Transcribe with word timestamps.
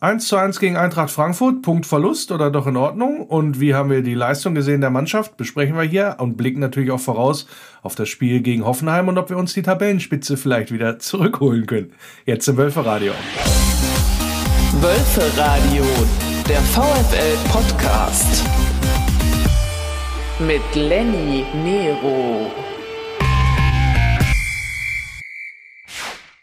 1 0.00 0.26
zu 0.26 0.36
1 0.36 0.58
gegen 0.60 0.76
Eintracht 0.76 1.10
Frankfurt, 1.10 1.62
Punkt 1.62 1.86
Verlust 1.86 2.32
oder 2.32 2.50
doch 2.50 2.66
in 2.66 2.76
Ordnung? 2.76 3.26
Und 3.26 3.60
wie 3.60 3.74
haben 3.74 3.90
wir 3.90 4.02
die 4.02 4.14
Leistung 4.14 4.54
gesehen 4.54 4.80
der 4.80 4.90
Mannschaft? 4.90 5.36
Besprechen 5.36 5.76
wir 5.76 5.84
hier 5.84 6.16
und 6.18 6.36
blicken 6.36 6.60
natürlich 6.60 6.90
auch 6.90 7.00
voraus 7.00 7.46
auf 7.82 7.94
das 7.94 8.08
Spiel 8.08 8.40
gegen 8.40 8.64
Hoffenheim 8.64 9.08
und 9.08 9.18
ob 9.18 9.30
wir 9.30 9.38
uns 9.38 9.54
die 9.54 9.62
Tabellenspitze 9.62 10.36
vielleicht 10.36 10.72
wieder 10.72 10.98
zurückholen 10.98 11.66
können. 11.66 11.92
Jetzt 12.26 12.48
im 12.48 12.56
Wölferadio. 12.56 13.12
Wölferadio, 14.80 15.84
der 16.48 16.60
VfL 16.60 17.50
Podcast. 17.50 18.44
Mit 20.40 20.74
Lenny 20.74 21.44
Nero. 21.62 22.63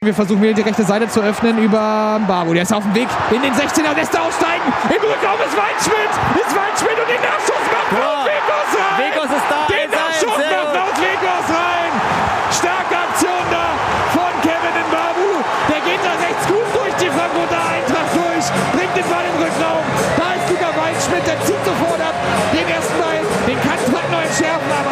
Wir 0.03 0.17
versuchen 0.17 0.41
wieder 0.41 0.57
die 0.57 0.65
rechte 0.65 0.81
Seite 0.81 1.05
zu 1.07 1.21
öffnen 1.21 1.61
über 1.61 2.17
Babu. 2.25 2.57
Der 2.57 2.63
ist 2.65 2.73
auf 2.73 2.81
dem 2.81 2.95
Weg 2.97 3.05
in 3.29 3.37
den 3.37 3.53
16er, 3.53 3.93
lässt 3.93 4.09
er 4.17 4.25
aussteigen. 4.25 4.65
Im 4.89 4.97
Rückraum 4.97 5.37
ist 5.45 5.53
Weinschmidt. 5.53 6.13
Ist 6.41 6.57
Weinschmidt 6.57 6.97
und 6.97 7.05
den 7.05 7.21
Nachschuss 7.21 7.65
macht 7.69 7.85
Klaus 7.93 8.25
Wekos 8.25 8.69
rein. 8.81 8.97
Wekos 8.97 9.29
ist 9.29 9.45
da. 9.45 9.61
Den 9.69 9.89
Nachschuss 9.93 10.37
macht 10.41 10.73
Klaus 10.73 10.97
Wekos 10.97 11.47
rein. 11.53 11.91
Starke 12.49 12.95
Aktion 12.97 13.45
da 13.53 13.77
von 14.17 14.33
Kevin 14.41 14.73
in 14.73 14.89
Babu. 14.89 15.29
Der 15.69 15.81
geht 15.85 16.01
da 16.01 16.17
rechts 16.17 16.49
gut 16.49 16.65
durch 16.73 16.95
die 16.97 17.11
Frankfurter 17.13 17.61
Eintracht 17.61 18.11
durch. 18.17 18.45
Bringt 18.73 18.97
den 18.97 19.05
Ball 19.05 19.25
im 19.29 19.37
Rückraum. 19.37 19.85
Da 20.17 20.33
ist 20.33 20.49
Luca 20.49 20.69
Weinschmidt. 20.81 21.29
Der 21.29 21.37
zieht 21.45 21.61
sofort 21.61 22.01
ab. 22.01 22.17
Den 22.49 22.65
ersten 22.65 22.97
Ball. 22.97 23.21
Den 23.45 23.57
kann 23.61 23.77
Trapp 23.77 24.09
noch 24.09 24.25
entschärfen. 24.25 24.65
Aber 24.65 24.90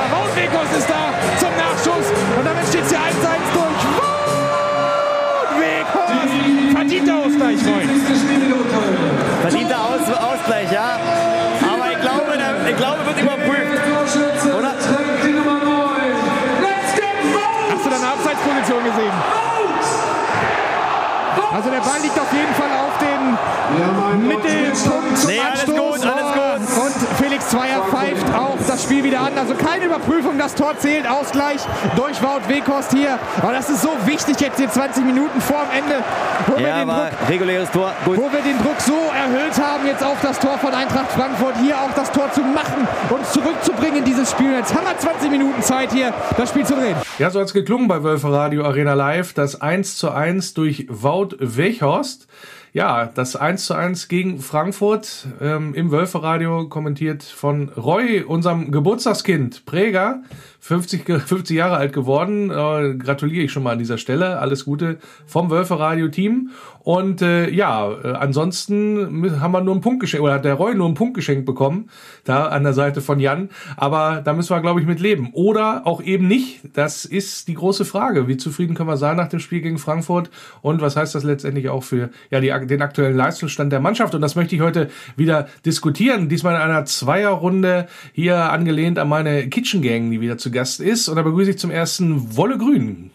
den 23.80 24.28
Mittelpunkt 24.28 25.18
zum 25.18 25.30
Nee, 25.30 25.40
alles 25.40 25.66
gut, 25.66 26.06
alles 26.06 26.34
gut. 26.34 26.84
Und 26.84 26.94
Felix 27.18 27.50
Zweier 27.50 27.82
pfeift 27.90 28.26
auch 28.36 28.58
das 28.68 28.84
Spiel 28.84 29.04
wieder 29.04 29.22
an. 29.22 29.38
Also 29.38 29.54
keine 29.56 29.86
Überprüfung, 29.86 30.38
das 30.38 30.56
Tor 30.56 30.78
zählt. 30.78 31.08
Ausgleich 31.08 31.62
durch 31.96 32.22
Wout 32.22 32.48
Weghorst 32.48 32.92
hier. 32.94 33.18
Aber 33.42 33.54
das 33.54 33.70
ist 33.70 33.82
so 33.82 33.92
wichtig 34.06 34.40
jetzt 34.40 34.58
hier 34.58 34.70
20 34.70 35.06
Minuten 35.06 35.40
vor 35.42 35.64
dem 35.64 35.84
Ende, 35.84 36.04
wo, 36.48 36.58
wir, 36.58 36.68
Ja, 36.68 36.80
den 36.80 36.90
aber 36.90 37.10
Druck, 37.10 37.30
reguläres 37.30 37.72
Tor. 37.72 37.94
Gut. 38.06 38.18
wo 38.18 38.32
wir 38.32 38.42
den 38.42 38.58
Druck 38.64 38.80
so 38.80 38.94
erhöht 38.94 39.60
haben 39.60 39.86
jetzt 39.86 40.04
auf 40.04 40.18
das 40.22 40.40
Tor 40.40 40.58
von 40.58 40.74
Eintracht 40.74 41.12
Frankfurt. 41.12 41.56
Hier 41.62 41.78
auch 41.78 41.94
das 41.96 42.12
Tor 42.12 42.32
zu 42.32 42.42
machen 42.42 42.88
und 43.10 43.26
zurückzubringen 43.28 44.00
in 44.00 44.06
dieses 44.06 44.32
Spiel. 44.32 44.54
Jetzt 44.54 44.74
haben 44.74 44.86
wir 44.86 44.98
20 44.98 45.32
Minuten 45.32 45.62
Zeit 45.62 45.92
hier, 45.92 46.14
das 46.38 46.50
Spiel 46.50 46.66
zu 46.66 46.76
drehen. 46.76 46.96
Ja, 47.18 47.30
so 47.30 47.40
hat's 47.40 47.54
geklungen 47.54 47.88
bei 47.88 48.04
Wölfe 48.04 48.32
Radio 48.32 48.64
Arena 48.64 48.94
Live. 48.94 49.34
Das 49.34 49.60
1 49.60 49.98
zu 49.98 50.12
1 50.12 50.54
durch 50.54 50.88
Wout 50.90 51.36
Weghorst. 51.40 52.28
Ja, 52.72 53.08
das 53.08 53.36
1 53.36 53.66
zu 53.66 53.74
1 53.74 54.10
gegen 54.10 54.40
Frankfurt 54.40 55.28
ähm, 55.42 55.74
im 55.74 55.90
Wölferadio 55.90 56.68
kommentiert 56.70 57.24
von 57.24 57.70
Roy, 57.70 58.22
unserem 58.22 58.72
Geburtstagskind, 58.72 59.66
Präger, 59.66 60.22
50, 60.60 61.04
ge- 61.06 61.20
50 61.20 61.58
Jahre 61.58 61.78
alt 61.78 61.94
geworden. 61.94 62.52
Äh, 62.52 62.96
gratuliere 62.96 63.46
ich 63.46 63.52
schon 63.52 63.64
mal 63.64 63.72
an 63.72 63.80
dieser 63.80 63.98
Stelle. 63.98 64.38
Alles 64.40 64.66
Gute 64.66 65.00
vom 65.26 65.50
Wölferadio-Team. 65.50 66.52
Und 66.90 67.22
äh, 67.22 67.52
ja, 67.52 67.92
äh, 68.04 68.14
ansonsten 68.14 69.40
haben 69.40 69.52
wir 69.52 69.62
nur 69.62 69.76
einen 69.76 69.82
Punkt 69.82 70.00
geschenkt, 70.00 70.24
oder 70.24 70.34
hat 70.34 70.44
der 70.44 70.56
Roy 70.56 70.74
nur 70.74 70.88
einen 70.88 70.96
Punkt 70.96 71.14
geschenkt 71.14 71.46
bekommen, 71.46 71.92
da 72.24 72.48
an 72.48 72.64
der 72.64 72.74
Seite 72.74 73.02
von 73.02 73.20
Jan. 73.20 73.50
Aber 73.78 74.24
da 74.26 74.34
müssen 74.34 74.56
wir, 74.56 74.60
glaube 74.60 74.82
ich, 74.82 74.88
mit 74.88 75.00
leben. 75.00 75.30
Oder 75.34 75.86
auch 75.86 76.02
eben 76.02 76.28
nicht. 76.28 76.62
Das 76.74 77.06
ist 77.06 77.48
die 77.48 77.54
große 77.54 77.86
Frage. 77.86 78.28
Wie 78.28 78.38
zufrieden 78.38 78.74
können 78.74 78.90
wir 78.90 78.98
sein 78.98 79.18
nach 79.18 79.30
dem 79.30 79.40
Spiel 79.40 79.62
gegen 79.62 79.78
Frankfurt? 79.78 80.32
Und 80.64 80.82
was 80.82 80.96
heißt 80.96 81.14
das 81.14 81.24
letztendlich 81.24 81.70
auch 81.70 81.84
für 81.84 82.10
ja, 82.32 82.40
die, 82.40 82.66
den 82.66 82.82
aktuellen 82.82 83.16
Leistungsstand 83.16 83.72
der 83.72 83.82
Mannschaft? 83.82 84.16
Und 84.16 84.22
das 84.22 84.36
möchte 84.36 84.56
ich 84.56 84.62
heute 84.62 84.90
wieder 85.16 85.48
diskutieren. 85.68 86.28
Diesmal 86.28 86.56
in 86.56 86.62
einer 86.62 86.86
Zweierrunde 86.86 87.86
hier 88.14 88.52
angelehnt 88.52 88.98
an 88.98 89.10
meine 89.10 89.48
Kitchen 89.50 89.84
Gang, 89.84 90.10
die 90.10 90.22
wieder 90.22 90.40
zu 90.40 90.50
Gast 90.50 90.80
ist. 90.80 91.08
Und 91.08 91.18
da 91.18 91.22
begrüße 91.22 91.52
ich 91.52 91.60
zum 91.60 91.70
ersten 91.70 92.36
Wolle 92.36 92.58
Grün. 92.58 93.12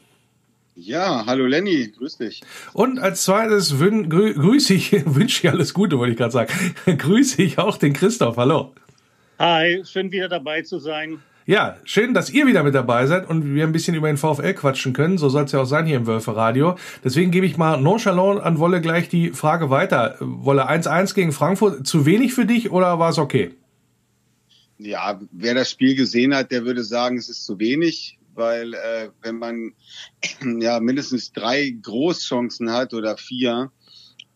Ja, 0.76 1.24
hallo 1.26 1.46
Lenny, 1.46 1.92
grüß 1.96 2.18
dich. 2.18 2.42
Und 2.72 2.98
als 2.98 3.22
zweites 3.22 3.78
wün, 3.78 4.10
grü, 4.10 4.34
grüße 4.34 4.74
ich, 4.74 4.92
wünsche 5.06 5.46
ich 5.46 5.52
alles 5.52 5.72
Gute, 5.72 5.98
wollte 5.98 6.12
ich 6.12 6.18
gerade 6.18 6.32
sagen. 6.32 6.52
grüße 6.98 7.42
ich 7.42 7.58
auch 7.58 7.76
den 7.76 7.92
Christoph. 7.92 8.36
Hallo. 8.36 8.74
Hi, 9.38 9.82
schön 9.84 10.10
wieder 10.10 10.28
dabei 10.28 10.62
zu 10.62 10.80
sein. 10.80 11.20
Ja, 11.46 11.76
schön, 11.84 12.12
dass 12.12 12.30
ihr 12.30 12.46
wieder 12.46 12.64
mit 12.64 12.74
dabei 12.74 13.06
seid 13.06 13.28
und 13.28 13.54
wir 13.54 13.64
ein 13.64 13.72
bisschen 13.72 13.94
über 13.94 14.08
den 14.08 14.16
VfL 14.16 14.54
quatschen 14.54 14.94
können. 14.94 15.16
So 15.16 15.28
soll 15.28 15.44
es 15.44 15.52
ja 15.52 15.60
auch 15.60 15.66
sein 15.66 15.86
hier 15.86 15.96
im 15.96 16.06
Wölfe 16.08 16.34
Radio. 16.34 16.76
Deswegen 17.04 17.30
gebe 17.30 17.46
ich 17.46 17.56
mal 17.56 17.80
nonchalant 17.80 18.42
an 18.42 18.58
Wolle 18.58 18.80
gleich 18.80 19.08
die 19.08 19.30
Frage 19.30 19.70
weiter. 19.70 20.16
Wolle 20.20 20.68
1-1 20.68 21.14
gegen 21.14 21.32
Frankfurt, 21.32 21.86
zu 21.86 22.04
wenig 22.04 22.34
für 22.34 22.46
dich 22.46 22.72
oder 22.72 22.98
war 22.98 23.10
es 23.10 23.18
okay? 23.18 23.52
Ja, 24.78 25.20
wer 25.30 25.54
das 25.54 25.70
Spiel 25.70 25.94
gesehen 25.94 26.34
hat, 26.34 26.50
der 26.50 26.64
würde 26.64 26.82
sagen, 26.82 27.16
es 27.16 27.28
ist 27.28 27.44
zu 27.44 27.60
wenig, 27.60 28.18
weil 28.34 28.74
äh, 28.74 29.10
wenn 29.22 29.38
man 29.38 29.74
ja 30.60 30.80
mindestens 30.80 31.32
drei 31.32 31.70
Großchancen 31.82 32.70
hat 32.70 32.94
oder 32.94 33.16
vier 33.16 33.70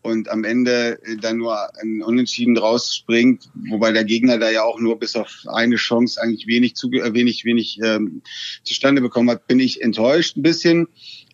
und 0.01 0.29
am 0.29 0.43
Ende 0.43 0.99
äh, 1.03 1.17
dann 1.17 1.37
nur 1.37 1.57
ein 1.81 2.01
Unentschieden 2.01 2.57
rausspringt, 2.57 3.49
wobei 3.69 3.91
der 3.91 4.05
Gegner 4.05 4.37
da 4.37 4.49
ja 4.49 4.63
auch 4.63 4.79
nur 4.79 4.97
bis 4.97 5.15
auf 5.15 5.43
eine 5.47 5.75
Chance 5.75 6.21
eigentlich 6.21 6.47
wenig 6.47 6.75
zu, 6.75 6.91
äh, 6.91 7.13
wenig 7.13 7.45
wenig 7.45 7.79
ähm, 7.83 8.21
zustande 8.63 9.01
bekommen 9.01 9.29
hat, 9.29 9.47
bin 9.47 9.59
ich 9.59 9.81
enttäuscht 9.81 10.37
ein 10.37 10.41
bisschen. 10.41 10.87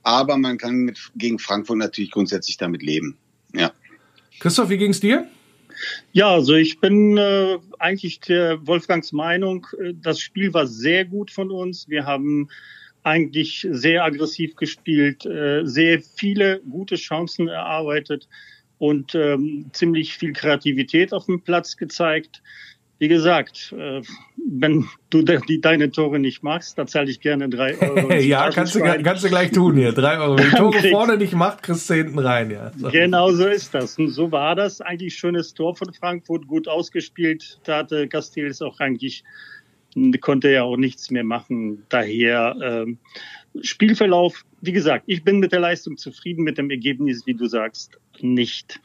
Aber 0.03 0.37
man 0.37 0.57
kann 0.57 0.77
mit, 0.77 0.99
gegen 1.15 1.39
Frankfurt 1.39 1.77
natürlich 1.77 2.11
grundsätzlich 2.11 2.57
damit 2.57 2.83
leben. 2.83 3.17
Ja. 3.53 3.71
Christoph, 4.39 4.69
wie 4.69 4.77
ging's 4.77 4.99
dir? 4.99 5.27
Ja, 6.13 6.31
also 6.31 6.53
ich 6.55 6.79
bin 6.79 7.17
äh, 7.17 7.57
eigentlich 7.79 8.19
der 8.21 8.65
Wolfgangs 8.65 9.11
Meinung, 9.11 9.67
äh, 9.79 9.93
das 9.93 10.19
Spiel 10.19 10.53
war 10.53 10.67
sehr 10.67 11.05
gut 11.05 11.31
von 11.31 11.51
uns. 11.51 11.89
Wir 11.89 12.05
haben 12.05 12.49
eigentlich 13.03 13.67
sehr 13.69 14.03
aggressiv 14.03 14.55
gespielt, 14.55 15.25
äh, 15.25 15.61
sehr 15.63 16.01
viele 16.01 16.61
gute 16.61 16.95
Chancen 16.95 17.47
erarbeitet 17.47 18.27
und 18.79 19.13
ähm, 19.15 19.69
ziemlich 19.73 20.17
viel 20.17 20.33
Kreativität 20.33 21.13
auf 21.13 21.27
dem 21.27 21.41
Platz 21.41 21.77
gezeigt. 21.77 22.41
Wie 22.97 23.09
gesagt, 23.09 23.73
äh, 23.77 24.01
wenn 24.37 24.85
du 25.09 25.21
die, 25.21 25.59
deine 25.59 25.91
Tore 25.91 26.17
nicht 26.19 26.43
magst, 26.43 26.77
dann 26.77 26.87
zahle 26.87 27.09
ich 27.09 27.19
gerne 27.19 27.49
drei 27.49 27.77
Euro. 27.81 28.13
ja, 28.13 28.49
kannst 28.51 28.75
du, 28.75 28.79
kannst 28.79 29.23
du 29.23 29.29
gleich 29.29 29.51
tun 29.51 29.75
hier. 29.75 29.91
Drei 29.91 30.17
Euro. 30.17 30.37
Wenn 30.37 30.49
die 30.49 30.55
Tore 30.55 30.79
vorne 30.89 31.17
nicht 31.17 31.33
macht, 31.33 31.63
kriegst 31.63 31.89
du 31.89 31.95
hinten 31.95 32.19
rein, 32.19 32.51
ja. 32.51 32.71
So. 32.77 32.89
Genau 32.89 33.31
so 33.31 33.47
ist 33.47 33.73
das. 33.73 33.97
Und 33.97 34.09
so 34.09 34.31
war 34.31 34.55
das. 34.55 34.79
Eigentlich 34.79 35.15
schönes 35.15 35.53
Tor 35.53 35.75
von 35.75 35.93
Frankfurt, 35.93 36.47
gut 36.47 36.67
ausgespielt. 36.67 37.59
Da 37.65 37.79
hatte 37.79 38.07
Castells 38.07 38.61
auch 38.61 38.79
eigentlich, 38.79 39.23
konnte 40.21 40.51
ja 40.51 40.63
auch 40.63 40.77
nichts 40.77 41.11
mehr 41.11 41.23
machen. 41.25 41.83
Daher 41.89 42.55
ähm, 42.63 42.97
Spielverlauf, 43.61 44.45
wie 44.61 44.71
gesagt, 44.71 45.03
ich 45.07 45.23
bin 45.23 45.39
mit 45.39 45.51
der 45.51 45.59
Leistung 45.59 45.97
zufrieden, 45.97 46.43
mit 46.43 46.57
dem 46.57 46.69
Ergebnis, 46.69 47.25
wie 47.25 47.33
du 47.33 47.45
sagst, 47.47 47.97
nicht. 48.21 48.79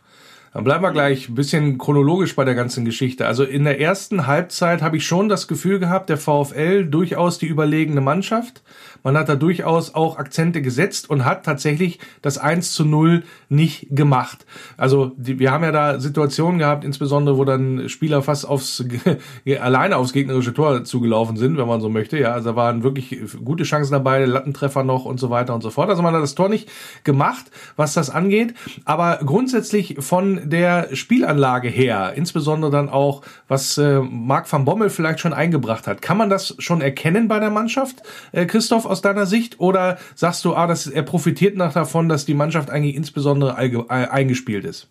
Dann 0.53 0.65
bleiben 0.65 0.83
wir 0.83 0.91
gleich 0.91 1.28
ein 1.28 1.37
bisschen 1.37 1.78
chronologisch 1.78 2.34
bei 2.34 2.44
der 2.44 2.56
ganzen 2.56 2.84
Geschichte. 2.84 3.27
Also 3.27 3.44
in 3.44 3.62
der 3.62 3.81
ersten 3.81 4.27
Halbzeit 4.27 4.83
habe 4.83 4.97
ich 4.97 5.06
schon 5.06 5.28
das 5.28 5.47
Gefühl 5.47 5.78
gehabt, 5.78 6.09
der 6.09 6.16
VfL 6.16 6.87
durchaus 6.87 7.38
die 7.38 7.47
überlegene 7.47 8.00
Mannschaft. 8.00 8.62
Man 9.03 9.16
hat 9.16 9.28
da 9.28 9.37
durchaus 9.37 9.94
auch 9.94 10.19
Akzente 10.19 10.60
gesetzt 10.60 11.09
und 11.09 11.25
hat 11.25 11.44
tatsächlich 11.44 12.00
das 12.21 12.37
1 12.37 12.72
zu 12.72 12.84
0 12.84 13.22
nicht 13.49 13.87
gemacht. 13.91 14.44
Also 14.77 15.12
die, 15.16 15.39
wir 15.39 15.53
haben 15.53 15.65
ja 15.65 15.72
da 15.72 16.00
Situationen 16.00 16.59
gehabt, 16.59 16.84
insbesondere 16.84 17.39
wo 17.39 17.45
dann 17.45 17.89
Spieler 17.89 18.21
fast 18.22 18.47
aufs 18.47 18.84
alleine 19.60 19.97
aufs 19.97 20.13
gegnerische 20.13 20.53
Tor 20.53 20.84
zugelaufen 20.84 21.36
sind, 21.36 21.59
wenn 21.59 21.69
man 21.69 21.80
so 21.80 21.89
möchte. 21.89 22.19
Ja, 22.19 22.33
also 22.33 22.51
da 22.51 22.57
waren 22.57 22.83
wirklich 22.83 23.21
gute 23.45 23.63
Chancen 23.63 23.92
dabei, 23.92 24.25
Lattentreffer 24.25 24.83
noch 24.83 25.04
und 25.04 25.21
so 25.21 25.30
weiter 25.30 25.54
und 25.54 25.63
so 25.63 25.71
fort. 25.71 25.89
Also 25.89 26.03
man 26.03 26.15
hat 26.15 26.22
das 26.22 26.34
Tor 26.34 26.48
nicht 26.48 26.69
gemacht, 27.04 27.47
was 27.77 27.95
das 27.95 28.10
angeht. 28.10 28.54
Aber 28.84 29.21
grundsätzlich 29.25 29.97
von 30.01 30.40
der 30.45 30.95
Spielanlage 30.95 31.69
her, 31.69 32.13
insbesondere 32.16 32.71
dann 32.71 32.89
auch, 32.89 33.22
was 33.48 33.78
äh, 33.78 34.01
Marc 34.01 34.51
van 34.51 34.65
Bommel 34.65 34.91
vielleicht 34.91 35.21
schon 35.21 35.33
eingebracht 35.33 35.87
hat, 35.87 36.03
kann 36.03 36.16
man 36.16 36.31
das 36.31 36.57
schon 36.59 36.81
erkennen 36.81 37.28
bei 37.28 37.39
der 37.39 37.51
Mannschaft, 37.51 38.03
äh, 38.33 38.47
Christoph, 38.47 38.87
aus 38.87 39.03
deiner 39.03 39.27
Sicht? 39.27 39.60
Oder 39.60 39.98
sagst 40.15 40.45
du, 40.45 40.54
ah, 40.54 40.66
das, 40.66 40.87
er 40.87 41.03
profitiert 41.03 41.57
nach 41.57 41.72
davon, 41.72 42.09
dass 42.09 42.25
die 42.25 42.34
Mannschaft 42.34 42.71
eigentlich 42.71 42.97
insbesondere 42.97 43.57
äh, 43.59 43.84
eingespielt 43.89 44.65
ist? 44.65 44.89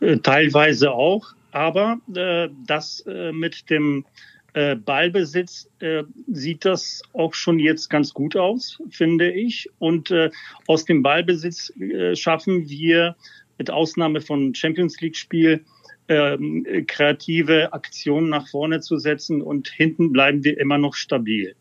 Äh, 0.00 0.18
Teilweise 0.18 0.92
auch, 0.92 1.34
aber 1.52 1.98
äh, 2.14 2.48
das 2.66 3.04
äh, 3.06 3.32
mit 3.32 3.70
dem 3.70 4.04
äh, 4.54 4.76
Ballbesitz 4.76 5.68
äh, 5.80 6.04
sieht 6.28 6.64
das 6.64 7.02
auch 7.12 7.34
schon 7.34 7.58
jetzt 7.58 7.90
ganz 7.90 8.14
gut 8.14 8.36
aus, 8.36 8.80
finde 8.88 9.32
ich. 9.32 9.68
Und 9.80 10.12
äh, 10.12 10.30
aus 10.68 10.84
dem 10.84 11.02
Ballbesitz 11.02 11.72
schaffen 12.14 12.68
wir 12.68 13.16
mit 13.58 13.70
Ausnahme 13.70 14.20
von 14.20 14.54
Champions 14.54 15.00
League-Spiel, 15.00 15.64
ähm, 16.08 16.66
kreative 16.86 17.72
Aktionen 17.72 18.28
nach 18.28 18.48
vorne 18.48 18.80
zu 18.80 18.98
setzen 18.98 19.40
und 19.40 19.68
hinten 19.68 20.12
bleiben 20.12 20.44
wir 20.44 20.58
immer 20.58 20.78
noch 20.78 20.94
stabil. 20.94 21.54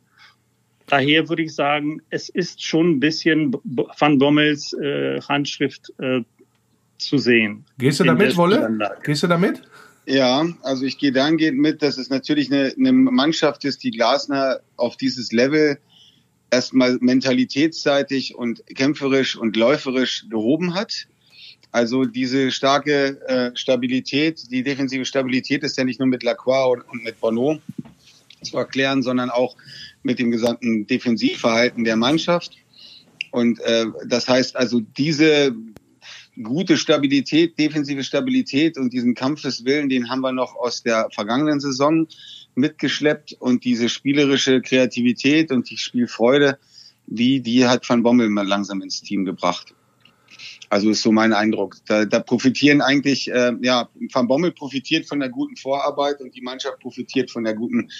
Daher 0.88 1.30
würde 1.30 1.44
ich 1.44 1.56
sagen, 1.56 2.02
es 2.10 2.30
ist 2.30 2.64
schon 2.64 2.92
ein 2.92 3.00
bisschen 3.00 3.56
Van 3.64 4.20
Bommels 4.20 4.74
äh, 4.74 5.22
Handschrift 5.22 5.94
äh, 6.00 6.22
zu 6.98 7.18
sehen. 7.18 7.66
Gehst 7.78 8.00
du 8.00 8.04
damit, 8.04 8.36
Wolle? 8.36 8.92
Gehst 9.04 9.24
du 9.24 9.28
damit? 9.28 9.62
Ja, 10.06 10.46
also 10.62 10.84
ich 10.84 10.98
gehe 10.98 11.14
dahingehend 11.14 11.58
mit, 11.58 11.82
dass 11.82 11.98
es 11.98 12.10
natürlich 12.10 12.52
eine, 12.52 12.74
eine 12.78 12.92
Mannschaft 12.92 13.64
ist, 13.64 13.84
die 13.84 13.92
Glasner 13.92 14.60
auf 14.76 14.98
dieses 14.98 15.32
Level 15.32 15.78
erstmal 16.52 16.98
mentalitätsseitig 17.00 18.36
und 18.36 18.66
kämpferisch 18.68 19.38
und 19.38 19.56
läuferisch 19.56 20.26
gehoben 20.30 20.74
hat. 20.76 21.08
Also 21.74 22.06
diese 22.06 22.52
starke 22.52 23.20
äh, 23.28 23.52
Stabilität, 23.56 24.44
die 24.52 24.62
defensive 24.62 25.06
Stabilität 25.06 25.64
ist 25.64 25.76
ja 25.76 25.84
nicht 25.84 26.00
nur 26.00 26.08
mit 26.08 26.22
Lacroix 26.22 26.72
und, 26.72 26.82
und 26.88 27.04
mit 27.04 27.20
Bono 27.20 27.60
zu 28.44 28.58
erklären, 28.58 29.02
sondern 29.02 29.32
auch 29.32 29.58
mit 30.04 30.20
dem 30.20 30.30
gesamten 30.30 30.86
Defensivverhalten 30.86 31.84
der 31.84 31.96
Mannschaft. 31.96 32.58
Und 33.32 33.60
äh, 33.62 33.88
das 34.06 34.30
heißt 34.30 34.56
also, 34.56 34.82
diese 34.82 35.56
gute 36.44 36.78
Stabilität, 36.78 37.58
defensive 37.58 38.04
Stabilität 38.04 38.78
und 38.78 38.94
diesen 38.94 39.16
Kampfeswillen, 39.16 39.90
den 39.90 40.12
haben 40.12 40.22
wir 40.22 40.32
noch 40.32 40.56
aus 40.56 40.84
der 40.84 41.10
vergangenen 41.12 41.60
Saison 41.60 42.06
mitgeschleppt 42.54 43.34
und 43.40 43.64
diese 43.64 43.90
spielerische 43.90 44.62
Kreativität 44.62 45.52
und 45.52 45.72
die 45.72 45.78
Spielfreude, 45.78 46.60
die, 47.08 47.42
die 47.42 47.66
hat 47.66 47.90
Van 47.90 48.04
Bommel 48.04 48.30
mal 48.30 48.48
langsam 48.48 48.84
ins 48.84 49.02
Team 49.02 49.26
gebracht. 49.26 49.74
Also 50.74 50.90
ist 50.90 51.04
so 51.04 51.12
mein 51.12 51.34
Eindruck. 51.34 51.76
Da, 51.86 52.04
da 52.06 52.20
profitieren 52.20 52.82
eigentlich, 52.82 53.32
äh, 53.32 53.54
ja, 53.62 53.90
Van 54.12 54.28
Bommel 54.28 54.52
profitiert 54.52 55.06
von 55.06 55.20
der 55.20 55.30
guten 55.30 55.56
Vorarbeit 55.56 56.20
und 56.20 56.34
die 56.34 56.42
Mannschaft 56.42 56.80
profitiert 56.80 57.30
von 57.30 57.44
der 57.44 57.54
guten 57.54 57.92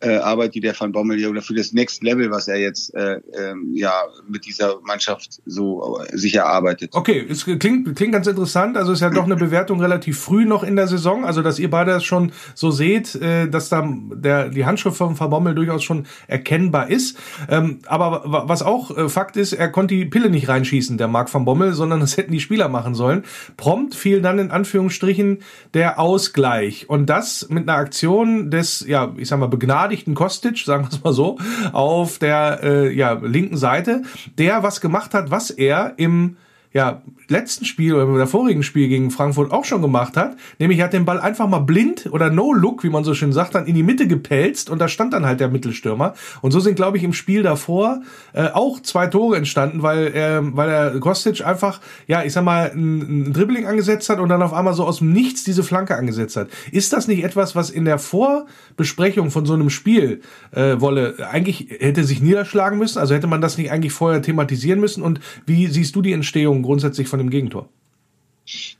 äh, 0.00 0.16
Arbeit, 0.16 0.56
die 0.56 0.60
der 0.60 0.78
Van 0.78 0.90
Bommel 0.90 1.18
hier 1.18 1.30
oder 1.30 1.40
für 1.40 1.54
das 1.54 1.72
Next 1.72 2.02
Level, 2.02 2.32
was 2.32 2.48
er 2.48 2.56
jetzt 2.56 2.92
äh, 2.96 3.18
äh, 3.18 3.54
ja 3.74 3.92
mit 4.28 4.44
dieser 4.44 4.80
Mannschaft 4.80 5.40
so 5.46 6.00
äh, 6.00 6.16
sich 6.16 6.34
erarbeitet. 6.34 6.90
Okay, 6.94 7.24
es 7.28 7.44
klingt, 7.44 7.94
klingt 7.94 8.12
ganz 8.12 8.26
interessant. 8.26 8.76
Also 8.76 8.92
ist 8.92 9.02
ja 9.02 9.10
doch 9.10 9.24
eine 9.24 9.36
Bewertung 9.36 9.80
relativ 9.80 10.18
früh 10.18 10.46
noch 10.46 10.64
in 10.64 10.74
der 10.74 10.88
Saison. 10.88 11.24
Also 11.24 11.42
dass 11.42 11.60
ihr 11.60 11.70
beide 11.70 11.92
das 11.92 12.02
schon 12.02 12.32
so 12.56 12.72
seht, 12.72 13.14
äh, 13.14 13.48
dass 13.48 13.68
da 13.68 13.88
der, 13.88 14.48
die 14.48 14.66
Handschrift 14.66 14.96
von 14.96 15.16
Van 15.18 15.30
Bommel 15.30 15.54
durchaus 15.54 15.84
schon 15.84 16.06
erkennbar 16.26 16.90
ist. 16.90 17.18
Ähm, 17.48 17.78
aber 17.86 18.22
was 18.48 18.62
auch 18.62 18.96
äh, 18.96 19.08
Fakt 19.08 19.36
ist, 19.36 19.52
er 19.52 19.68
konnte 19.68 19.94
die 19.94 20.06
Pille 20.06 20.28
nicht 20.28 20.48
reinschießen, 20.48 20.98
der 20.98 21.06
Marc 21.06 21.32
Van 21.32 21.44
Bommel, 21.44 21.72
sondern 21.72 22.00
hätten 22.16 22.32
die 22.32 22.40
Spieler 22.40 22.68
machen 22.68 22.94
sollen. 22.94 23.24
Prompt 23.56 23.94
fiel 23.94 24.20
dann 24.20 24.38
in 24.38 24.50
Anführungsstrichen 24.50 25.38
der 25.74 25.98
Ausgleich. 25.98 26.88
Und 26.88 27.06
das 27.06 27.48
mit 27.48 27.68
einer 27.68 27.78
Aktion 27.78 28.50
des, 28.50 28.86
ja, 28.86 29.12
ich 29.16 29.28
sag 29.28 29.38
mal, 29.38 29.46
begnadigten 29.46 30.14
Kostic, 30.14 30.58
sagen 30.58 30.84
wir 30.84 30.88
es 30.90 31.02
mal 31.02 31.12
so, 31.12 31.38
auf 31.72 32.18
der 32.18 32.60
äh, 32.62 32.92
ja, 32.94 33.12
linken 33.12 33.56
Seite, 33.56 34.02
der 34.38 34.62
was 34.62 34.80
gemacht 34.80 35.14
hat, 35.14 35.30
was 35.30 35.50
er 35.50 35.94
im 35.96 36.36
ja, 36.72 37.00
letzten 37.28 37.64
Spiel 37.64 37.94
oder 37.94 38.04
im 38.22 38.26
vorigen 38.26 38.62
Spiel 38.62 38.88
gegen 38.88 39.10
Frankfurt 39.10 39.52
auch 39.52 39.64
schon 39.64 39.82
gemacht 39.82 40.16
hat. 40.16 40.36
Nämlich 40.58 40.80
hat 40.80 40.92
den 40.92 41.04
Ball 41.04 41.20
einfach 41.20 41.48
mal 41.48 41.60
blind 41.60 42.08
oder 42.10 42.30
no-look, 42.30 42.84
wie 42.84 42.90
man 42.90 43.04
so 43.04 43.14
schön 43.14 43.32
sagt, 43.32 43.54
dann 43.54 43.66
in 43.66 43.74
die 43.74 43.82
Mitte 43.82 44.06
gepelzt 44.06 44.70
und 44.70 44.78
da 44.80 44.88
stand 44.88 45.12
dann 45.12 45.26
halt 45.26 45.40
der 45.40 45.48
Mittelstürmer. 45.48 46.14
Und 46.42 46.52
so 46.52 46.60
sind, 46.60 46.76
glaube 46.76 46.96
ich, 46.98 47.04
im 47.04 47.12
Spiel 47.12 47.42
davor 47.42 48.02
äh, 48.32 48.48
auch 48.48 48.80
zwei 48.80 49.06
Tore 49.06 49.36
entstanden, 49.36 49.82
weil, 49.82 50.08
äh, 50.08 50.40
weil 50.42 50.68
der 50.68 51.00
Kostic 51.00 51.44
einfach, 51.44 51.80
ja, 52.06 52.22
ich 52.22 52.32
sag 52.32 52.44
mal, 52.44 52.70
ein, 52.72 53.28
ein 53.28 53.32
Dribbling 53.32 53.66
angesetzt 53.66 54.08
hat 54.08 54.18
und 54.18 54.28
dann 54.28 54.42
auf 54.42 54.52
einmal 54.52 54.74
so 54.74 54.84
aus 54.84 54.98
dem 54.98 55.12
Nichts 55.12 55.44
diese 55.44 55.62
Flanke 55.62 55.96
angesetzt 55.96 56.36
hat. 56.36 56.48
Ist 56.72 56.92
das 56.92 57.08
nicht 57.08 57.24
etwas, 57.24 57.56
was 57.56 57.70
in 57.70 57.84
der 57.84 57.98
Vorbesprechung 57.98 59.30
von 59.30 59.46
so 59.46 59.54
einem 59.54 59.70
Spiel 59.70 60.20
äh, 60.52 60.80
Wolle 60.80 61.14
eigentlich 61.30 61.68
hätte 61.78 62.04
sich 62.04 62.20
niederschlagen 62.20 62.78
müssen? 62.78 62.98
Also 62.98 63.14
hätte 63.14 63.26
man 63.26 63.40
das 63.40 63.58
nicht 63.58 63.70
eigentlich 63.70 63.92
vorher 63.92 64.22
thematisieren 64.22 64.80
müssen? 64.80 65.02
Und 65.02 65.20
wie 65.46 65.66
siehst 65.66 65.94
du 65.96 66.02
die 66.02 66.12
Entstehung 66.12 66.62
grundsätzlich 66.62 67.08
von 67.08 67.15
dem 67.18 67.30
Gegentor? 67.30 67.68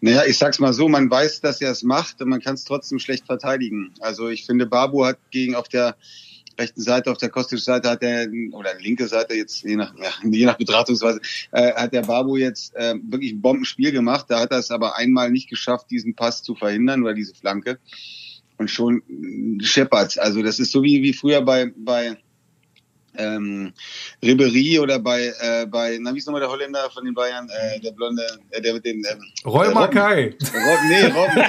Naja, 0.01 0.25
ich 0.27 0.39
sag's 0.39 0.61
mal 0.61 0.73
so, 0.73 0.89
man 0.89 1.11
weiß, 1.11 1.41
dass 1.41 1.61
er 1.61 1.73
es 1.73 1.83
macht 1.83 2.21
und 2.23 2.29
man 2.29 2.41
kann 2.41 2.55
es 2.55 2.65
trotzdem 2.65 2.99
schlecht 2.99 3.27
verteidigen. 3.27 3.93
Also 4.01 4.29
ich 4.29 4.47
finde, 4.47 4.67
Babu 4.67 5.05
hat 5.05 5.19
gegen 5.31 5.57
auf 5.57 5.69
der 5.69 5.97
rechten 6.59 6.81
Seite, 6.81 7.11
auf 7.11 7.19
der 7.19 7.29
kostischen 7.29 7.65
Seite 7.65 7.91
hat 7.91 8.03
er, 8.03 8.29
oder 8.53 8.75
linke 8.79 9.07
Seite 9.09 9.35
jetzt, 9.35 9.63
je 9.65 9.77
nach, 9.77 9.95
ja, 9.99 10.11
je 10.23 10.47
nach 10.47 10.57
Betrachtungsweise, 10.57 11.21
äh, 11.53 11.73
hat 11.73 11.93
der 11.93 12.03
Babu 12.03 12.37
jetzt 12.37 12.75
äh, 12.77 12.95
wirklich 13.09 13.33
ein 13.33 13.43
Bombenspiel 13.43 13.93
gemacht. 13.93 14.27
Da 14.29 14.41
hat 14.41 14.53
er 14.53 14.59
es 14.59 14.71
aber 14.71 14.97
einmal 14.97 15.31
nicht 15.31 15.51
geschafft, 15.51 15.91
diesen 15.91 16.15
Pass 16.15 16.43
zu 16.43 16.55
verhindern 16.55 17.03
oder 17.03 17.15
diese 17.15 17.35
Flanke. 17.35 17.79
Und 18.59 18.71
schon 18.71 19.03
scheppert 19.61 20.19
Also 20.19 20.43
das 20.43 20.59
ist 20.59 20.73
so 20.73 20.83
wie, 20.83 21.03
wie 21.03 21.13
früher 21.13 21.43
bei, 21.43 21.73
bei 21.77 22.17
ähm, 23.19 23.73
Ribery 24.23 24.79
oder 24.79 24.99
bei, 24.99 25.33
äh, 25.41 25.67
bei, 25.67 25.99
na, 26.01 26.15
wie 26.15 26.19
ist 26.19 26.27
nochmal 26.27 26.41
der 26.41 26.51
Holländer 26.51 26.91
von 26.91 27.05
den 27.05 27.15
Bayern, 27.15 27.49
äh, 27.49 27.81
der 27.81 27.93
Blonde, 27.93 28.23
äh, 28.51 28.61
der 28.61 28.75
mit 28.75 28.85
den, 28.85 29.05
ähm, 29.11 29.21
Roy 29.45 29.73
Mackay. 29.73 30.37
Rob, 30.41 30.79
nee, 30.89 31.07
Robben. 31.07 31.43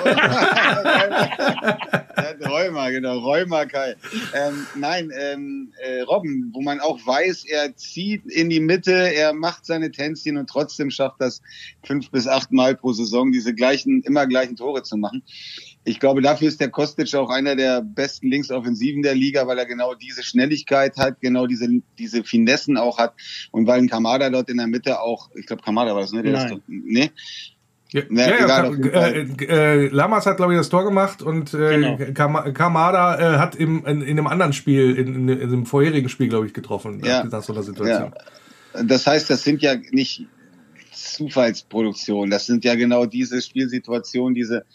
Räumer, 2.48 2.92
genau, 2.92 3.20
Räumer 3.20 3.66
Kai. 3.66 3.96
Ähm, 4.34 4.68
nein, 4.76 5.12
ähm, 5.18 5.74
äh, 5.84 6.02
Robben, 6.02 6.52
wo 6.54 6.62
man 6.62 6.80
auch 6.80 7.00
weiß, 7.06 7.46
er 7.46 7.76
zieht 7.76 8.26
in 8.26 8.50
die 8.50 8.60
Mitte, 8.60 8.92
er 8.92 9.34
macht 9.34 9.66
seine 9.66 9.92
Tänzchen 9.92 10.38
und 10.38 10.50
trotzdem 10.50 10.90
schafft 10.92 11.20
das 11.20 11.42
fünf 11.84 12.10
bis 12.12 12.28
acht 12.28 12.52
Mal 12.52 12.76
pro 12.76 12.94
Saison, 12.94 13.32
diese 13.32 13.54
gleichen, 13.54 14.02
immer 14.04 14.28
gleichen 14.28 14.56
Tore 14.56 14.84
zu 14.84 14.98
machen 14.98 15.24
ich 15.88 16.02
glaube, 16.02 16.22
dafür 16.22 16.50
ist 16.50 16.60
der 16.60 16.70
Kostic 16.70 17.16
auch 17.16 17.30
einer 17.30 17.56
der 17.56 17.82
besten 17.82 18.28
Linksoffensiven 18.28 19.04
der 19.04 19.16
Liga, 19.16 19.48
weil 19.48 19.58
er 19.58 19.66
genau 19.66 19.94
diese 19.96 20.22
Schnelligkeit 20.22 20.98
hat, 20.98 21.22
genau 21.22 21.48
diese, 21.48 21.70
diese 21.98 22.26
Finessen 22.26 22.78
auch 22.78 22.98
hat 22.98 23.14
und 23.52 23.68
weil 23.68 23.80
ein 23.80 23.88
Kamada 23.88 24.30
dort 24.30 24.50
in 24.50 24.58
der 24.58 24.68
Mitte 24.68 25.00
auch, 25.00 25.30
ich 25.36 25.46
glaube 25.46 25.64
Kamada 25.64 25.96
war 25.96 26.02
das, 26.02 26.12
ne? 26.12 26.24
Der 26.24 26.34
Nein. 26.34 26.46
ist 26.46 26.52
doch, 26.52 26.60
ne? 26.68 27.10
Ja, 27.94 28.02
ja, 28.10 28.28
ja, 28.28 28.48
Fall. 28.50 29.40
äh, 29.40 29.46
äh, 29.46 29.88
Lamas 29.88 30.26
hat, 30.26 30.36
glaube 30.36 30.54
ich, 30.54 30.60
das 30.60 30.68
Tor 30.68 30.84
gemacht 30.84 31.22
und 31.22 31.54
äh, 31.54 31.80
Genau. 31.80 31.98
Kam 32.14 32.54
Kamada 32.54 33.36
äh, 33.36 33.38
hat 33.38 33.56
im, 33.56 33.86
in, 33.86 34.02
in 34.02 34.20
einem 34.20 34.28
anderen 34.28 34.52
Spiel, 34.52 34.94
in, 34.94 35.30
in, 35.30 35.50
dem 35.50 35.66
vorherigen 35.66 36.10
Spiel, 36.10 36.28
glaube 36.28 36.48
ich, 36.48 36.54
getroffen. 36.54 37.02
Ja. 37.06 37.24
Nach 37.24 37.42
so 37.42 37.54
einer 37.54 37.64
Situation. 37.64 38.12
Ja. 38.74 38.84
Das 38.84 39.08
heißt, 39.08 39.30
das 39.30 39.44
sind 39.44 39.62
ja 39.62 39.76
nicht 39.92 40.26
Zufallsproduktionen, 40.92 42.30
das 42.30 42.46
sind 42.46 42.66
ja 42.66 42.76
genau 42.76 43.06
diese 43.06 43.42
Spielsituationen, 43.42 44.36
diese, 44.36 44.66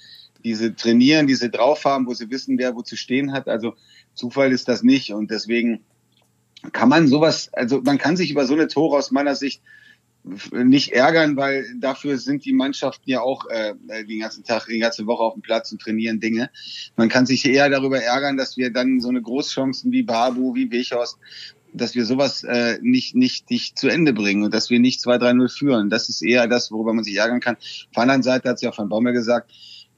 diese 0.45 0.75
trainieren, 0.75 1.27
diese 1.27 1.51
drauf 1.51 1.85
haben, 1.85 2.07
wo 2.07 2.15
sie 2.15 2.31
wissen, 2.31 2.59
wer 2.59 2.75
wo 2.75 2.83
zu 2.83 2.97
stehen 2.97 3.33
hat. 3.33 3.49
Also 3.49 3.75
Zufall 4.15 4.53
ist 4.53 4.69
das 4.69 4.83
nicht 4.83 5.13
und 5.13 5.31
deswegen 5.31 5.81
kann 6.73 6.89
man 6.89 7.09
sowas, 7.09 7.51
also 7.53 7.81
man 7.83 7.99
kann 7.99 8.17
sich 8.17 8.31
über 8.31 8.47
so 8.47 8.55
eine 8.55 8.69
Tore 8.69 8.97
aus 8.97 9.11
meiner 9.11 9.35
Sicht 9.35 9.63
nicht 10.53 10.93
ärgern, 10.93 11.37
weil 11.37 11.67
dafür 11.81 12.17
sind 12.17 12.45
die 12.45 12.53
Mannschaften 12.53 13.11
ja 13.11 13.21
auch 13.21 13.47
äh, 13.49 13.75
den 14.05 14.21
ganzen 14.21 14.45
Tag, 14.45 14.67
die 14.67 14.79
ganze 14.79 15.07
Woche 15.07 15.25
auf 15.25 15.35
dem 15.35 15.43
Platz 15.43 15.73
und 15.73 15.83
trainieren 15.83 16.21
Dinge. 16.21 16.51
Man 16.97 17.09
kann 17.09 17.27
sich 17.27 17.45
eher 17.45 17.69
darüber 17.69 18.01
ärgern, 18.01 18.37
dass 18.37 18.57
wir 18.57 18.73
dann 18.73 19.01
so 19.01 19.09
eine 19.09 19.21
Großchancen 19.21 19.91
wie 19.91 20.05
Babu, 20.05 20.55
wie 20.55 20.71
Wechhorst, 20.71 21.19
dass 21.73 21.95
wir 21.97 22.05
sowas 22.05 22.45
äh, 22.45 22.79
nicht, 22.83 23.17
nicht, 23.17 23.51
nicht 23.51 23.79
zu 23.79 23.89
Ende 23.89 24.13
bringen 24.13 24.45
und 24.45 24.55
dass 24.55 24.71
wir 24.71 24.79
nicht 24.79 25.01
2-3-0 25.01 25.49
führen. 25.49 25.91
Das 25.91 26.09
ist 26.09 26.23
eher 26.23 26.47
das, 26.47 26.71
worüber 26.71 26.93
man 26.93 27.03
sich 27.03 27.17
ärgern 27.17 27.41
kann. 27.41 27.57
Auf 27.57 27.93
der 27.95 28.03
anderen 28.03 28.23
Seite 28.23 28.49
hat 28.49 28.57
es 28.57 28.63
ja 28.63 28.71
von 28.71 28.89
Baumel 28.89 29.13
gesagt, 29.13 29.51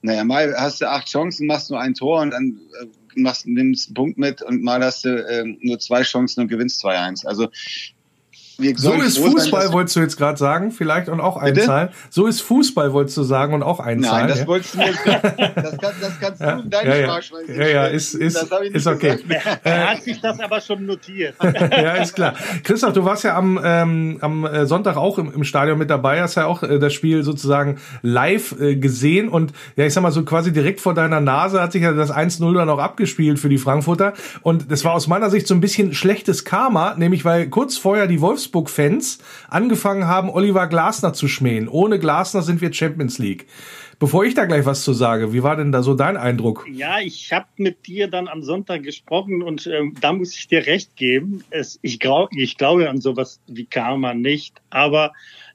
naja, 0.05 0.23
mal 0.23 0.55
hast 0.55 0.81
du 0.81 0.89
acht 0.89 1.07
Chancen, 1.07 1.47
machst 1.47 1.71
nur 1.71 1.79
ein 1.79 1.95
Tor 1.95 2.21
und 2.21 2.31
dann 2.31 2.59
äh, 2.81 2.85
machst, 3.19 3.47
nimmst 3.47 3.89
einen 3.89 3.95
Punkt 3.95 4.17
mit 4.17 4.41
und 4.41 4.61
mal 4.61 4.83
hast 4.83 5.03
du 5.05 5.09
äh, 5.09 5.43
nur 5.61 5.79
zwei 5.79 6.03
Chancen 6.03 6.41
und 6.41 6.47
gewinnst 6.47 6.85
2-1. 6.85 7.25
Also 7.25 7.49
So 8.57 8.93
ist 8.93 9.15
sein, 9.15 9.31
Fußball, 9.31 9.73
wolltest 9.73 9.95
du 9.95 9.99
jetzt 9.99 10.17
gerade 10.17 10.37
sagen, 10.37 10.71
vielleicht 10.71 11.09
und 11.09 11.19
auch 11.19 11.41
Bitte? 11.41 11.61
einzahlen. 11.61 11.89
So 12.09 12.25
ist 12.27 12.41
Fußball, 12.41 12.93
wolltest 12.93 13.17
du 13.17 13.23
sagen 13.23 13.53
und 13.53 13.63
auch 13.63 13.79
einzahlen. 13.79 14.27
Nein, 14.27 14.27
das 14.29 14.39
ja. 14.39 14.47
wolltest 14.47 14.75
du 14.75 14.79
jetzt, 14.79 14.99
das, 15.05 15.77
kann, 15.77 15.93
das 15.99 16.19
kannst 16.19 16.41
du 16.41 16.45
in 16.45 16.69
deine 16.69 16.89
ja, 16.89 16.95
ja. 16.95 17.03
Sparschweine 17.05 17.57
ja, 17.57 17.67
ja, 17.67 17.85
ist, 17.87 18.13
ist, 18.13 18.35
Das 18.35 18.49
hab 18.49 18.61
ich 18.61 18.69
nicht 18.69 18.75
ist 18.75 18.87
okay. 18.87 19.17
gesagt. 19.17 19.59
Er 19.63 19.91
hat 19.91 20.03
sich 20.03 20.21
das 20.21 20.39
aber 20.39 20.61
schon 20.61 20.85
notiert. 20.85 21.35
ja, 21.43 21.93
ist 21.95 22.15
klar. 22.15 22.35
Christoph, 22.63 22.93
du 22.93 23.03
warst 23.03 23.23
ja 23.23 23.35
am, 23.35 23.59
ähm, 23.63 24.17
am 24.21 24.45
äh, 24.45 24.65
Sonntag 24.65 24.95
auch 24.95 25.17
im, 25.17 25.33
im 25.33 25.43
Stadion 25.43 25.77
mit 25.77 25.89
dabei, 25.89 26.21
hast 26.21 26.35
ja 26.35 26.45
auch 26.45 26.63
äh, 26.63 26.79
das 26.79 26.93
Spiel 26.93 27.23
sozusagen 27.23 27.77
live 28.03 28.55
äh, 28.59 28.75
gesehen 28.75 29.27
und 29.27 29.51
ja, 29.75 29.85
ich 29.85 29.93
sag 29.93 30.01
mal 30.01 30.11
so 30.11 30.23
quasi 30.23 30.53
direkt 30.53 30.79
vor 30.79 30.93
deiner 30.93 31.19
Nase 31.19 31.61
hat 31.61 31.73
sich 31.73 31.81
ja 31.81 31.91
das 31.91 32.11
1-0 32.11 32.53
dann 32.53 32.69
auch 32.69 32.79
abgespielt 32.79 33.39
für 33.39 33.49
die 33.49 33.57
Frankfurter 33.57 34.13
und 34.41 34.71
das 34.71 34.85
war 34.85 34.93
aus 34.93 35.07
meiner 35.07 35.29
Sicht 35.29 35.47
so 35.47 35.53
ein 35.53 35.61
bisschen 35.61 35.93
schlechtes 35.93 36.45
Karma, 36.45 36.95
nämlich 36.97 37.25
weil 37.25 37.49
kurz 37.49 37.77
vorher 37.77 38.07
die 38.07 38.21
Wolfsburg-Fans 38.45 39.19
angefangen 39.49 40.07
haben, 40.07 40.29
Oliver 40.29 40.67
Glasner 40.67 41.13
zu 41.13 41.27
schmähen. 41.27 41.67
Ohne 41.67 41.99
Glasner 41.99 42.41
sind 42.41 42.61
wir 42.61 42.71
Champions 42.73 43.17
League. 43.19 43.47
Bevor 43.97 44.25
ich 44.25 44.33
da 44.33 44.45
gleich 44.45 44.65
was 44.65 44.83
zu 44.83 44.91
sage, 44.91 45.31
wie 45.31 45.41
war 45.41 45.55
denn 45.55 45.71
da 45.71 45.81
so 45.81 45.93
dein 45.93 46.17
Eindruck? 46.17 46.67
Ja, 46.69 46.99
ich 46.99 47.31
habe 47.31 47.47
mit 47.57 47.87
dir 47.87 48.09
dann 48.09 48.27
am 48.27 48.43
Sonntag 48.43 48.83
gesprochen 48.83 49.41
und 49.41 49.67
ähm, 49.67 49.95
da 50.01 50.11
muss 50.11 50.35
ich 50.35 50.47
dir 50.47 50.65
recht 50.65 50.97
geben. 50.97 51.43
Es, 51.49 51.79
ich, 51.81 51.99
grau, 51.99 52.27
ich 52.35 52.57
glaube 52.57 52.89
an 52.89 52.99
sowas 52.99 53.39
wie 53.47 53.65
Karma 53.65 54.13
nicht, 54.13 54.61
aber 54.69 55.13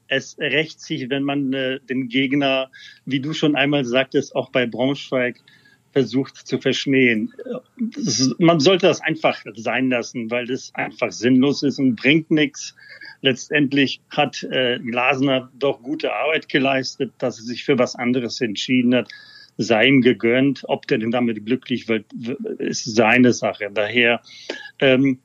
es 0.08 0.36
rächt 0.38 0.80
sich, 0.80 1.10
wenn 1.10 1.22
man 1.22 1.52
äh, 1.52 1.80
den 1.80 2.08
Gegner, 2.08 2.70
wie 3.04 3.20
du 3.20 3.34
schon 3.34 3.56
einmal 3.56 3.84
sagtest, 3.84 4.34
auch 4.34 4.50
bei 4.50 4.66
Braunschweig 4.66 5.36
versucht 5.92 6.36
zu 6.36 6.58
verschmähen. 6.58 7.32
Man 8.38 8.60
sollte 8.60 8.86
das 8.86 9.00
einfach 9.00 9.42
sein 9.54 9.90
lassen, 9.90 10.30
weil 10.30 10.46
das 10.46 10.72
einfach 10.74 11.12
sinnlos 11.12 11.62
ist 11.62 11.78
und 11.78 11.96
bringt 11.96 12.30
nichts. 12.30 12.74
Letztendlich 13.22 14.00
hat 14.08 14.42
äh, 14.44 14.78
Glasner 14.78 15.50
doch 15.58 15.82
gute 15.82 16.12
Arbeit 16.12 16.48
geleistet, 16.48 17.12
dass 17.18 17.38
er 17.38 17.44
sich 17.44 17.64
für 17.64 17.78
was 17.78 17.94
anderes 17.94 18.40
entschieden 18.40 18.94
hat. 18.94 19.08
Sei 19.58 19.88
ihm 19.88 20.00
gegönnt. 20.00 20.62
Ob 20.68 20.86
der 20.86 20.98
denn 20.98 21.10
damit 21.10 21.44
glücklich 21.44 21.88
wird, 21.88 22.06
ist 22.58 22.84
seine 22.94 23.32
Sache. 23.32 23.70
Daher 23.72 24.22
ähm, 24.78 25.18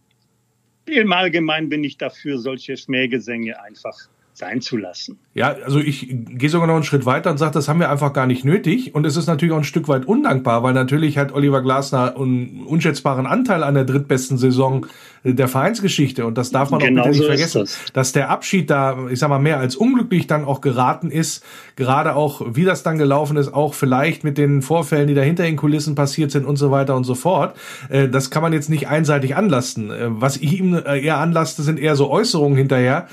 im 0.87 1.13
Allgemeinen 1.13 1.69
bin 1.69 1.83
ich 1.83 1.97
dafür, 1.97 2.37
solche 2.37 2.75
Schmähgesänge 2.75 3.61
einfach 3.61 4.09
sein 4.37 4.61
zu 4.61 4.77
lassen. 4.77 5.17
Ja, 5.33 5.55
also 5.65 5.79
ich 5.79 6.07
gehe 6.09 6.49
sogar 6.49 6.67
noch 6.67 6.75
einen 6.75 6.83
Schritt 6.83 7.05
weiter 7.05 7.31
und 7.31 7.37
sage, 7.37 7.53
das 7.53 7.67
haben 7.67 7.79
wir 7.79 7.89
einfach 7.89 8.13
gar 8.13 8.27
nicht 8.27 8.43
nötig. 8.43 8.93
Und 8.93 9.05
es 9.05 9.17
ist 9.17 9.27
natürlich 9.27 9.53
auch 9.53 9.59
ein 9.59 9.63
Stück 9.63 9.87
weit 9.87 10.05
undankbar, 10.05 10.63
weil 10.63 10.73
natürlich 10.73 11.17
hat 11.17 11.31
Oliver 11.31 11.61
Glasner 11.61 12.15
einen 12.17 12.65
unschätzbaren 12.65 13.25
Anteil 13.25 13.63
an 13.63 13.73
der 13.73 13.85
drittbesten 13.85 14.37
Saison 14.37 14.85
der 15.33 15.47
Vereinsgeschichte. 15.47 16.25
Und 16.25 16.37
das 16.37 16.51
darf 16.51 16.69
man 16.69 16.79
genau 16.79 17.01
auch 17.01 17.05
bitte 17.05 17.17
nicht 17.17 17.21
so 17.21 17.27
vergessen, 17.27 17.61
das. 17.61 17.77
dass 17.93 18.11
der 18.11 18.29
Abschied 18.29 18.69
da, 18.69 19.07
ich 19.09 19.19
sag 19.19 19.29
mal, 19.29 19.39
mehr 19.39 19.59
als 19.59 19.75
unglücklich 19.75 20.27
dann 20.27 20.45
auch 20.45 20.61
geraten 20.61 21.09
ist. 21.09 21.43
Gerade 21.75 22.15
auch, 22.15 22.41
wie 22.53 22.63
das 22.63 22.83
dann 22.83 22.97
gelaufen 22.97 23.37
ist, 23.37 23.53
auch 23.53 23.73
vielleicht 23.73 24.23
mit 24.23 24.37
den 24.37 24.61
Vorfällen, 24.61 25.07
die 25.07 25.13
da 25.13 25.21
hinter 25.21 25.43
den 25.43 25.55
Kulissen 25.55 25.95
passiert 25.95 26.31
sind 26.31 26.45
und 26.45 26.57
so 26.57 26.71
weiter 26.71 26.95
und 26.95 27.03
so 27.03 27.15
fort. 27.15 27.57
Äh, 27.89 28.07
das 28.07 28.29
kann 28.29 28.41
man 28.41 28.53
jetzt 28.53 28.69
nicht 28.69 28.87
einseitig 28.87 29.35
anlasten. 29.35 29.91
Äh, 29.91 30.07
was 30.07 30.37
ich 30.37 30.59
ihm 30.59 30.75
äh, 30.75 30.99
eher 30.99 31.17
anlaste, 31.17 31.63
sind 31.63 31.79
eher 31.79 31.95
so 31.95 32.09
Äußerungen 32.09 32.57
hinterher, 32.57 33.07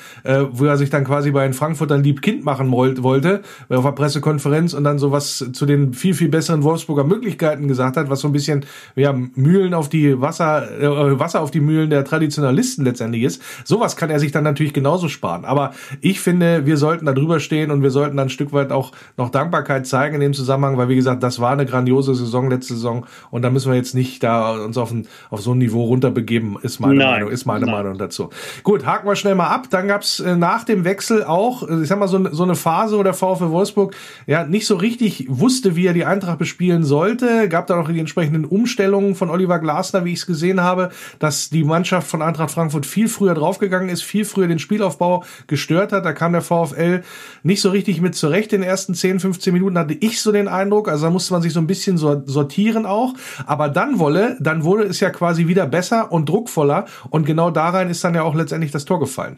wo 0.50 0.64
er 0.64 0.76
sich 0.76 0.90
dann 0.90 1.04
quasi 1.04 1.30
bei 1.30 1.44
den 1.44 1.52
Frankfurtern 1.52 2.02
lieb 2.02 2.22
Kind 2.22 2.44
machen 2.44 2.70
wollte, 2.70 3.42
auf 3.68 3.84
der 3.84 3.92
Pressekonferenz 3.92 4.74
und 4.74 4.84
dann 4.84 4.98
sowas 4.98 5.44
zu 5.52 5.66
den 5.66 5.94
viel, 5.94 6.14
viel 6.14 6.28
besseren 6.28 6.62
Wolfsburger 6.62 7.04
Möglichkeiten 7.04 7.68
gesagt 7.68 7.96
hat, 7.96 8.10
was 8.10 8.20
so 8.20 8.28
ein 8.28 8.32
bisschen, 8.32 8.64
ja, 8.94 9.12
Mühlen 9.12 9.74
auf 9.74 9.88
die 9.88 10.20
Wasser, 10.20 10.80
äh, 10.80 11.18
Wasser 11.18 11.40
auf 11.40 11.50
die 11.50 11.60
Mühlen 11.60 11.90
der 11.90 12.01
Traditionalisten 12.04 12.84
letztendlich 12.84 13.22
ist. 13.22 13.42
Sowas 13.64 13.96
kann 13.96 14.10
er 14.10 14.18
sich 14.18 14.32
dann 14.32 14.44
natürlich 14.44 14.72
genauso 14.72 15.08
sparen. 15.08 15.44
Aber 15.44 15.72
ich 16.00 16.20
finde, 16.20 16.66
wir 16.66 16.76
sollten 16.76 17.06
da 17.06 17.12
drüber 17.12 17.40
stehen 17.40 17.70
und 17.70 17.82
wir 17.82 17.90
sollten 17.90 18.16
dann 18.16 18.26
ein 18.26 18.30
Stück 18.30 18.52
weit 18.52 18.72
auch 18.72 18.92
noch 19.16 19.30
Dankbarkeit 19.30 19.86
zeigen 19.86 20.16
in 20.16 20.20
dem 20.20 20.34
Zusammenhang, 20.34 20.76
weil 20.76 20.88
wie 20.88 20.96
gesagt, 20.96 21.22
das 21.22 21.40
war 21.40 21.52
eine 21.52 21.66
grandiose 21.66 22.14
Saison 22.14 22.50
letzte 22.50 22.74
Saison 22.74 23.06
und 23.30 23.42
da 23.42 23.50
müssen 23.50 23.70
wir 23.70 23.76
jetzt 23.76 23.94
nicht 23.94 24.22
da 24.22 24.52
uns 24.64 24.76
auf, 24.76 24.90
ein, 24.90 25.06
auf 25.30 25.40
so 25.40 25.52
ein 25.52 25.58
Niveau 25.58 25.84
runterbegeben, 25.84 26.58
ist 26.62 26.80
meine 26.80 26.94
Nein. 26.94 27.10
Meinung, 27.10 27.30
ist 27.30 27.46
meine 27.46 27.66
Nein. 27.66 27.74
Meinung 27.74 27.98
dazu. 27.98 28.30
Gut, 28.62 28.86
haken 28.86 29.06
wir 29.06 29.16
schnell 29.16 29.34
mal 29.34 29.48
ab. 29.48 29.68
Dann 29.70 29.88
gab's 29.88 30.20
äh, 30.20 30.36
nach 30.36 30.64
dem 30.64 30.84
Wechsel 30.84 31.24
auch, 31.24 31.68
äh, 31.68 31.82
ich 31.82 31.88
sag 31.88 31.98
mal, 31.98 32.08
so, 32.08 32.32
so 32.32 32.42
eine 32.42 32.54
Phase, 32.54 32.98
wo 32.98 33.02
der 33.02 33.14
VfL 33.14 33.50
Wolfsburg 33.50 33.94
ja 34.26 34.44
nicht 34.44 34.66
so 34.66 34.76
richtig 34.76 35.26
wusste, 35.28 35.76
wie 35.76 35.86
er 35.86 35.92
die 35.92 36.04
Eintracht 36.04 36.38
bespielen 36.38 36.84
sollte. 36.84 37.48
Gab 37.48 37.66
da 37.66 37.76
noch 37.76 37.90
die 37.90 38.00
entsprechenden 38.00 38.44
Umstellungen 38.44 39.14
von 39.14 39.30
Oliver 39.30 39.58
Glasner, 39.58 40.04
wie 40.04 40.12
ich 40.12 40.20
es 40.20 40.26
gesehen 40.26 40.60
habe, 40.60 40.90
dass 41.18 41.50
die 41.50 41.64
Mannschaft 41.64 41.91
Mannschaft 41.92 42.10
von 42.10 42.22
Eintracht 42.22 42.50
Frankfurt 42.50 42.86
viel 42.86 43.06
früher 43.06 43.34
draufgegangen 43.34 43.90
ist, 43.90 44.02
viel 44.02 44.24
früher 44.24 44.48
den 44.48 44.58
Spielaufbau 44.58 45.24
gestört 45.46 45.92
hat. 45.92 46.06
Da 46.06 46.14
kam 46.14 46.32
der 46.32 46.40
VfL 46.40 47.02
nicht 47.42 47.60
so 47.60 47.68
richtig 47.68 48.00
mit 48.00 48.14
zurecht. 48.14 48.54
In 48.54 48.62
den 48.62 48.70
ersten 48.70 48.94
10, 48.94 49.20
15 49.20 49.52
Minuten 49.52 49.76
hatte 49.76 49.92
ich 49.92 50.22
so 50.22 50.32
den 50.32 50.48
Eindruck. 50.48 50.88
Also 50.88 51.04
da 51.04 51.10
musste 51.10 51.34
man 51.34 51.42
sich 51.42 51.52
so 51.52 51.60
ein 51.60 51.66
bisschen 51.66 51.98
sortieren 51.98 52.86
auch. 52.86 53.12
Aber 53.44 53.68
dann 53.68 53.98
wolle, 53.98 54.38
dann 54.40 54.64
wurde 54.64 54.84
es 54.84 55.00
ja 55.00 55.10
quasi 55.10 55.48
wieder 55.48 55.66
besser 55.66 56.10
und 56.10 56.30
druckvoller. 56.30 56.86
Und 57.10 57.26
genau 57.26 57.50
da 57.50 57.68
rein 57.68 57.90
ist 57.90 58.02
dann 58.02 58.14
ja 58.14 58.22
auch 58.22 58.34
letztendlich 58.34 58.72
das 58.72 58.86
Tor 58.86 58.98
gefallen. 58.98 59.36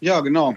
Ja, 0.00 0.20
genau 0.20 0.56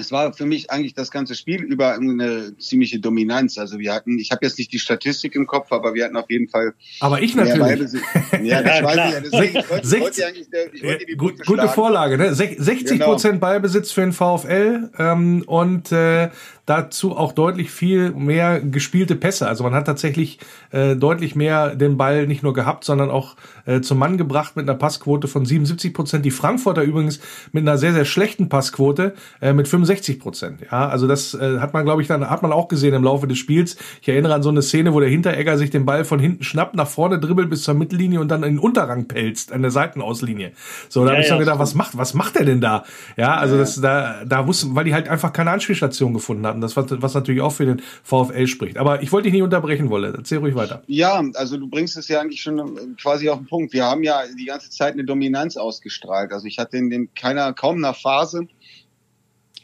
es 0.00 0.12
war 0.12 0.32
für 0.32 0.46
mich 0.46 0.70
eigentlich 0.70 0.94
das 0.94 1.10
ganze 1.10 1.34
Spiel 1.34 1.60
über 1.62 1.94
eine 1.94 2.56
ziemliche 2.58 3.00
Dominanz. 3.00 3.58
Also 3.58 3.78
wir 3.80 3.92
hatten, 3.92 4.18
ich 4.18 4.30
habe 4.30 4.46
jetzt 4.46 4.56
nicht 4.56 4.72
die 4.72 4.78
Statistik 4.78 5.34
im 5.34 5.46
Kopf, 5.46 5.72
aber 5.72 5.92
wir 5.94 6.04
hatten 6.04 6.16
auf 6.16 6.30
jeden 6.30 6.48
Fall. 6.48 6.74
Aber 7.00 7.20
ich 7.20 7.34
natürlich. 7.34 8.00
Ja, 8.42 8.62
das 8.62 8.82
weiß 8.82 8.94
ich 8.94 9.12
ja. 9.12 9.20
Deswegen, 9.20 9.58
ich 9.58 9.70
wollte, 9.70 9.86
60, 9.86 10.24
wollte 10.24 10.70
ich 10.72 10.82
wollte 10.84 11.06
die 11.06 11.16
Gut, 11.16 11.44
Gute 11.44 11.68
Vorlage, 11.68 12.16
ne? 12.16 12.32
60 12.32 13.00
Prozent 13.00 13.34
genau. 13.34 13.40
Ballbesitz 13.40 13.90
für 13.90 14.02
den 14.02 14.12
VfL 14.12 14.90
ähm, 14.98 15.42
und 15.46 15.90
äh, 15.90 16.28
dazu 16.68 17.16
auch 17.16 17.32
deutlich 17.32 17.70
viel 17.70 18.10
mehr 18.10 18.60
gespielte 18.60 19.16
Pässe. 19.16 19.48
Also 19.48 19.64
man 19.64 19.74
hat 19.74 19.86
tatsächlich 19.86 20.38
äh, 20.70 20.96
deutlich 20.96 21.34
mehr 21.34 21.74
den 21.74 21.96
Ball 21.96 22.26
nicht 22.26 22.42
nur 22.42 22.52
gehabt, 22.52 22.84
sondern 22.84 23.10
auch 23.10 23.36
äh, 23.64 23.80
zum 23.80 23.98
Mann 23.98 24.18
gebracht 24.18 24.54
mit 24.56 24.68
einer 24.68 24.78
Passquote 24.78 25.28
von 25.28 25.46
77 25.46 25.94
Prozent. 25.94 26.24
Die 26.24 26.30
Frankfurter 26.30 26.82
übrigens 26.82 27.20
mit 27.52 27.62
einer 27.62 27.78
sehr, 27.78 27.94
sehr 27.94 28.04
schlechten 28.04 28.50
Passquote 28.50 29.14
äh, 29.40 29.54
mit 29.54 29.66
65 29.66 30.20
Prozent. 30.20 30.60
Ja, 30.70 30.88
also 30.88 31.06
das 31.06 31.32
äh, 31.34 31.58
hat 31.58 31.72
man, 31.72 31.84
glaube 31.84 32.02
ich, 32.02 32.08
dann 32.08 32.28
hat 32.28 32.42
man 32.42 32.52
auch 32.52 32.68
gesehen 32.68 32.92
im 32.92 33.02
Laufe 33.02 33.26
des 33.26 33.38
Spiels. 33.38 33.76
Ich 34.02 34.08
erinnere 34.08 34.34
an 34.34 34.42
so 34.42 34.50
eine 34.50 34.60
Szene, 34.60 34.92
wo 34.92 35.00
der 35.00 35.08
Hinteregger 35.08 35.56
sich 35.56 35.70
den 35.70 35.86
Ball 35.86 36.04
von 36.04 36.18
hinten 36.18 36.44
schnappt, 36.44 36.74
nach 36.74 36.88
vorne 36.88 37.18
dribbelt 37.18 37.48
bis 37.48 37.62
zur 37.62 37.74
Mittellinie 37.74 38.20
und 38.20 38.28
dann 38.28 38.42
in 38.42 38.54
den 38.54 38.58
Unterrang 38.58 39.08
pelzt, 39.08 39.52
an 39.52 39.62
der 39.62 39.70
Seitenauslinie. 39.70 40.52
So, 40.90 41.04
da 41.04 41.06
ja, 41.06 41.12
habe 41.12 41.22
ich 41.22 41.28
dann 41.28 41.38
gedacht, 41.38 41.58
was 41.58 41.74
macht, 41.74 41.96
was 41.96 42.12
macht 42.12 42.36
er 42.36 42.44
denn 42.44 42.60
da? 42.60 42.84
Ja, 43.16 43.36
also 43.36 43.54
ja. 43.54 43.60
das, 43.60 43.80
da, 43.80 44.24
da 44.26 44.46
wussten, 44.46 44.74
weil 44.74 44.84
die 44.84 44.92
halt 44.92 45.08
einfach 45.08 45.32
keine 45.32 45.50
Anspielstation 45.50 46.12
gefunden 46.12 46.46
hatten. 46.46 46.57
Das, 46.60 46.76
was, 46.76 46.86
was 46.90 47.14
natürlich 47.14 47.40
auch 47.40 47.52
für 47.52 47.66
den 47.66 47.82
VfL 48.02 48.46
spricht. 48.46 48.78
Aber 48.78 49.02
ich 49.02 49.12
wollte 49.12 49.24
dich 49.24 49.32
nicht 49.32 49.42
unterbrechen, 49.42 49.90
Wolle. 49.90 50.14
Erzähl 50.16 50.38
ruhig 50.38 50.54
weiter. 50.54 50.82
Ja, 50.86 51.22
also 51.34 51.56
du 51.56 51.68
bringst 51.68 51.96
es 51.96 52.08
ja 52.08 52.20
eigentlich 52.20 52.42
schon 52.42 52.58
äh, 52.58 52.80
quasi 53.00 53.28
auf 53.28 53.38
den 53.38 53.46
Punkt. 53.46 53.72
Wir 53.72 53.84
haben 53.84 54.02
ja 54.02 54.22
die 54.38 54.46
ganze 54.46 54.70
Zeit 54.70 54.94
eine 54.94 55.04
Dominanz 55.04 55.56
ausgestrahlt. 55.56 56.32
Also 56.32 56.46
ich 56.46 56.58
hatte 56.58 56.76
in 56.76 56.90
den 56.90 57.14
keiner, 57.14 57.52
kaum 57.52 57.76
einer 57.76 57.94
Phase 57.94 58.48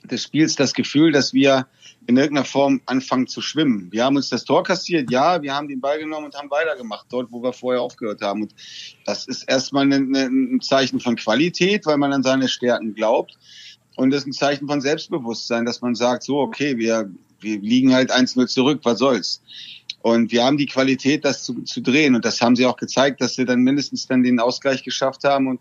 des 0.04 0.22
Spiels 0.22 0.54
das 0.56 0.74
Gefühl, 0.74 1.12
dass 1.12 1.32
wir 1.32 1.66
in 2.06 2.16
irgendeiner 2.16 2.44
Form 2.44 2.80
anfangen 2.86 3.26
zu 3.26 3.40
schwimmen. 3.40 3.88
Wir 3.90 4.04
haben 4.04 4.16
uns 4.16 4.28
das 4.28 4.44
Tor 4.44 4.62
kassiert, 4.62 5.10
ja, 5.10 5.40
wir 5.40 5.54
haben 5.54 5.68
den 5.68 5.80
Ball 5.80 5.98
genommen 5.98 6.26
und 6.26 6.34
haben 6.34 6.50
weitergemacht, 6.50 7.06
dort, 7.08 7.32
wo 7.32 7.42
wir 7.42 7.52
vorher 7.52 7.80
aufgehört 7.80 8.20
haben. 8.20 8.42
Und 8.42 8.54
das 9.06 9.26
ist 9.26 9.44
erstmal 9.44 9.90
ein 9.90 10.60
Zeichen 10.60 11.00
von 11.00 11.16
Qualität, 11.16 11.86
weil 11.86 11.96
man 11.96 12.12
an 12.12 12.22
seine 12.22 12.48
Stärken 12.48 12.94
glaubt. 12.94 13.38
Und 13.96 14.10
das 14.10 14.22
ist 14.22 14.26
ein 14.26 14.32
Zeichen 14.32 14.66
von 14.66 14.80
Selbstbewusstsein, 14.80 15.64
dass 15.64 15.80
man 15.80 15.94
sagt, 15.94 16.24
so, 16.24 16.40
okay, 16.40 16.76
wir, 16.78 17.10
wir 17.40 17.60
liegen 17.60 17.94
halt 17.94 18.12
1-0 18.12 18.46
zurück, 18.46 18.80
was 18.82 18.98
soll's. 18.98 19.40
Und 20.02 20.32
wir 20.32 20.44
haben 20.44 20.58
die 20.58 20.66
Qualität, 20.66 21.24
das 21.24 21.44
zu, 21.44 21.62
zu 21.62 21.80
drehen. 21.80 22.14
Und 22.14 22.24
das 22.24 22.40
haben 22.42 22.56
sie 22.56 22.66
auch 22.66 22.76
gezeigt, 22.76 23.22
dass 23.22 23.36
sie 23.36 23.46
dann 23.46 23.60
mindestens 23.60 24.06
dann 24.06 24.22
den 24.22 24.38
Ausgleich 24.38 24.82
geschafft 24.82 25.24
haben. 25.24 25.46
Und 25.46 25.60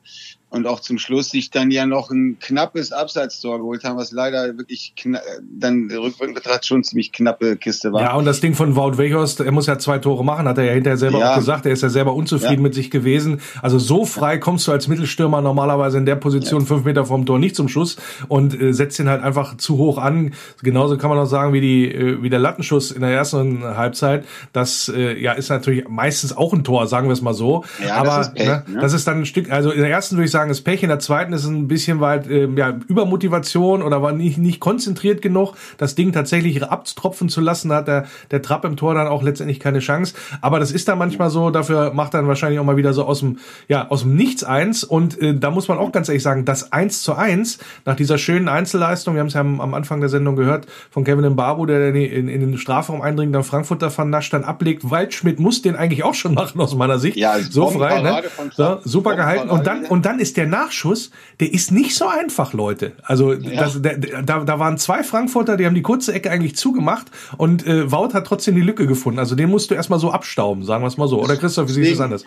und 0.54 0.68
auch 0.68 0.82
zum 0.82 1.00
Schluss 1.00 1.32
sich 1.32 1.50
dann 1.50 1.72
ja 1.72 1.88
noch 1.88 2.12
ein 2.12 2.38
knappes 2.40 2.92
Abseitstor 2.92 3.58
geholt 3.58 3.84
haben, 3.84 3.98
was 3.98 4.12
leider 4.12 4.56
wirklich 4.56 4.94
dann 5.42 5.90
rückwirkend 5.92 6.36
betrachtet 6.36 6.68
schon 6.68 6.84
ziemlich 6.84 7.12
knappe 7.12 7.58
Kiste 7.58 7.92
war. 7.92 8.02
Ja, 8.02 8.14
und 8.14 8.26
das 8.26 8.40
Ding 8.40 8.54
von 8.54 8.76
Wout 8.76 9.00
Weghorst, 9.00 9.40
er 9.40 9.52
muss 9.52 9.66
ja 9.66 9.80
zwei 9.80 9.98
Tore 9.98 10.24
machen, 10.24 10.48
hat 10.48 10.60
er 10.60 10.66
ja 10.66 10.74
hinterher 10.74 10.98
selber 10.98 11.20
ja. 11.20 11.32
auch 11.32 11.36
gesagt, 11.38 11.66
er 11.66 11.72
ist 11.72 11.82
ja 11.82 11.90
selber 11.90 12.14
unzufrieden 12.14 12.58
ja. 12.58 12.62
mit 12.62 12.76
sich 12.76 12.92
gewesen. 12.92 13.42
Also 13.64 13.80
so 13.80 14.06
frei 14.06 14.38
kommst 14.38 14.68
du 14.68 14.72
als 14.72 14.88
Mittelstürmer 14.88 15.42
normalerweise 15.42 15.98
in 15.98 16.06
der 16.06 16.18
Position 16.18 16.62
ja. 16.62 16.68
fünf 16.68 16.86
Meter 16.86 17.04
vom 17.06 17.26
Tor 17.26 17.40
nicht 17.40 17.56
zum 17.56 17.68
Schuss 17.68 17.98
und 18.28 18.54
äh, 18.60 18.74
setzt 18.74 19.00
ihn 19.00 19.10
halt 19.10 19.24
einfach 19.24 19.58
zu 19.58 19.80
hoch 19.80 19.98
an. 19.98 20.36
Genauso 20.62 21.00
kann 21.00 21.10
man 21.10 21.18
auch 21.18 21.26
sagen 21.26 21.54
wie 21.54 21.62
die 21.62 21.92
äh, 21.92 22.22
wie 22.22 22.30
der 22.30 22.40
Lattenschuss 22.40 22.92
in 22.92 23.02
der 23.02 23.10
ersten 23.10 23.64
Halbzeit. 23.64 24.26
Das 24.52 24.88
äh, 24.96 25.20
ja 25.20 25.32
ist 25.32 25.50
natürlich 25.50 25.88
meistens 25.90 26.38
auch 26.38 26.54
ein 26.54 26.64
Tor, 26.64 26.86
sagen 26.86 27.08
wir 27.08 27.14
es 27.14 27.24
mal 27.24 27.34
so. 27.34 27.64
Aber 27.92 28.06
das 28.06 28.28
ist, 28.28 28.36
Pech, 28.36 28.48
ne, 28.48 28.64
ne? 28.68 28.80
das 28.82 28.94
ist 28.94 29.08
dann 29.08 29.18
ein 29.20 29.26
Stück, 29.26 29.52
also 29.52 29.72
in 29.72 29.82
der 29.82 29.90
ersten 29.90 30.16
würde 30.16 30.26
ich 30.26 30.32
sagen, 30.32 30.43
sagen, 30.44 30.52
ist 30.52 30.62
Pech. 30.62 30.84
In 30.84 30.90
der 30.90 31.00
zweiten 31.00 31.34
ist 31.34 31.44
es 31.44 31.50
ein 31.50 31.68
bisschen 31.68 32.02
weit 32.02 32.28
äh, 32.28 32.48
ja, 32.48 32.78
Übermotivation 32.88 33.82
oder 33.82 34.02
war 34.02 34.12
nicht, 34.12 34.38
nicht 34.38 34.60
konzentriert 34.60 35.22
genug, 35.22 35.56
das 35.78 35.96
Ding 35.96 36.12
tatsächlich 36.12 36.62
abtropfen 36.64 37.30
zu 37.30 37.42
lassen. 37.42 37.70
Da 37.70 37.76
hat 37.78 37.88
der, 37.88 38.06
der 38.32 38.42
Trapp 38.42 38.66
im 38.66 38.76
Tor 38.76 38.94
dann 38.94 39.08
auch 39.08 39.24
letztendlich 39.24 39.60
keine 39.60 39.80
Chance. 39.80 40.14
Aber 40.42 40.60
das 40.60 40.72
ist 40.72 40.88
dann 40.88 40.98
manchmal 40.98 41.30
so, 41.30 41.50
dafür 41.50 41.94
macht 41.94 42.14
dann 42.14 42.28
wahrscheinlich 42.28 42.60
auch 42.60 42.66
mal 42.66 42.78
wieder 42.78 42.94
so 42.94 43.06
aus 43.06 43.20
dem, 43.20 43.40
ja, 43.68 43.90
aus 43.90 44.02
dem 44.02 44.16
Nichts 44.16 44.44
eins. 44.44 44.84
Und 44.84 45.20
äh, 45.22 45.36
da 45.38 45.52
muss 45.52 45.68
man 45.68 45.78
auch 45.78 45.92
ganz 45.92 46.10
ehrlich 46.10 46.24
sagen, 46.24 46.46
das 46.46 46.72
eins 46.72 47.02
zu 47.04 47.16
eins 47.16 47.60
nach 47.86 47.96
dieser 47.96 48.18
schönen 48.18 48.50
Einzelleistung, 48.50 49.16
wir 49.16 49.22
haben 49.22 49.28
es 49.28 49.34
ja 49.34 49.42
am, 49.42 49.62
am, 49.62 49.74
Anfang 49.74 50.02
der 50.02 50.10
Sendung 50.10 50.36
gehört, 50.36 50.68
von 50.92 51.04
Kevin 51.04 51.32
Mbabu, 51.32 51.66
der 51.66 51.90
in, 51.90 51.96
in, 51.96 52.28
in 52.28 52.40
den 52.42 52.58
Strafraum 52.58 53.02
eindringt, 53.02 53.34
dann 53.34 53.44
Frankfurter 53.44 53.90
vernascht, 53.90 54.34
dann 54.34 54.44
ablegt. 54.44 54.90
Waldschmidt 54.90 55.40
muss 55.40 55.62
den 55.62 55.76
eigentlich 55.76 56.04
auch 56.04 56.14
schon 56.14 56.34
machen 56.34 56.60
aus 56.60 56.76
meiner 56.76 57.00
Sicht. 57.00 57.18
Ja, 57.18 57.40
so 57.40 57.70
frei, 57.70 58.02
ne? 58.02 58.24
So, 58.56 58.80
super 58.84 59.16
gehalten. 59.16 59.50
Und 59.50 59.66
dann, 59.66 59.86
und 59.86 60.06
dann 60.06 60.20
ist 60.20 60.33
ist 60.34 60.38
der 60.38 60.48
Nachschuss, 60.48 61.12
der 61.40 61.54
ist 61.54 61.72
nicht 61.72 61.96
so 61.96 62.08
einfach, 62.08 62.54
Leute. 62.54 62.94
Also 63.04 63.34
ja. 63.34 63.60
das, 63.60 63.82
der, 63.82 63.98
da, 63.98 64.44
da 64.44 64.60
waren 64.60 64.80
zwei 64.80 65.04
Frankfurter, 65.04 65.58
die 65.58 65.66
haben 65.68 65.76
die 65.76 65.84
kurze 65.84 66.12
Ecke 66.12 66.32
eigentlich 66.32 66.56
zugemacht 66.56 67.08
und 67.38 67.68
äh, 67.68 67.92
Wout 67.92 68.14
hat 68.14 68.26
trotzdem 68.26 68.56
die 68.56 68.62
Lücke 68.62 68.88
gefunden. 68.88 69.20
Also 69.20 69.36
den 69.36 69.50
musst 69.50 69.70
du 69.70 69.76
erstmal 69.76 70.00
so 70.00 70.12
abstauben, 70.12 70.64
sagen 70.64 70.84
wir 70.84 70.88
es 70.88 70.98
mal 70.98 71.08
so. 71.08 71.22
Oder 71.22 71.38
Christoph, 71.38 71.70
wie 71.70 71.74
siehst 71.74 71.92
du 71.92 71.94
das 71.94 72.02
anders? 72.02 72.26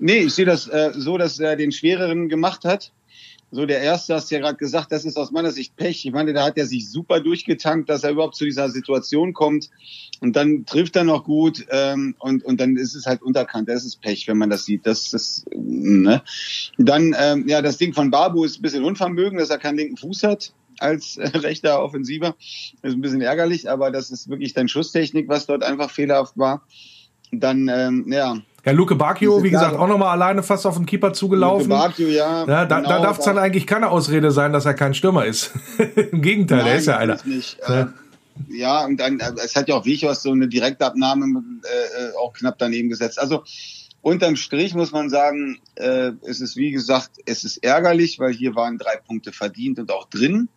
Nee, 0.00 0.18
ich 0.18 0.34
sehe 0.34 0.44
das 0.44 0.66
äh, 0.66 0.90
so, 0.92 1.16
dass 1.16 1.38
er 1.38 1.54
den 1.54 1.70
schwereren 1.70 2.28
gemacht 2.28 2.64
hat 2.64 2.90
so 3.54 3.66
der 3.66 3.80
erste 3.80 4.14
hast 4.14 4.32
ja 4.32 4.40
gerade 4.40 4.56
gesagt, 4.56 4.90
das 4.90 5.04
ist 5.04 5.16
aus 5.16 5.30
meiner 5.30 5.52
Sicht 5.52 5.76
Pech. 5.76 6.04
Ich 6.04 6.12
meine, 6.12 6.32
da 6.32 6.44
hat 6.44 6.58
er 6.58 6.66
sich 6.66 6.90
super 6.90 7.20
durchgetankt, 7.20 7.88
dass 7.88 8.02
er 8.02 8.10
überhaupt 8.10 8.34
zu 8.34 8.44
dieser 8.44 8.68
Situation 8.68 9.32
kommt. 9.32 9.70
Und 10.20 10.34
dann 10.34 10.66
trifft 10.66 10.96
er 10.96 11.04
noch 11.04 11.22
gut 11.22 11.64
ähm, 11.70 12.16
und, 12.18 12.44
und 12.44 12.60
dann 12.60 12.76
ist 12.76 12.96
es 12.96 13.06
halt 13.06 13.22
unterkannt. 13.22 13.68
Das 13.68 13.84
ist 13.84 14.00
Pech, 14.00 14.26
wenn 14.26 14.38
man 14.38 14.50
das 14.50 14.64
sieht. 14.64 14.84
Das 14.86 15.12
ist, 15.12 15.44
ne? 15.54 16.22
Dann, 16.78 17.14
ähm, 17.16 17.46
ja, 17.46 17.62
das 17.62 17.76
Ding 17.76 17.94
von 17.94 18.10
Babu 18.10 18.44
ist 18.44 18.58
ein 18.58 18.62
bisschen 18.62 18.82
Unvermögen, 18.82 19.38
dass 19.38 19.50
er 19.50 19.58
keinen 19.58 19.76
linken 19.76 19.98
Fuß 19.98 20.24
hat. 20.24 20.52
als 20.80 21.16
äh, 21.16 21.28
rechter 21.38 21.80
Offensiver. 21.80 22.34
Das 22.82 22.90
ist 22.90 22.96
ein 22.96 23.00
bisschen 23.00 23.20
ärgerlich, 23.20 23.70
aber 23.70 23.92
das 23.92 24.10
ist 24.10 24.28
wirklich 24.28 24.52
dann 24.54 24.68
Schusstechnik, 24.68 25.28
was 25.28 25.46
dort 25.46 25.62
einfach 25.62 25.90
fehlerhaft 25.90 26.36
war. 26.36 26.66
Dann, 27.30 27.68
ähm, 27.68 28.10
ja, 28.10 28.38
ja, 28.64 28.72
Luke 28.72 28.94
Bacchio, 28.94 29.42
wie 29.42 29.50
gesagt, 29.50 29.76
auch 29.76 29.88
nochmal 29.88 30.08
alleine 30.08 30.42
fast 30.42 30.66
auf 30.66 30.76
den 30.76 30.86
Keeper 30.86 31.12
zugelaufen. 31.12 31.68
Luke 31.68 31.82
Bacchio, 31.82 32.08
ja. 32.08 32.46
ja 32.46 32.64
da, 32.64 32.78
genau, 32.78 32.88
da 32.88 33.02
darf 33.02 33.18
es 33.18 33.24
dann 33.24 33.36
eigentlich 33.36 33.66
keine 33.66 33.90
Ausrede 33.90 34.30
sein, 34.30 34.52
dass 34.52 34.64
er 34.64 34.74
kein 34.74 34.94
Stürmer 34.94 35.26
ist. 35.26 35.50
Im 36.12 36.22
Gegenteil, 36.22 36.58
Nein, 36.58 36.66
er 36.68 36.76
ist 36.76 36.86
ja 36.86 36.96
einer. 36.96 37.18
Nicht. 37.24 37.58
Ja. 37.68 37.92
ja, 38.48 38.84
und 38.86 38.98
dann, 38.98 39.20
es 39.20 39.54
hat 39.54 39.68
ja 39.68 39.74
auch 39.74 39.84
Wichos 39.84 40.22
so 40.22 40.32
eine 40.32 40.48
Direktabnahme 40.48 41.42
äh, 41.62 42.04
äh, 42.04 42.16
auch 42.16 42.32
knapp 42.32 42.56
daneben 42.58 42.88
gesetzt. 42.88 43.18
Also 43.18 43.44
unterm 44.00 44.36
Strich 44.36 44.74
muss 44.74 44.92
man 44.92 45.10
sagen, 45.10 45.58
äh, 45.74 46.12
es 46.22 46.40
ist 46.40 46.56
wie 46.56 46.70
gesagt, 46.70 47.10
es 47.26 47.44
ist 47.44 47.58
ärgerlich, 47.62 48.18
weil 48.18 48.32
hier 48.32 48.54
waren 48.54 48.78
drei 48.78 48.96
Punkte 48.96 49.32
verdient 49.32 49.78
und 49.78 49.90
auch 49.92 50.08
drin. 50.08 50.48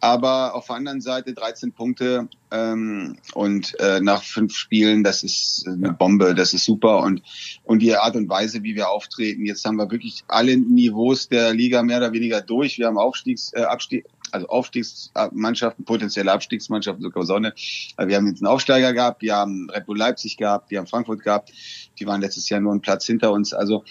Aber 0.00 0.54
auf 0.54 0.66
der 0.66 0.76
anderen 0.76 1.00
Seite 1.00 1.32
13 1.32 1.72
Punkte 1.72 2.28
ähm, 2.50 3.16
und 3.34 3.78
äh, 3.80 4.00
nach 4.00 4.22
fünf 4.22 4.54
Spielen, 4.54 5.02
das 5.02 5.22
ist 5.22 5.66
eine 5.66 5.92
Bombe, 5.92 6.34
das 6.34 6.52
ist 6.52 6.64
super. 6.64 7.02
Und, 7.02 7.22
und 7.64 7.80
die 7.80 7.96
Art 7.96 8.14
und 8.14 8.28
Weise, 8.28 8.62
wie 8.62 8.74
wir 8.74 8.90
auftreten, 8.90 9.46
jetzt 9.46 9.64
haben 9.64 9.76
wir 9.76 9.90
wirklich 9.90 10.22
alle 10.28 10.56
Niveaus 10.56 11.28
der 11.28 11.54
Liga 11.54 11.82
mehr 11.82 11.98
oder 11.98 12.12
weniger 12.12 12.42
durch. 12.42 12.78
Wir 12.78 12.86
haben 12.86 12.98
Aufstiegs, 12.98 13.52
äh, 13.54 13.62
Abstieg, 13.62 14.04
also 14.32 14.48
Aufstiegsmannschaften, 14.48 15.84
potenzielle 15.84 16.32
Abstiegsmannschaften, 16.32 17.02
sogar 17.02 17.24
Sonne. 17.24 17.54
Wir 17.98 18.16
haben 18.16 18.26
jetzt 18.26 18.42
einen 18.42 18.46
Aufsteiger 18.46 18.92
gehabt, 18.92 19.22
wir 19.22 19.34
haben 19.34 19.70
Red 19.70 19.86
Bull 19.86 19.98
Leipzig 19.98 20.36
gehabt, 20.36 20.70
wir 20.70 20.78
haben 20.78 20.86
Frankfurt 20.86 21.22
gehabt. 21.22 21.52
Die 21.98 22.06
waren 22.06 22.20
letztes 22.20 22.48
Jahr 22.48 22.60
nur 22.60 22.72
einen 22.72 22.80
Platz 22.82 23.06
hinter 23.06 23.32
uns. 23.32 23.54
Also 23.54 23.84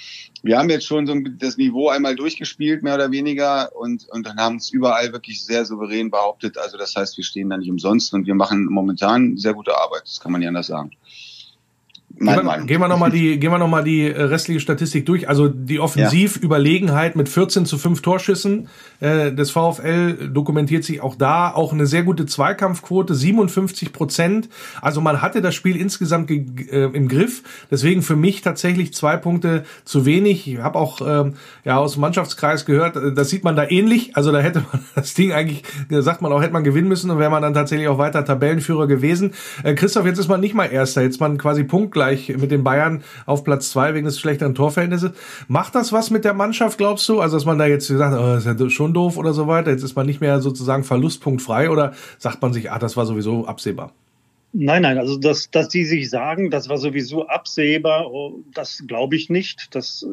wir 0.44 0.58
haben 0.58 0.70
jetzt 0.70 0.86
schon 0.86 1.08
so 1.08 1.16
das 1.38 1.58
Niveau 1.58 1.90
einmal 1.90 2.16
durchgespielt, 2.16 2.84
mehr 2.84 2.96
oder 2.96 3.12
weniger, 3.12 3.76
und, 3.76 4.08
und 4.10 4.26
dann 4.26 4.38
haben 4.38 4.58
es 4.58 4.70
überall 4.70 5.12
wirklich 5.12 5.44
sehr 5.44 5.66
souverän 5.66 6.12
behauptet. 6.12 6.58
Also 6.58 6.78
das 6.78 6.96
heißt, 6.96 7.18
wir 7.18 7.24
stehen 7.24 7.50
da 7.50 7.58
nicht 7.58 7.70
umsonst 7.70 8.14
und 8.14 8.28
wir 8.28 8.36
machen 8.36 8.66
momentan 8.66 9.38
sehr 9.38 9.54
gute 9.54 9.78
Arbeit. 9.78 10.04
Das 10.06 10.20
kann 10.20 10.32
man 10.32 10.40
nicht 10.40 10.48
anders 10.48 10.68
sagen. 10.68 10.92
Meine 12.18 12.42
gehen, 12.42 12.48
wir, 12.48 12.66
gehen 12.66 12.82
wir 12.82 12.88
nochmal 12.88 13.12
die, 13.12 13.40
gehen 13.40 13.52
wir 13.52 13.58
noch 13.58 13.68
mal 13.68 13.84
die 13.84 14.10
äh, 14.10 14.22
restliche 14.22 14.62
Statistik 14.62 15.06
durch. 15.06 15.28
Also 15.28 15.50
die 15.50 15.80
Offensivüberlegenheit 15.80 17.16
mit 17.16 17.28
14 17.28 17.66
zu 17.66 17.78
5 17.78 18.02
Torschüssen 18.02 18.70
äh, 19.02 19.34
des 19.34 19.52
VfL 19.52 20.30
dokumentiert 20.30 20.86
sich 20.86 21.02
auch 21.02 21.16
da. 21.16 21.52
Auch 21.52 21.74
eine 21.74 21.86
sehr 21.86 22.04
gute 22.04 22.26
Zweikampfquote, 22.26 23.14
57 23.14 23.92
Prozent. 23.92 24.50
Also 24.82 25.02
man 25.02 25.22
hatte 25.22 25.42
das 25.42 25.56
Spiel 25.56 25.76
insgesamt 25.76 26.32
äh, 26.32 26.86
im 26.86 27.10
Griff. 27.10 27.44
Deswegen 27.70 28.02
für 28.02 28.16
mich 28.16 28.42
tatsächlich 28.42 28.94
zwei 28.94 29.18
Punkte 29.18 29.66
zu 29.84 30.06
wenig. 30.06 30.48
Ich 30.48 30.60
habe 30.60 30.80
auch 30.80 31.02
ähm, 31.06 31.34
ja 31.66 31.78
aus 31.78 31.94
dem 31.94 32.02
Mannschaftskreis 32.02 32.66
gehört, 32.66 32.96
äh, 32.96 33.14
das 33.14 33.30
sieht 33.30 33.44
man 33.44 33.58
da 33.58 33.70
ähnlich. 33.70 34.16
Also 34.16 34.32
da 34.32 34.40
hätte 34.40 34.64
man 34.72 34.86
das 34.96 35.16
Ding 35.16 35.34
eigentlich, 35.34 35.64
da 35.90 36.02
sagt 36.02 36.22
man 36.22 36.32
auch, 36.32 36.42
hätte 36.42 36.54
man 36.54 36.64
gewinnen 36.64 36.88
müssen 36.88 37.12
und 37.12 37.20
wäre 37.20 37.30
man 37.30 37.42
dann 37.42 37.54
tatsächlich 37.54 37.90
auch 37.90 37.98
weiter 37.98 38.24
Tabellenführer 38.24 38.88
gewesen. 38.88 39.34
Äh, 39.64 39.74
Christoph, 39.74 40.06
jetzt 40.06 40.20
ist 40.20 40.30
man 40.30 40.40
nicht 40.40 40.54
mal 40.54 40.66
Erster, 40.66 41.02
jetzt 41.02 41.16
ist 41.16 41.20
man 41.20 41.38
quasi 41.38 41.64
punktgleich 41.64 42.05
gleich 42.06 42.38
mit 42.38 42.52
den 42.52 42.64
Bayern 42.64 43.04
auf 43.26 43.44
Platz 43.44 43.72
zwei 43.72 43.94
wegen 43.94 44.06
des 44.06 44.20
schlechteren 44.20 44.56
Torverhältnisses. 44.56 45.12
Macht 45.48 45.76
das 45.76 45.92
was 45.92 46.10
mit 46.12 46.26
der 46.26 46.34
Mannschaft, 46.34 46.78
glaubst 46.78 47.08
du? 47.10 47.20
Also, 47.20 47.38
dass 47.38 47.46
man 47.46 47.58
da 47.58 47.66
jetzt 47.66 47.88
sagt, 47.88 48.18
oh, 48.18 48.36
ist 48.36 48.46
ja 48.46 48.70
schon 48.70 48.94
doof 48.94 49.18
oder 49.18 49.34
so 49.34 49.48
weiter, 49.48 49.72
jetzt 49.72 49.84
ist 49.84 49.96
man 49.96 50.06
nicht 50.06 50.22
mehr 50.22 50.40
sozusagen 50.42 50.84
verlustpunktfrei 50.84 51.70
oder 51.70 51.94
sagt 52.18 52.42
man 52.42 52.54
sich, 52.54 52.72
ah, 52.72 52.80
das 52.80 52.98
war 52.98 53.06
sowieso 53.06 53.46
absehbar? 53.48 53.92
Nein, 54.58 54.84
nein, 54.84 54.98
also 54.98 55.18
dass, 55.18 55.52
dass 55.52 55.68
die 55.68 55.84
sich 55.84 56.10
sagen, 56.10 56.50
das 56.50 56.70
war 56.70 56.78
sowieso 56.78 57.28
absehbar, 57.28 58.10
oh, 58.10 58.42
das 58.54 58.86
glaube 58.88 59.18
ich 59.18 59.30
nicht. 59.30 59.76
Das 59.76 60.06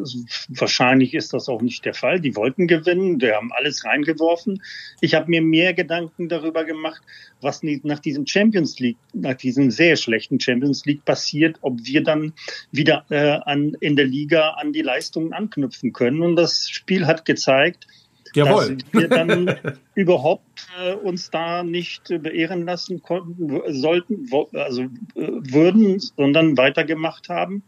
wahrscheinlich 0.49 1.15
ist 1.15 1.33
das 1.33 1.49
auch 1.49 1.63
nicht 1.63 1.85
der 1.85 1.95
Fall. 1.95 2.19
Die 2.19 2.35
wollten 2.35 2.67
gewinnen, 2.67 3.21
die 3.21 3.31
haben 3.31 3.53
alles 3.53 3.85
reingeworfen. 3.85 4.61
Ich 5.01 5.15
habe 5.15 5.31
mir 5.31 5.43
mehr 5.43 5.75
Gedanken 5.75 6.29
darüber 6.29 6.65
gemacht, 6.65 7.01
was 7.41 7.63
nach 7.63 8.01
diesem 8.01 8.27
Champions 8.27 8.81
League, 8.81 8.99
nach 9.13 9.37
diesem 9.37 9.71
sehr 9.71 9.95
schlechten 9.95 10.41
Champions 10.41 10.85
League 10.87 11.05
passiert, 11.05 11.59
ob 11.61 11.79
wir 11.85 12.03
dann 12.03 12.33
wieder 12.73 13.05
äh, 13.11 13.39
an, 13.45 13.77
in 13.79 13.95
der 13.95 14.07
Liga 14.07 14.55
an 14.55 14.73
die 14.73 14.83
Leistungen 14.83 15.33
anknüpfen 15.33 15.93
können. 15.93 16.21
Und 16.21 16.35
das 16.35 16.69
Spiel 16.69 17.07
hat 17.07 17.25
gezeigt, 17.25 17.87
Jawohl. 18.35 18.77
dass 18.77 18.93
wir 18.93 19.09
dann 19.09 19.57
überhaupt 19.95 20.67
äh, 20.81 20.95
uns 20.95 21.31
da 21.31 21.63
nicht 21.63 22.11
äh, 22.11 22.19
beehren 22.19 22.65
lassen 22.65 23.03
konnten, 23.03 23.61
sollten, 23.73 24.29
also 24.55 24.83
äh, 24.83 24.89
würden, 25.15 25.99
sondern 25.99 26.57
weitergemacht 26.57 27.29
haben 27.29 27.63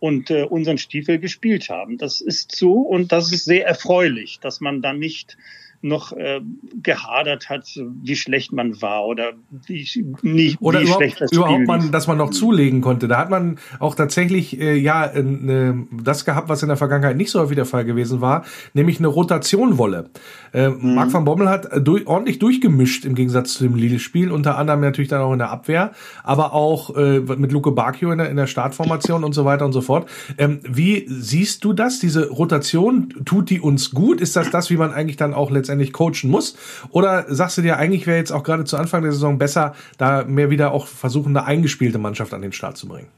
und 0.00 0.30
äh, 0.30 0.42
unseren 0.42 0.78
Stiefel 0.78 1.18
gespielt 1.18 1.68
haben. 1.68 1.98
Das 1.98 2.20
ist 2.20 2.56
so 2.56 2.72
und 2.72 3.12
das 3.12 3.32
ist 3.32 3.44
sehr 3.44 3.66
erfreulich, 3.66 4.40
dass 4.40 4.60
man 4.60 4.82
dann 4.82 4.98
nicht 4.98 5.36
noch 5.82 6.12
äh, 6.12 6.40
gehadert 6.82 7.48
hat, 7.48 7.64
wie 8.02 8.16
schlecht 8.16 8.52
man 8.52 8.80
war 8.82 9.06
oder 9.06 9.32
wie, 9.66 9.86
nicht, 10.22 10.60
oder 10.60 10.80
wie 10.80 10.84
überhaupt, 10.84 11.02
schlecht 11.02 11.20
das 11.20 11.32
überhaupt 11.32 11.66
man, 11.66 11.90
dass 11.90 12.06
man 12.06 12.18
noch 12.18 12.30
zulegen 12.30 12.82
konnte. 12.82 13.08
Da 13.08 13.18
hat 13.18 13.30
man 13.30 13.58
auch 13.78 13.94
tatsächlich 13.94 14.60
äh, 14.60 14.76
ja 14.76 15.06
äh, 15.06 15.74
das 16.02 16.24
gehabt, 16.24 16.48
was 16.48 16.62
in 16.62 16.68
der 16.68 16.76
Vergangenheit 16.76 17.16
nicht 17.16 17.30
so 17.30 17.40
häufig 17.40 17.56
der 17.56 17.64
Fall 17.64 17.84
gewesen 17.84 18.20
war, 18.20 18.44
nämlich 18.74 18.98
eine 18.98 19.08
Rotationwolle. 19.08 20.10
Äh, 20.52 20.68
mhm. 20.68 20.94
Marc 20.94 21.12
van 21.12 21.24
Bommel 21.24 21.48
hat 21.48 21.68
durch, 21.86 22.06
ordentlich 22.06 22.38
durchgemischt 22.38 23.06
im 23.06 23.14
Gegensatz 23.14 23.54
zu 23.54 23.64
dem 23.64 23.74
Lille-Spiel, 23.74 24.30
unter 24.30 24.58
anderem 24.58 24.80
natürlich 24.80 25.08
dann 25.08 25.22
auch 25.22 25.32
in 25.32 25.38
der 25.38 25.50
Abwehr, 25.50 25.92
aber 26.22 26.52
auch 26.52 26.94
äh, 26.96 27.20
mit 27.20 27.52
Luke 27.52 27.72
Bacchio 27.72 28.12
in 28.12 28.18
der, 28.18 28.28
in 28.28 28.36
der 28.36 28.46
Startformation 28.46 29.24
und 29.24 29.32
so 29.32 29.46
weiter 29.46 29.64
und 29.64 29.72
so 29.72 29.80
fort. 29.80 30.08
Ähm, 30.36 30.60
wie 30.62 31.06
siehst 31.08 31.64
du 31.64 31.72
das? 31.72 32.00
Diese 32.00 32.28
Rotation, 32.28 33.08
tut 33.24 33.48
die 33.48 33.60
uns 33.60 33.92
gut? 33.92 34.20
Ist 34.20 34.36
das 34.36 34.50
das, 34.50 34.68
wie 34.68 34.76
man 34.76 34.92
eigentlich 34.92 35.16
dann 35.16 35.32
auch 35.32 35.50
letztendlich 35.50 35.69
letztendlich 35.70 35.92
coachen 35.92 36.30
muss? 36.30 36.56
Oder 36.90 37.26
sagst 37.28 37.58
du 37.58 37.62
dir, 37.62 37.76
eigentlich 37.76 38.06
wäre 38.06 38.18
jetzt 38.18 38.32
auch 38.32 38.42
gerade 38.42 38.64
zu 38.64 38.76
Anfang 38.76 39.02
der 39.02 39.12
Saison 39.12 39.38
besser, 39.38 39.74
da 39.98 40.24
mehr 40.24 40.50
wieder 40.50 40.72
auch 40.72 40.86
versuchen, 40.86 41.36
eine 41.36 41.46
eingespielte 41.46 41.98
Mannschaft 41.98 42.34
an 42.34 42.42
den 42.42 42.52
Start 42.52 42.76
zu 42.76 42.88
bringen? 42.88 43.08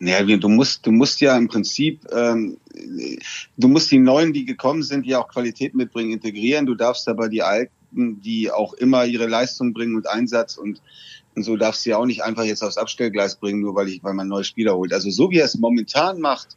Ja, 0.00 0.22
du 0.22 0.48
musst, 0.48 0.84
du 0.86 0.90
musst 0.90 1.20
ja 1.20 1.36
im 1.36 1.46
Prinzip, 1.46 2.00
ähm, 2.12 2.56
du 3.56 3.68
musst 3.68 3.90
die 3.90 3.98
Neuen, 3.98 4.32
die 4.32 4.44
gekommen 4.44 4.82
sind, 4.82 5.06
die 5.06 5.14
auch 5.14 5.28
Qualität 5.28 5.74
mitbringen, 5.74 6.12
integrieren. 6.12 6.66
Du 6.66 6.74
darfst 6.74 7.08
aber 7.08 7.28
die 7.28 7.42
Alten, 7.42 8.20
die 8.20 8.50
auch 8.50 8.74
immer 8.74 9.04
ihre 9.04 9.26
Leistung 9.26 9.72
bringen 9.72 9.94
und 9.94 10.08
Einsatz 10.08 10.56
und, 10.56 10.82
und 11.36 11.44
so 11.44 11.56
darfst 11.56 11.86
du 11.86 11.90
ja 11.90 11.98
auch 11.98 12.06
nicht 12.06 12.22
einfach 12.24 12.44
jetzt 12.44 12.62
aufs 12.62 12.78
Abstellgleis 12.78 13.36
bringen, 13.36 13.60
nur 13.60 13.76
weil 13.76 13.88
ich, 13.88 14.02
weil 14.02 14.14
man 14.14 14.26
neue 14.26 14.44
Spieler 14.44 14.74
holt. 14.74 14.92
Also 14.92 15.10
so 15.10 15.30
wie 15.30 15.38
er 15.38 15.44
es 15.44 15.56
momentan 15.56 16.20
macht, 16.20 16.56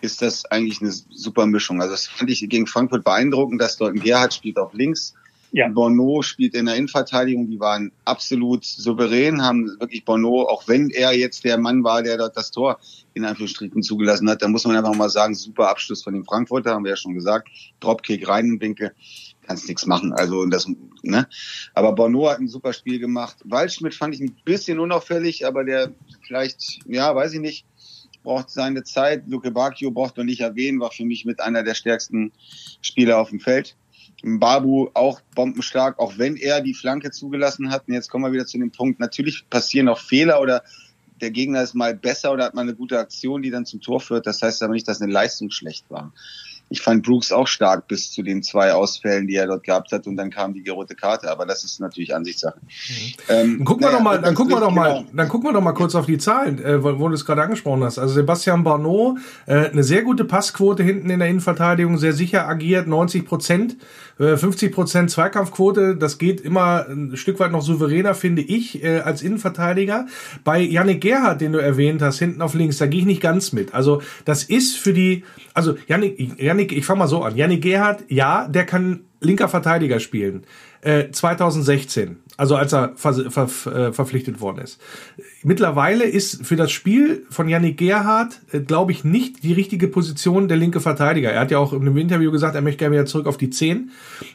ist 0.00 0.22
das 0.22 0.44
eigentlich 0.46 0.80
eine 0.80 0.90
super 0.90 1.46
Mischung. 1.46 1.80
Also 1.80 1.92
das 1.92 2.06
fand 2.06 2.30
ich 2.30 2.46
gegen 2.48 2.66
Frankfurt 2.66 3.04
beeindruckend, 3.04 3.60
dass 3.60 3.76
dort 3.76 3.94
ein 3.94 4.00
Gerhard 4.00 4.34
spielt 4.34 4.58
auf 4.58 4.72
links. 4.74 5.14
Ja. 5.52 5.68
Bono 5.68 6.22
spielt 6.22 6.54
in 6.54 6.66
der 6.66 6.74
Innenverteidigung, 6.74 7.48
die 7.48 7.60
waren 7.60 7.92
absolut 8.04 8.64
souverän, 8.64 9.42
haben 9.42 9.68
wirklich 9.78 10.04
Bono, 10.04 10.42
auch 10.42 10.66
wenn 10.66 10.90
er 10.90 11.16
jetzt 11.16 11.44
der 11.44 11.56
Mann 11.56 11.84
war, 11.84 12.02
der 12.02 12.18
dort 12.18 12.36
das 12.36 12.50
Tor 12.50 12.78
in 13.14 13.24
Anführungsstrichen 13.24 13.82
zugelassen 13.82 14.28
hat, 14.28 14.42
da 14.42 14.48
muss 14.48 14.66
man 14.66 14.76
einfach 14.76 14.94
mal 14.94 15.08
sagen, 15.08 15.34
super 15.34 15.68
Abschluss 15.68 16.02
von 16.02 16.14
dem 16.14 16.24
Frankfurter, 16.24 16.72
haben 16.72 16.84
wir 16.84 16.90
ja 16.90 16.96
schon 16.96 17.14
gesagt, 17.14 17.48
Dropkick 17.80 18.28
rein 18.28 18.46
im 18.46 18.60
Winkel, 18.60 18.92
kannst 19.46 19.68
nichts 19.68 19.86
machen. 19.86 20.12
Also 20.12 20.44
das, 20.46 20.66
ne? 21.02 21.26
Aber 21.74 21.92
Bono 21.92 22.28
hat 22.28 22.40
ein 22.40 22.48
super 22.48 22.72
Spiel 22.72 22.98
gemacht. 22.98 23.36
Waldschmidt 23.44 23.94
fand 23.94 24.14
ich 24.14 24.20
ein 24.20 24.36
bisschen 24.44 24.78
unauffällig, 24.78 25.46
aber 25.46 25.64
der 25.64 25.92
vielleicht, 26.26 26.80
ja, 26.86 27.14
weiß 27.14 27.32
ich 27.34 27.40
nicht, 27.40 27.64
braucht 28.26 28.50
seine 28.50 28.82
Zeit. 28.82 29.22
Luke 29.28 29.52
Bacchio 29.52 29.92
braucht 29.92 30.16
man 30.16 30.26
nicht 30.26 30.40
erwähnen, 30.40 30.80
war 30.80 30.90
für 30.90 31.04
mich 31.04 31.24
mit 31.24 31.40
einer 31.40 31.62
der 31.62 31.74
stärksten 31.74 32.32
Spieler 32.82 33.18
auf 33.18 33.30
dem 33.30 33.38
Feld. 33.38 33.76
Babu 34.24 34.88
auch 34.94 35.20
bombenstark, 35.36 35.98
auch 36.00 36.18
wenn 36.18 36.36
er 36.36 36.60
die 36.60 36.74
Flanke 36.74 37.12
zugelassen 37.12 37.70
hat. 37.70 37.86
Und 37.86 37.94
jetzt 37.94 38.10
kommen 38.10 38.24
wir 38.24 38.32
wieder 38.32 38.46
zu 38.46 38.58
dem 38.58 38.72
Punkt. 38.72 38.98
Natürlich 38.98 39.48
passieren 39.48 39.88
auch 39.88 40.00
Fehler 40.00 40.40
oder 40.40 40.64
der 41.20 41.30
Gegner 41.30 41.62
ist 41.62 41.74
mal 41.74 41.94
besser 41.94 42.32
oder 42.32 42.46
hat 42.46 42.54
mal 42.54 42.62
eine 42.62 42.74
gute 42.74 42.98
Aktion, 42.98 43.42
die 43.42 43.50
dann 43.50 43.64
zum 43.64 43.80
Tor 43.80 44.00
führt. 44.00 44.26
Das 44.26 44.42
heißt 44.42 44.60
aber 44.62 44.74
nicht, 44.74 44.88
dass 44.88 45.00
eine 45.00 45.12
Leistung 45.12 45.50
schlecht 45.50 45.88
war 45.88 46.12
ich 46.68 46.80
fand 46.80 47.04
Brooks 47.04 47.30
auch 47.30 47.46
stark 47.46 47.86
bis 47.86 48.10
zu 48.10 48.22
den 48.22 48.42
zwei 48.42 48.72
Ausfällen, 48.72 49.28
die 49.28 49.36
er 49.36 49.46
dort 49.46 49.62
gehabt 49.62 49.92
hat 49.92 50.06
und 50.08 50.16
dann 50.16 50.30
kam 50.30 50.52
die 50.52 50.68
rote 50.68 50.96
Karte. 50.96 51.30
Aber 51.30 51.46
das 51.46 51.62
ist 51.62 51.80
natürlich 51.80 52.14
Ansichtssache. 52.14 52.58
Mhm. 52.58 53.14
Ähm, 53.28 53.64
gucken 53.64 53.84
wir 53.84 53.86
naja, 53.86 53.98
doch 53.98 54.04
mal, 54.04 54.20
dann 54.20 54.34
gucken 54.34 54.52
wir 54.54 54.60
doch 54.60 54.72
mal, 54.72 54.98
genau. 54.98 55.10
dann 55.12 55.28
gucken 55.28 55.48
wir 55.48 55.52
doch 55.52 55.60
mal 55.60 55.72
kurz 55.72 55.94
auf 55.94 56.06
die 56.06 56.18
Zahlen, 56.18 56.62
äh, 56.64 56.82
wo, 56.82 56.98
wo 56.98 57.08
du 57.08 57.14
es 57.14 57.24
gerade 57.24 57.42
angesprochen 57.42 57.84
hast. 57.84 57.98
Also 57.98 58.14
Sebastian 58.14 58.64
Barneau, 58.64 59.16
äh, 59.46 59.70
eine 59.70 59.84
sehr 59.84 60.02
gute 60.02 60.24
Passquote 60.24 60.82
hinten 60.82 61.08
in 61.08 61.20
der 61.20 61.28
Innenverteidigung, 61.28 61.98
sehr 61.98 62.12
sicher 62.12 62.48
agiert, 62.48 62.88
90 62.88 63.24
Prozent, 63.24 63.76
äh, 64.18 64.36
50 64.36 64.72
Prozent 64.72 65.10
Zweikampfquote. 65.12 65.96
Das 65.96 66.18
geht 66.18 66.40
immer 66.40 66.86
ein 66.88 67.16
Stück 67.16 67.38
weit 67.38 67.52
noch 67.52 67.62
souveräner, 67.62 68.14
finde 68.14 68.42
ich, 68.42 68.82
äh, 68.82 69.00
als 69.00 69.22
Innenverteidiger. 69.22 70.06
Bei 70.42 70.58
Yannick 70.58 71.00
Gerhardt, 71.00 71.40
den 71.40 71.52
du 71.52 71.58
erwähnt 71.60 72.02
hast, 72.02 72.18
hinten 72.18 72.42
auf 72.42 72.54
links, 72.54 72.78
da 72.78 72.86
gehe 72.86 73.00
ich 73.00 73.06
nicht 73.06 73.22
ganz 73.22 73.52
mit. 73.52 73.72
Also 73.72 74.02
das 74.24 74.42
ist 74.42 74.76
für 74.76 74.92
die, 74.92 75.22
also 75.54 75.76
Yannick, 75.86 76.40
Yannick 76.40 76.55
Yannick, 76.56 76.72
ich 76.72 76.86
fange 76.86 77.00
mal 77.00 77.06
so 77.06 77.22
an. 77.22 77.36
Yannick 77.36 77.62
Gerhardt, 77.62 78.04
ja, 78.08 78.48
der 78.48 78.64
kann 78.64 79.04
linker 79.20 79.48
Verteidiger 79.48 80.00
spielen. 80.00 80.44
Äh, 80.80 81.10
2016 81.10 82.18
Also 82.36 82.56
als 82.56 82.72
er 82.72 82.92
ver 82.96 83.30
ver 83.30 83.48
äh, 83.66 83.92
verpflichtet 83.92 84.40
worden 84.40 84.58
ist. 84.58 84.80
Mittlerweile 85.42 86.04
ist 86.04 86.46
für 86.46 86.56
das 86.56 86.72
Spiel 86.72 87.26
von 87.28 87.46
Yannick 87.46 87.76
Gerhardt, 87.76 88.40
äh, 88.52 88.60
glaube 88.60 88.92
ich, 88.92 89.04
nicht 89.04 89.42
die 89.42 89.52
richtige 89.52 89.86
Position 89.86 90.48
der 90.48 90.56
linke 90.56 90.80
Verteidiger. 90.80 91.30
Er 91.30 91.40
hat 91.40 91.50
ja 91.50 91.58
auch 91.58 91.74
in 91.74 91.82
einem 91.82 91.98
Interview 91.98 92.32
gesagt, 92.32 92.54
er 92.54 92.62
möchte 92.62 92.78
gerne 92.78 92.94
wieder 92.96 93.04
zurück 93.04 93.26
auf 93.26 93.36
die 93.36 93.50
10. 93.50 93.90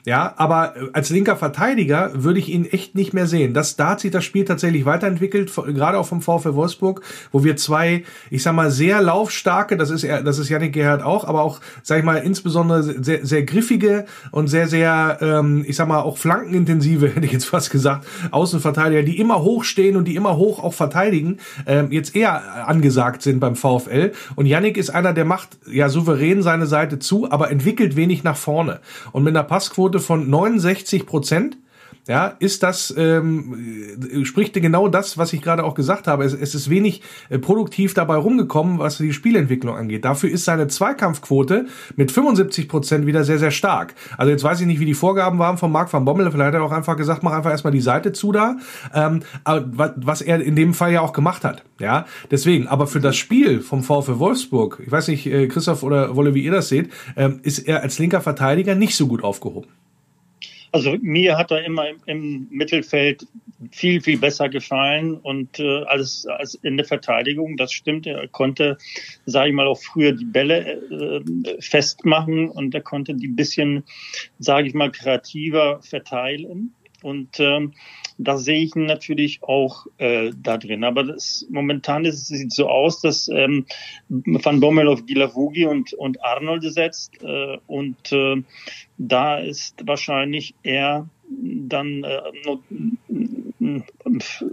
Ja, 0.06 0.36
aber 0.38 0.76
äh, 0.78 0.90
als 0.94 1.10
linker 1.10 1.36
Verteidiger 1.36 2.12
würde 2.14 2.38
ich 2.38 2.50
ihn 2.50 2.66
echt 2.66 2.94
nicht 2.94 3.14
mehr 3.14 3.26
sehen. 3.26 3.56
Das, 3.56 3.76
da 3.76 3.90
hat 3.90 4.00
sich 4.00 4.12
das 4.12 4.24
Spiel 4.24 4.46
tatsächlich 4.46 4.86
weiterentwickelt, 4.86 5.52
gerade 5.56 5.98
auch 5.98 6.06
vom 6.06 6.22
VfL 6.22 6.54
Wolfsburg, 6.54 7.02
wo 7.32 7.44
wir 7.44 7.58
zwei, 7.58 8.04
ich 8.30 8.44
sag 8.44 8.54
mal, 8.54 8.70
sehr 8.70 9.02
laufstarke, 9.02 9.78
das 9.78 9.90
ist 9.90 10.04
er, 10.04 10.22
das 10.22 10.38
ist 10.38 10.50
Yannick 10.50 10.74
Gerhardt 10.74 11.02
auch, 11.02 11.26
aber 11.28 11.42
auch, 11.42 11.62
sag 11.82 11.98
ich 11.98 12.06
mal, 12.06 12.18
insbesondere 12.18 12.84
sehr, 12.84 13.26
sehr 13.26 13.42
griffige 13.42 14.06
und 14.30 14.48
sehr, 14.50 14.68
sehr, 14.68 15.18
ähm, 15.20 15.66
ich 15.68 15.76
sag 15.76 15.88
mal, 15.88 16.02
auch 16.02 16.20
flankenintensive, 16.20 17.08
hätte 17.16 17.26
ich 17.26 17.32
jetzt 17.34 17.46
fast 17.46 17.72
gesagt, 17.72 18.06
Außenverteidiger, 18.30 19.02
die 19.02 19.20
immer 19.20 19.42
hoch 19.42 19.64
stehen 19.64 19.98
und 19.98 20.06
die 20.08 20.16
immer 20.16 20.38
hoch 20.38 20.64
auch 20.64 20.74
verteidigen, 20.74 20.91
ähm, 21.66 21.92
jetzt 21.92 22.16
eher 22.16 22.68
angesagt 22.68 23.22
sind 23.22 23.40
beim 23.40 23.56
VfL. 23.56 24.12
Und 24.36 24.46
Yannick 24.46 24.78
ist 24.78 24.90
einer, 24.90 25.14
der 25.14 25.26
macht 25.26 25.50
ja 25.72 25.90
souverän 25.90 26.42
seine 26.42 26.68
Seite 26.68 27.00
zu, 27.00 27.32
aber 27.32 27.52
entwickelt 27.52 27.96
wenig 27.96 28.24
nach 28.24 28.38
vorne. 28.38 28.80
Und 29.12 29.24
mit 29.24 29.36
einer 29.36 29.44
Passquote 29.44 30.00
von 30.00 30.30
69 30.30 31.06
Prozent 31.06 31.58
ja, 32.08 32.28
ist 32.40 32.64
das, 32.64 32.94
ähm, 32.98 33.98
äh, 34.12 34.26
spricht 34.26 34.54
genau 34.54 34.88
das, 34.88 35.18
was 35.18 35.34
ich 35.34 35.42
gerade 35.42 35.64
auch 35.64 35.76
gesagt 35.76 36.08
habe. 36.08 36.24
Es, 36.24 36.34
es 36.34 36.56
ist 36.56 36.70
wenig 36.70 37.04
äh, 37.30 37.38
produktiv 37.38 37.94
dabei 37.94 38.16
rumgekommen, 38.16 38.80
was 38.80 38.98
die 38.98 39.14
Spielentwicklung 39.14 39.76
angeht. 39.76 40.04
Dafür 40.04 40.30
ist 40.32 40.46
seine 40.46 40.68
Zweikampfquote 40.68 41.68
mit 41.96 42.12
75 42.12 42.68
Prozent 42.68 43.06
wieder 43.06 43.24
sehr, 43.24 43.38
sehr 43.38 43.52
stark. 43.52 43.94
Also 44.18 44.32
jetzt 44.32 44.44
weiß 44.44 44.62
ich 44.62 44.68
nicht, 44.68 44.80
wie 44.80 44.86
die 44.86 44.94
Vorgaben 44.94 45.38
waren 45.40 45.58
von 45.58 45.72
Marc 45.72 45.94
van 45.94 46.06
Bommel. 46.06 46.32
Vielleicht 46.32 46.48
hat 46.48 46.56
er 46.56 46.64
auch 46.64 46.72
einfach 46.72 46.98
gesagt, 46.98 47.24
mach 47.24 47.34
einfach 47.34 47.52
erstmal 47.52 47.74
die 47.74 47.82
Seite 47.82 48.14
zu 48.14 48.32
da. 48.32 48.58
Ähm, 48.94 49.22
was 49.46 50.22
er 50.22 50.42
in 50.42 50.56
dem 50.56 50.74
Fall 50.74 50.92
ja 50.92 51.02
auch 51.02 51.14
gemacht 51.14 51.44
hat. 51.44 51.64
Ja, 51.80 52.06
deswegen. 52.32 52.68
Aber 52.68 52.88
für 52.88 53.00
das 53.00 53.16
Spiel 53.16 53.62
vom 53.62 53.84
VfL 53.84 54.20
Wolfsburg, 54.20 54.82
ich 54.86 54.92
weiß 54.92 55.08
nicht, 55.08 55.28
äh, 55.28 55.48
Christoph 55.48 55.84
oder 55.84 56.16
Wolle, 56.16 56.34
wie 56.34 56.44
ihr 56.44 56.52
das 56.52 56.70
seht, 56.70 56.92
ähm, 57.16 57.40
ist 57.44 57.60
er 57.60 57.84
als 57.84 58.00
linker 58.00 58.22
Verteidiger 58.22 58.76
nicht 58.76 58.96
so 58.96 59.08
gut 59.08 59.24
aufgehoben. 59.24 59.68
Also 60.74 60.98
mir 61.02 61.38
hat 61.38 61.52
er 61.52 61.66
immer 61.66 61.88
im, 62.06 62.48
Mittelfeld 62.50 63.28
viel, 63.72 64.02
viel 64.02 64.18
besser 64.18 64.48
gefallen 64.48 65.16
und 65.16 65.60
äh, 65.60 65.84
als, 65.84 66.26
als 66.26 66.56
in 66.56 66.78
der 66.78 66.86
Verteidigung, 66.86 67.58
das 67.58 67.74
stimmt, 67.74 68.08
er 68.08 68.28
konnte, 68.30 68.78
sage 69.26 69.50
ich 69.50 69.56
mal, 69.56 69.68
auch 69.68 69.80
früher 69.80 70.14
die 70.14 70.26
Bälle 70.26 70.82
äh, 70.90 71.62
festmachen 71.62 72.50
und 72.50 72.74
er 72.74 72.82
konnte 72.82 73.14
die 73.14 73.28
bisschen, 73.28 73.84
sage 74.40 74.68
ich 74.68 74.74
mal, 74.74 74.92
kreativer 74.92 75.82
verteilen. 75.82 76.74
Und 77.04 77.40
ähm, 77.40 77.74
da 78.18 78.38
sehe 78.38 78.62
ich 78.62 78.76
ihn 78.76 78.86
natürlich 78.86 79.44
auch 79.44 79.88
äh, 79.98 80.32
da 80.36 80.58
drin. 80.58 80.84
Aber 80.84 81.04
das, 81.04 81.46
momentan 81.50 82.06
ist, 82.06 82.28
sieht 82.28 82.54
so 82.54 82.68
aus, 82.70 83.02
dass 83.02 83.28
ähm, 83.30 83.66
Van 84.10 84.60
Bommel 84.60 84.88
auf 84.88 85.06
Gilavugi 85.06 85.66
und, 85.66 85.94
und 85.94 86.24
Arnold 86.24 86.64
setzt. 86.64 87.24
Äh, 87.24 87.58
und 87.68 88.12
äh, 88.12 88.44
da 88.98 89.40
ist 89.40 89.88
wahrscheinlich 89.88 90.56
er 90.64 91.08
dann 91.30 92.04
äh, 92.04 92.22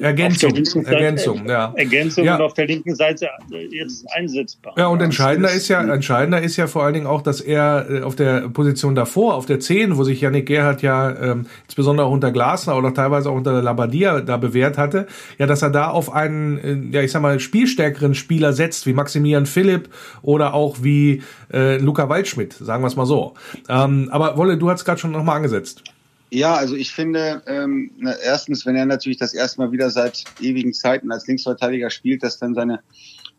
Ergänzung, 0.01 0.85
Ergänzung, 0.85 1.49
ja. 1.49 1.73
Ergänzung 1.75 2.25
ja. 2.25 2.37
und 2.37 2.43
auf 2.43 2.55
der 2.55 2.67
linken 2.67 2.95
Seite 2.95 3.29
jetzt 3.71 4.07
einsetzbar. 4.13 4.75
Ja, 4.77 4.89
und 4.89 5.01
entscheidender 5.01 5.51
ist 5.51 5.69
ja, 5.69 5.83
entscheidender 5.83 6.41
ist 6.41 6.57
ja 6.57 6.67
vor 6.67 6.85
allen 6.85 6.95
Dingen 6.95 7.07
auch, 7.07 7.23
dass 7.23 7.41
er 7.41 7.87
äh, 7.91 8.01
auf 8.03 8.15
der 8.15 8.49
Position 8.49 8.95
davor, 8.95 9.35
auf 9.35 9.47
der 9.47 9.61
10, 9.61 9.97
wo 9.97 10.05
sich 10.05 10.21
Yannick 10.21 10.47
Gerhardt 10.47 10.83
ja 10.83 11.11
ähm, 11.11 11.47
insbesondere 11.65 12.07
auch 12.07 12.13
unter 12.13 12.31
Glasner 12.31 12.77
oder 12.77 12.93
teilweise 12.93 13.31
auch 13.31 13.35
unter 13.35 13.63
Labadia 13.63 14.21
da 14.21 14.37
bewährt 14.37 14.77
hatte, 14.79 15.07
ja, 15.39 15.47
dass 15.47 15.63
er 15.63 15.71
da 15.71 15.89
auf 15.89 16.13
einen, 16.13 16.59
äh, 16.59 16.97
ja, 16.97 17.03
ich 17.03 17.11
sag 17.11 17.23
mal, 17.23 17.41
spielstärkeren 17.41 18.15
Spieler 18.15 18.53
setzt, 18.53 18.87
wie 18.87 18.93
Maximilian 18.93 19.47
Philipp 19.47 19.89
oder 20.23 20.55
auch 20.55 20.79
wie 20.83 21.23
äh, 21.53 21.79
Luca 21.79 22.09
Waldschmidt, 22.09 22.53
sagen 22.53 22.83
wir 22.83 22.89
es 22.89 22.97
mal 22.97 23.07
so. 23.07 23.35
Ähm, 23.69 24.09
aber 24.13 24.37
Wolle, 24.37 24.59
du 24.59 24.71
hast 24.71 24.85
gerade 24.85 25.01
schon 25.01 25.13
nochmal 25.13 25.37
angesetzt. 25.37 25.83
Ja, 26.31 26.55
also 26.55 26.77
ich 26.77 26.93
finde, 26.93 27.43
ähm, 27.47 27.91
na, 27.97 28.15
erstens, 28.17 28.67
wenn 28.67 28.77
er 28.77 28.87
natürlich 28.87 29.19
das 29.19 29.33
erste 29.33 29.61
Mal 29.61 29.73
wieder 29.73 29.91
seit 29.91 30.25
ewigen 30.41 30.75
Zeiten 30.75 31.11
als 31.11 31.27
Linksverteidiger 31.27 31.91
spielt, 31.91 32.23
dass 32.23 32.39
dann 32.39 32.55
seine 32.55 32.81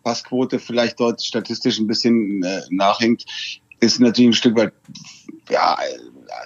Passquote 0.03 0.59
vielleicht 0.59 0.99
dort 0.99 1.21
statistisch 1.23 1.79
ein 1.79 1.87
bisschen 1.87 2.41
äh, 2.43 2.61
nachhängt, 2.69 3.25
ist 3.79 3.99
natürlich 3.99 4.29
ein 4.29 4.33
Stück 4.33 4.57
weit 4.57 4.73
ja, 5.49 5.77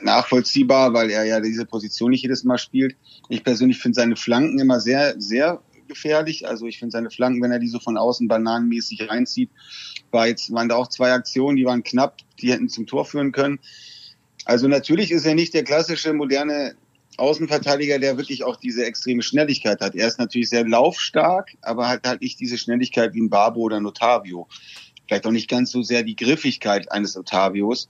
nachvollziehbar, 0.02 0.94
weil 0.94 1.10
er 1.10 1.24
ja 1.24 1.40
diese 1.40 1.66
Position 1.66 2.12
nicht 2.12 2.24
jedes 2.24 2.44
Mal 2.44 2.58
spielt. 2.58 2.96
Ich 3.30 3.44
persönlich 3.44 3.80
finde 3.80 3.96
seine 3.96 4.16
Flanken 4.16 4.60
immer 4.60 4.80
sehr, 4.80 5.16
sehr 5.20 5.62
gefährlich. 5.88 6.48
Also 6.48 6.66
ich 6.66 6.80
finde 6.80 6.92
seine 6.92 7.10
Flanken, 7.10 7.42
wenn 7.42 7.52
er 7.52 7.60
die 7.60 7.68
so 7.68 7.80
von 7.80 7.98
außen 7.98 8.28
bananenmäßig 8.28 9.10
reinzieht, 9.10 9.50
war 10.12 10.28
jetzt, 10.28 10.52
waren 10.52 10.70
da 10.70 10.76
auch 10.76 10.88
zwei 10.88 11.12
Aktionen, 11.12 11.56
die 11.56 11.66
waren 11.66 11.84
knapp, 11.84 12.18
die 12.40 12.52
hätten 12.52 12.70
zum 12.70 12.86
Tor 12.86 13.06
führen 13.06 13.32
können. 13.32 13.60
Also 14.46 14.68
natürlich 14.68 15.12
ist 15.12 15.26
er 15.26 15.36
nicht 15.36 15.54
der 15.54 15.64
klassische 15.64 16.14
moderne 16.14 16.76
Außenverteidiger, 17.18 18.00
der 18.00 18.18
wirklich 18.18 18.44
auch 18.44 18.56
diese 18.56 18.86
extreme 18.86 19.22
Schnelligkeit 19.22 19.82
hat. 19.82 19.96
Er 19.96 20.08
ist 20.08 20.20
natürlich 20.20 20.50
sehr 20.50 20.68
laufstark, 20.68 21.52
aber 21.62 21.88
hat 21.88 22.08
halt 22.08 22.22
nicht 22.22 22.40
diese 22.40 22.58
Schnelligkeit 22.58 23.14
wie 23.14 23.22
ein 23.22 23.30
Barbo 23.30 23.62
oder 23.62 23.78
ein 23.78 23.86
Otavio. 23.86 24.48
Vielleicht 25.08 25.26
auch 25.28 25.32
nicht 25.32 25.50
ganz 25.50 25.72
so 25.72 25.84
sehr 25.84 26.04
die 26.04 26.16
Griffigkeit 26.16 26.92
eines 26.92 27.16
Otavios. 27.16 27.90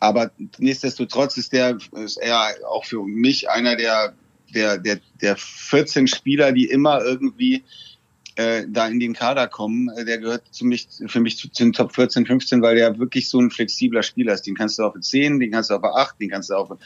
Aber 0.00 0.30
nichtsdestotrotz 0.58 1.36
ist 1.38 1.52
der, 1.52 1.78
ist 1.92 2.18
er 2.18 2.54
auch 2.68 2.84
für 2.84 3.02
mich 3.02 3.48
einer 3.48 3.76
der, 3.76 4.14
der, 4.54 4.78
der, 4.78 5.00
der 5.20 5.36
14 5.36 6.06
Spieler, 6.06 6.52
die 6.52 6.66
immer 6.66 7.02
irgendwie 7.02 7.64
äh, 8.36 8.64
da 8.68 8.86
in 8.86 9.00
den 9.00 9.14
Kader 9.14 9.48
kommen, 9.48 9.88
äh, 9.96 10.04
der 10.04 10.18
gehört 10.18 10.42
zu 10.50 10.66
mich, 10.66 10.88
für 11.06 11.20
mich 11.20 11.38
zu, 11.38 11.48
den 11.48 11.72
Top 11.72 11.94
14, 11.94 12.26
15, 12.26 12.60
weil 12.62 12.76
der 12.76 12.98
wirklich 12.98 13.30
so 13.30 13.40
ein 13.40 13.50
flexibler 13.50 14.02
Spieler 14.02 14.34
ist. 14.34 14.42
Den 14.42 14.54
kannst 14.54 14.78
du 14.78 14.84
auf 14.84 14.94
10, 14.98 15.40
den 15.40 15.50
kannst 15.50 15.70
du 15.70 15.74
auf 15.74 15.84
8, 15.84 16.20
den 16.20 16.30
kannst 16.30 16.50
du 16.50 16.54
auch 16.54 16.76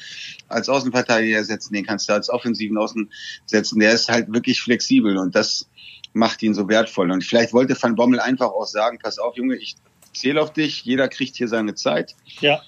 als 0.48 0.68
Außenverteidiger 0.68 1.44
setzen, 1.44 1.74
den 1.74 1.84
kannst 1.84 2.08
du 2.08 2.12
als 2.12 2.30
offensiven 2.30 2.78
Außen 2.78 3.10
setzen. 3.46 3.80
Der 3.80 3.92
ist 3.92 4.08
halt 4.08 4.32
wirklich 4.32 4.62
flexibel 4.62 5.18
und 5.18 5.34
das 5.34 5.68
macht 6.12 6.42
ihn 6.42 6.54
so 6.54 6.68
wertvoll. 6.68 7.10
Und 7.10 7.24
vielleicht 7.24 7.52
wollte 7.52 7.76
Van 7.80 7.96
Bommel 7.96 8.20
einfach 8.20 8.48
auch 8.48 8.66
sagen, 8.66 8.98
pass 9.02 9.18
auf, 9.18 9.36
Junge, 9.36 9.56
ich 9.56 9.74
zähle 10.14 10.40
auf 10.40 10.52
dich, 10.52 10.84
jeder 10.84 11.08
kriegt 11.08 11.36
hier 11.36 11.48
seine 11.48 11.74
Zeit. 11.74 12.14
Ja. 12.40 12.62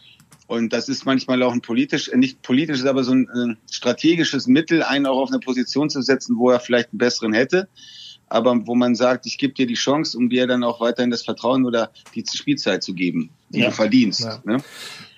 Und 0.49 0.73
das 0.73 0.88
ist 0.88 1.07
manchmal 1.07 1.42
auch 1.45 1.53
ein 1.53 1.62
politisch, 1.62 2.09
äh, 2.09 2.16
nicht 2.16 2.42
politisches, 2.42 2.85
aber 2.85 3.05
so 3.05 3.12
ein 3.12 3.29
äh, 3.29 3.73
strategisches 3.73 4.49
Mittel, 4.49 4.83
einen 4.83 5.07
auch 5.07 5.18
auf 5.18 5.31
eine 5.31 5.38
Position 5.38 5.88
zu 5.88 6.03
setzen, 6.03 6.37
wo 6.37 6.51
er 6.51 6.59
vielleicht 6.59 6.90
einen 6.90 6.99
besseren 6.99 7.33
hätte 7.33 7.68
aber 8.33 8.66
wo 8.66 8.75
man 8.75 8.95
sagt, 8.95 9.27
ich 9.27 9.38
gebe 9.38 9.53
dir 9.55 9.66
die 9.66 9.75
Chance, 9.75 10.16
um 10.16 10.31
dir 10.31 10.47
dann 10.47 10.64
auch 10.64 10.81
weiterhin 10.81 11.11
das 11.11 11.23
Vertrauen 11.23 11.64
oder 11.64 11.90
die 12.14 12.25
Spielzeit 12.33 12.83
zu 12.83 12.95
geben, 12.95 13.31
die 13.51 13.61
ja. 13.61 13.66
du 13.66 13.73
verdienst. 13.73 14.21
Ja. 14.21 14.40
Ne? 14.45 14.59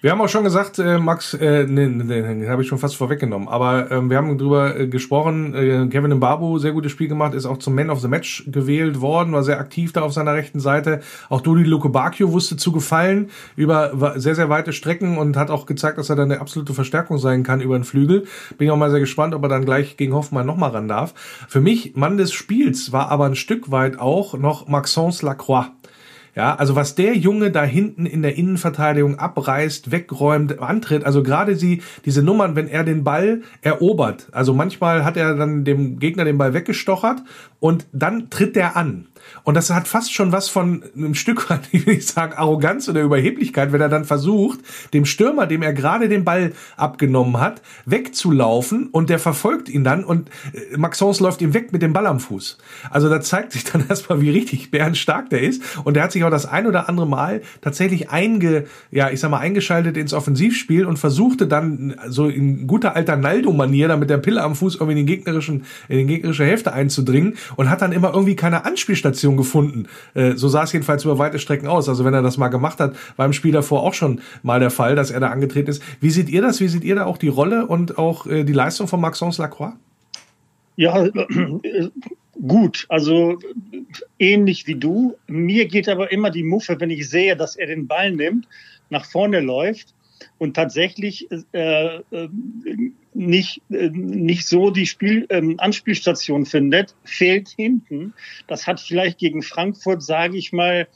Wir 0.04 0.10
haben 0.10 0.20
auch 0.20 0.28
schon 0.28 0.44
gesagt, 0.44 0.78
äh, 0.78 0.98
Max, 0.98 1.32
äh, 1.32 1.64
nee, 1.66 1.86
nee, 1.86 2.34
nee, 2.34 2.46
habe 2.46 2.60
ich 2.60 2.68
schon 2.68 2.76
fast 2.76 2.94
vorweggenommen, 2.94 3.48
aber 3.48 3.90
ähm, 3.90 4.10
wir 4.10 4.18
haben 4.18 4.36
drüber 4.36 4.78
äh, 4.78 4.86
gesprochen, 4.86 5.54
äh, 5.54 5.86
Kevin 5.86 6.12
Mbabu, 6.16 6.58
sehr 6.58 6.72
gutes 6.72 6.92
Spiel 6.92 7.08
gemacht, 7.08 7.32
ist 7.32 7.46
auch 7.46 7.56
zum 7.56 7.74
Man 7.74 7.88
of 7.88 8.00
the 8.00 8.08
Match 8.08 8.44
gewählt 8.46 9.00
worden, 9.00 9.32
war 9.32 9.42
sehr 9.42 9.58
aktiv 9.58 9.94
da 9.94 10.02
auf 10.02 10.12
seiner 10.12 10.34
rechten 10.34 10.60
Seite. 10.60 11.00
Auch 11.30 11.40
Dodi 11.40 11.62
Lukobakio 11.62 12.32
wusste 12.32 12.58
zu 12.58 12.70
gefallen 12.70 13.30
über 13.56 14.14
sehr, 14.16 14.34
sehr 14.34 14.50
weite 14.50 14.74
Strecken 14.74 15.16
und 15.16 15.38
hat 15.38 15.48
auch 15.48 15.64
gezeigt, 15.64 15.96
dass 15.96 16.10
er 16.10 16.16
dann 16.16 16.30
eine 16.30 16.42
absolute 16.42 16.74
Verstärkung 16.74 17.16
sein 17.16 17.42
kann 17.42 17.62
über 17.62 17.78
den 17.78 17.84
Flügel. 17.84 18.26
Bin 18.58 18.66
ich 18.66 18.70
auch 18.70 18.76
mal 18.76 18.90
sehr 18.90 19.00
gespannt, 19.00 19.34
ob 19.34 19.42
er 19.44 19.48
dann 19.48 19.64
gleich 19.64 19.96
gegen 19.96 20.12
Hoffmann 20.12 20.44
nochmal 20.44 20.72
ran 20.72 20.86
darf. 20.86 21.14
Für 21.48 21.62
mich, 21.62 21.96
Mann 21.96 22.18
des 22.18 22.34
Spiels, 22.34 22.92
war 22.92 23.08
aber 23.08 23.24
ein 23.24 23.36
Stück 23.36 23.70
weit 23.70 23.98
auch 23.98 24.36
noch 24.36 24.68
Maxence 24.68 25.22
Lacroix. 25.22 25.70
Ja, 26.34 26.56
also 26.56 26.74
was 26.74 26.96
der 26.96 27.16
Junge 27.16 27.52
da 27.52 27.62
hinten 27.62 28.06
in 28.06 28.22
der 28.22 28.36
Innenverteidigung 28.36 29.18
abreißt, 29.20 29.92
wegräumt, 29.92 30.58
antritt, 30.58 31.04
also 31.04 31.22
gerade 31.22 31.54
sie, 31.54 31.82
diese 32.04 32.22
Nummern, 32.22 32.56
wenn 32.56 32.66
er 32.66 32.82
den 32.82 33.04
Ball 33.04 33.42
erobert, 33.62 34.28
also 34.32 34.52
manchmal 34.52 35.04
hat 35.04 35.16
er 35.16 35.36
dann 35.36 35.64
dem 35.64 36.00
Gegner 36.00 36.24
den 36.24 36.36
Ball 36.36 36.52
weggestochert 36.52 37.22
und 37.60 37.86
dann 37.92 38.30
tritt 38.30 38.56
er 38.56 38.76
an. 38.76 39.06
Und 39.42 39.54
das 39.54 39.70
hat 39.70 39.88
fast 39.88 40.12
schon 40.12 40.32
was 40.32 40.48
von 40.48 40.82
einem 40.96 41.14
Stück 41.14 41.50
weit, 41.50 41.62
ich 41.72 41.86
will 41.86 41.94
nicht 41.96 42.08
sagen, 42.08 42.34
Arroganz 42.34 42.88
oder 42.88 43.02
Überheblichkeit, 43.02 43.72
wenn 43.72 43.80
er 43.80 43.88
dann 43.88 44.04
versucht, 44.04 44.60
dem 44.92 45.04
Stürmer, 45.04 45.46
dem 45.46 45.62
er 45.62 45.72
gerade 45.72 46.08
den 46.08 46.24
Ball 46.24 46.52
abgenommen 46.76 47.40
hat, 47.40 47.62
wegzulaufen 47.86 48.88
und 48.88 49.10
der 49.10 49.18
verfolgt 49.18 49.68
ihn 49.68 49.84
dann 49.84 50.04
und 50.04 50.28
äh, 50.52 50.76
Maxence 50.76 51.20
läuft 51.20 51.42
ihm 51.42 51.54
weg 51.54 51.72
mit 51.72 51.82
dem 51.82 51.92
Ball 51.92 52.06
am 52.06 52.20
Fuß. 52.20 52.58
Also 52.90 53.08
da 53.08 53.20
zeigt 53.20 53.52
sich 53.52 53.64
dann 53.64 53.84
erstmal, 53.88 54.20
wie 54.20 54.30
richtig 54.30 54.70
bärenstark 54.70 55.30
der 55.30 55.42
ist. 55.42 55.62
Und 55.84 55.94
der 55.94 56.04
hat 56.04 56.12
sich 56.12 56.24
auch 56.24 56.30
das 56.30 56.46
ein 56.46 56.66
oder 56.66 56.88
andere 56.88 57.06
Mal 57.06 57.42
tatsächlich 57.60 58.10
einge, 58.10 58.64
ja, 58.90 59.10
ich 59.10 59.20
sag 59.20 59.30
mal, 59.30 59.38
eingeschaltet 59.38 59.96
ins 59.96 60.12
Offensivspiel 60.12 60.86
und 60.86 60.98
versuchte 60.98 61.46
dann 61.46 61.96
so 62.08 62.28
in 62.28 62.66
guter 62.66 62.96
alter 62.96 63.16
Naldo-Manier 63.16 63.88
da 63.88 63.96
mit 63.96 64.10
der 64.10 64.18
Pille 64.18 64.42
am 64.42 64.54
Fuß 64.54 64.76
irgendwie 64.76 64.92
in 64.92 64.98
den 64.98 65.06
gegnerischen, 65.06 65.64
in 65.88 65.98
den 65.98 66.06
gegnerische 66.06 66.44
Hälfte 66.44 66.72
einzudringen 66.72 67.36
und 67.56 67.70
hat 67.70 67.82
dann 67.82 67.92
immer 67.92 68.12
irgendwie 68.12 68.36
keine 68.36 68.64
Anspielstation 68.64 69.13
gefunden. 69.22 69.86
Äh, 70.14 70.32
so 70.36 70.48
sah 70.48 70.64
es 70.64 70.72
jedenfalls 70.72 71.04
über 71.04 71.18
weite 71.18 71.38
Strecken 71.38 71.66
aus. 71.66 71.88
Also 71.88 72.04
wenn 72.04 72.14
er 72.14 72.22
das 72.22 72.36
mal 72.36 72.48
gemacht 72.48 72.80
hat, 72.80 72.94
war 73.16 73.26
im 73.26 73.32
Spiel 73.32 73.52
davor 73.52 73.82
auch 73.82 73.94
schon 73.94 74.20
mal 74.42 74.60
der 74.60 74.70
Fall, 74.70 74.94
dass 74.94 75.10
er 75.10 75.20
da 75.20 75.30
angetreten 75.30 75.70
ist. 75.70 75.82
Wie 76.00 76.10
seht 76.10 76.28
ihr 76.28 76.42
das? 76.42 76.60
Wie 76.60 76.68
seht 76.68 76.84
ihr 76.84 76.94
da 76.94 77.04
auch 77.06 77.18
die 77.18 77.28
Rolle 77.28 77.66
und 77.66 77.98
auch 77.98 78.26
äh, 78.26 78.44
die 78.44 78.52
Leistung 78.52 78.88
von 78.88 79.00
Maxence 79.00 79.38
Lacroix? 79.38 79.72
Ja, 80.76 81.04
äh, 81.04 81.88
gut. 82.46 82.86
Also 82.88 83.38
ähnlich 84.18 84.66
wie 84.66 84.74
du. 84.74 85.16
Mir 85.26 85.66
geht 85.66 85.88
aber 85.88 86.10
immer 86.12 86.30
die 86.30 86.42
Muffe, 86.42 86.80
wenn 86.80 86.90
ich 86.90 87.08
sehe, 87.08 87.36
dass 87.36 87.56
er 87.56 87.66
den 87.66 87.86
Ball 87.86 88.12
nimmt, 88.12 88.48
nach 88.90 89.04
vorne 89.04 89.40
läuft 89.40 89.94
und 90.38 90.54
tatsächlich 90.54 91.28
äh, 91.52 92.00
nicht, 93.14 93.62
äh, 93.70 93.88
nicht 93.90 94.46
so 94.46 94.70
die 94.70 94.86
Spiel, 94.86 95.26
äh, 95.28 95.42
Anspielstation 95.58 96.46
findet, 96.46 96.94
fehlt 97.04 97.48
hinten. 97.48 98.12
Das 98.46 98.66
hat 98.66 98.80
vielleicht 98.80 99.18
gegen 99.18 99.42
Frankfurt, 99.42 100.02
sage 100.02 100.36
ich 100.36 100.52
mal, 100.52 100.88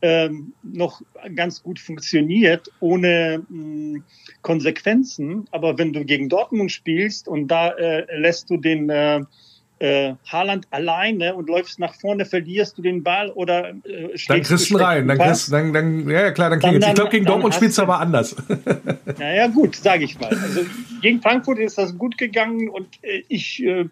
ähm, 0.00 0.52
noch 0.62 1.02
ganz 1.34 1.62
gut 1.62 1.78
funktioniert, 1.78 2.70
ohne 2.80 3.42
mh, 3.48 4.00
Konsequenzen. 4.42 5.46
Aber 5.50 5.76
wenn 5.76 5.92
du 5.92 6.04
gegen 6.04 6.28
Dortmund 6.28 6.72
spielst 6.72 7.28
und 7.28 7.48
da 7.48 7.70
äh, 7.70 8.06
lässt 8.18 8.48
du 8.48 8.56
den 8.56 8.88
äh, 8.88 9.20
äh, 9.78 10.14
Haaland 10.26 10.66
alleine 10.70 11.34
und 11.34 11.48
läufst 11.48 11.78
nach 11.78 11.94
vorne, 11.94 12.24
verlierst 12.24 12.78
du 12.78 12.82
den 12.82 13.02
Ball 13.02 13.30
oder 13.30 13.70
äh, 13.84 14.16
Dann 14.28 14.42
kriegst 14.42 14.70
du 14.70 14.76
rein, 14.76 15.06
dann 15.06 15.18
kriegst 15.18 15.52
dann, 15.52 15.72
dann, 15.72 16.08
ja 16.08 16.30
klar, 16.30 16.50
dann 16.50 16.60
klingelt 16.60 16.86
Ich 16.86 16.94
glaube, 16.94 17.10
gegen 17.10 17.26
Dortmund 17.26 17.54
spielst 17.54 17.76
du 17.78 17.82
aber 17.82 18.00
anders. 18.00 18.34
Naja, 19.18 19.46
gut, 19.46 19.76
sage 19.76 20.04
ich 20.04 20.18
mal. 20.18 20.28
Also 20.28 20.60
gegen 21.00 21.20
Frankfurt 21.20 21.58
ist 21.58 21.78
das 21.78 21.96
gut 21.96 22.18
gegangen 22.18 22.68
und 22.68 22.88
äh, 23.02 23.22
ich 23.28 23.62
äh, 23.62 23.86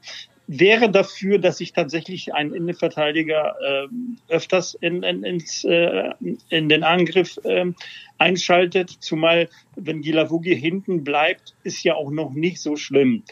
wäre 0.46 0.90
dafür, 0.90 1.38
dass 1.38 1.58
sich 1.58 1.72
tatsächlich 1.72 2.34
ein 2.34 2.52
Innenverteidiger 2.52 3.54
äh, 3.60 3.88
öfters 4.28 4.74
in, 4.74 5.02
in, 5.02 5.24
ins, 5.24 5.64
äh, 5.64 6.10
in 6.50 6.68
den 6.68 6.84
Angriff 6.84 7.38
äh, 7.44 7.72
einschaltet, 8.18 8.90
zumal 8.90 9.48
wenn 9.76 10.02
Gilavugi 10.02 10.56
hinten 10.56 11.04
bleibt, 11.04 11.54
ist 11.62 11.82
ja 11.82 11.94
auch 11.94 12.10
noch 12.10 12.32
nicht 12.32 12.60
so 12.60 12.76
schlimm. 12.76 13.22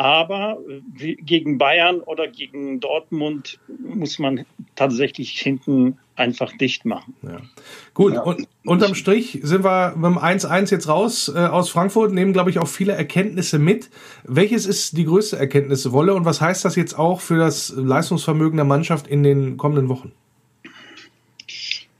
Aber 0.00 0.56
äh, 0.98 1.14
gegen 1.16 1.58
Bayern 1.58 2.00
oder 2.00 2.26
gegen 2.26 2.80
Dortmund 2.80 3.58
muss 3.68 4.18
man 4.18 4.46
tatsächlich 4.74 5.38
hinten 5.38 5.98
einfach 6.16 6.56
dicht 6.56 6.86
machen. 6.86 7.14
Ja. 7.22 7.42
Gut, 7.92 8.14
ja. 8.14 8.22
und 8.22 8.48
unterm 8.64 8.94
Strich 8.94 9.40
sind 9.42 9.62
wir 9.62 9.94
mit 9.96 10.06
dem 10.06 10.16
1-1 10.16 10.70
jetzt 10.70 10.88
raus 10.88 11.30
äh, 11.34 11.40
aus 11.40 11.68
Frankfurt, 11.68 12.14
nehmen, 12.14 12.32
glaube 12.32 12.48
ich, 12.48 12.58
auch 12.58 12.66
viele 12.66 12.94
Erkenntnisse 12.94 13.58
mit. 13.58 13.90
Welches 14.24 14.64
ist 14.64 14.96
die 14.96 15.04
größte 15.04 15.36
Erkenntnis, 15.36 15.92
Wolle, 15.92 16.14
und 16.14 16.24
was 16.24 16.40
heißt 16.40 16.64
das 16.64 16.76
jetzt 16.76 16.98
auch 16.98 17.20
für 17.20 17.36
das 17.36 17.70
Leistungsvermögen 17.76 18.56
der 18.56 18.64
Mannschaft 18.64 19.06
in 19.06 19.22
den 19.22 19.58
kommenden 19.58 19.90
Wochen? 19.90 20.12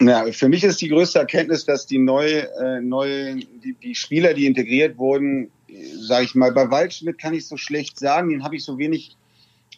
Ja, 0.00 0.24
für 0.32 0.48
mich 0.48 0.64
ist 0.64 0.80
die 0.80 0.88
größte 0.88 1.18
Erkenntnis, 1.18 1.66
dass 1.66 1.86
die 1.86 1.98
neue, 1.98 2.48
äh, 2.58 2.80
neue 2.80 3.34
die, 3.36 3.74
die 3.74 3.94
Spieler, 3.94 4.32
die 4.32 4.46
integriert 4.46 4.96
wurden, 4.96 5.50
sage 6.00 6.24
ich 6.24 6.34
mal, 6.34 6.52
bei 6.52 6.70
Waldschmidt 6.70 7.18
kann 7.18 7.34
ich 7.34 7.46
so 7.46 7.56
schlecht 7.56 7.98
sagen, 7.98 8.30
den 8.30 8.44
habe 8.44 8.56
ich 8.56 8.64
so 8.64 8.78
wenig 8.78 9.16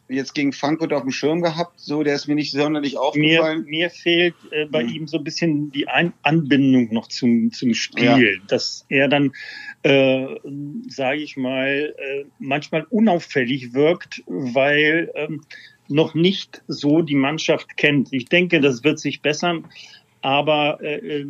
jetzt 0.08 0.34
gegen 0.34 0.52
Frankfurt 0.52 0.92
auf 0.92 1.02
dem 1.02 1.10
Schirm 1.10 1.42
gehabt, 1.42 1.80
so 1.80 2.02
der 2.02 2.14
ist 2.14 2.28
mir 2.28 2.34
nicht 2.34 2.52
sonderlich 2.52 2.98
aufgefallen. 2.98 3.64
Mir, 3.64 3.70
mir 3.70 3.90
fehlt 3.90 4.34
äh, 4.50 4.66
bei 4.66 4.82
hm. 4.82 4.88
ihm 4.88 5.06
so 5.06 5.18
ein 5.18 5.24
bisschen 5.24 5.70
die 5.72 5.88
Ein 5.88 6.12
Anbindung 6.22 6.92
noch 6.92 7.08
zum, 7.08 7.52
zum 7.52 7.74
Spiel, 7.74 8.34
ja. 8.34 8.44
dass 8.48 8.84
er 8.88 9.08
dann, 9.08 9.32
äh, 9.82 10.26
sage 10.88 11.20
ich 11.20 11.36
mal, 11.36 11.94
äh, 11.96 12.24
manchmal 12.38 12.84
unauffällig 12.90 13.72
wirkt, 13.72 14.22
weil 14.26 15.10
ähm, 15.14 15.42
noch 15.88 16.14
nicht 16.14 16.62
so 16.68 17.02
die 17.02 17.14
Mannschaft 17.14 17.76
kennt. 17.76 18.12
Ich 18.12 18.26
denke, 18.26 18.60
das 18.60 18.84
wird 18.84 18.98
sich 18.98 19.20
bessern. 19.20 19.68
Aber 20.22 20.78
äh, 20.80 21.20
äh, 21.20 21.26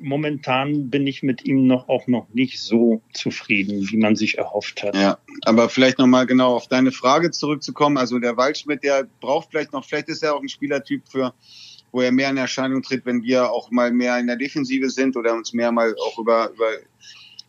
momentan 0.00 0.90
bin 0.90 1.06
ich 1.06 1.22
mit 1.22 1.44
ihm 1.44 1.66
noch 1.66 1.88
auch 1.88 2.06
noch 2.06 2.28
nicht 2.32 2.60
so 2.60 3.02
zufrieden, 3.12 3.88
wie 3.90 3.96
man 3.96 4.14
sich 4.14 4.38
erhofft 4.38 4.82
hat. 4.82 4.94
Ja, 4.94 5.18
aber 5.42 5.68
vielleicht 5.68 5.98
nochmal 5.98 6.24
genau 6.24 6.54
auf 6.54 6.68
deine 6.68 6.92
Frage 6.92 7.32
zurückzukommen. 7.32 7.98
Also 7.98 8.18
der 8.20 8.36
Waldschmidt, 8.36 8.84
der 8.84 9.08
braucht 9.20 9.48
vielleicht 9.50 9.72
noch, 9.72 9.84
vielleicht 9.84 10.08
ist 10.08 10.22
er 10.22 10.34
auch 10.34 10.40
ein 10.40 10.48
Spielertyp 10.48 11.02
für 11.08 11.34
wo 11.92 12.02
er 12.02 12.12
mehr 12.12 12.30
in 12.30 12.36
Erscheinung 12.36 12.82
tritt, 12.82 13.06
wenn 13.06 13.22
wir 13.22 13.50
auch 13.50 13.70
mal 13.70 13.90
mehr 13.90 14.18
in 14.18 14.26
der 14.26 14.36
Defensive 14.36 14.90
sind 14.90 15.16
oder 15.16 15.32
uns 15.34 15.52
mehr 15.52 15.72
mal 15.72 15.94
auch 16.06 16.18
über, 16.18 16.50
über 16.50 16.66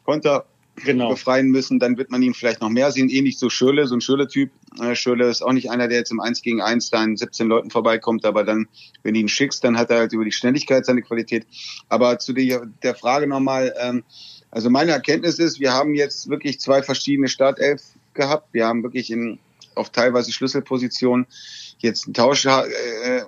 Konter 0.05 0.45
genau. 0.83 1.09
befreien 1.09 1.49
müssen, 1.49 1.79
dann 1.79 1.97
wird 1.97 2.11
man 2.11 2.21
ihn 2.21 2.33
vielleicht 2.33 2.61
noch 2.61 2.69
mehr 2.69 2.91
sehen. 2.91 3.09
Ähnlich 3.09 3.37
so 3.37 3.49
Schürle, 3.49 3.87
so 3.87 3.95
ein 3.95 4.01
Schürle-Typ. 4.01 4.51
Äh, 4.81 4.95
Schürle 4.95 5.29
ist 5.29 5.41
auch 5.41 5.53
nicht 5.53 5.69
einer, 5.69 5.87
der 5.87 5.97
jetzt 5.97 6.11
im 6.11 6.19
1 6.19 6.41
gegen 6.41 6.61
1 6.61 6.89
da 6.89 7.03
in 7.03 7.17
17 7.17 7.47
Leuten 7.47 7.69
vorbeikommt, 7.69 8.25
aber 8.25 8.43
dann, 8.43 8.67
wenn 9.03 9.13
du 9.13 9.19
ihn 9.19 9.29
schickst, 9.29 9.63
dann 9.63 9.77
hat 9.77 9.89
er 9.89 9.99
halt 9.99 10.13
über 10.13 10.25
die 10.25 10.31
Schnelligkeit 10.31 10.85
seine 10.85 11.01
Qualität. 11.01 11.45
Aber 11.87 12.19
zu 12.19 12.33
der, 12.33 12.65
der 12.83 12.95
Frage 12.95 13.27
nochmal, 13.27 13.73
ähm, 13.79 14.03
also 14.51 14.69
meine 14.69 14.91
Erkenntnis 14.91 15.39
ist, 15.39 15.59
wir 15.59 15.73
haben 15.73 15.93
jetzt 15.93 16.29
wirklich 16.29 16.59
zwei 16.59 16.81
verschiedene 16.81 17.27
Startelf 17.27 17.81
gehabt. 18.13 18.47
Wir 18.51 18.65
haben 18.65 18.83
wirklich 18.83 19.11
in, 19.11 19.39
auf 19.75 19.91
teilweise 19.91 20.31
Schlüsselpositionen 20.31 21.27
jetzt 21.77 22.07
einen 22.07 22.13
Tausch 22.13 22.45
äh, 22.45 22.49
äh, 22.49 23.23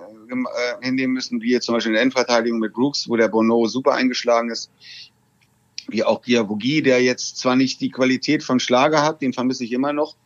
hinnehmen 0.80 1.14
müssen, 1.14 1.40
wie 1.40 1.52
jetzt 1.52 1.66
zum 1.66 1.74
Beispiel 1.74 1.90
in 1.90 1.94
der 1.94 2.02
Endverteidigung 2.02 2.58
mit 2.58 2.72
Brooks, 2.72 3.08
wo 3.08 3.16
der 3.16 3.28
Bono 3.28 3.66
super 3.66 3.92
eingeschlagen 3.92 4.50
ist 4.50 4.70
wie 5.88 6.04
auch 6.04 6.22
Diavogie, 6.22 6.82
der 6.82 7.02
jetzt 7.02 7.38
zwar 7.38 7.56
nicht 7.56 7.80
die 7.80 7.90
Qualität 7.90 8.42
von 8.42 8.60
Schlager 8.60 9.02
hat, 9.02 9.22
den 9.22 9.32
vermisse 9.32 9.64
ich 9.64 9.72
immer 9.72 9.92
noch, 9.92 10.16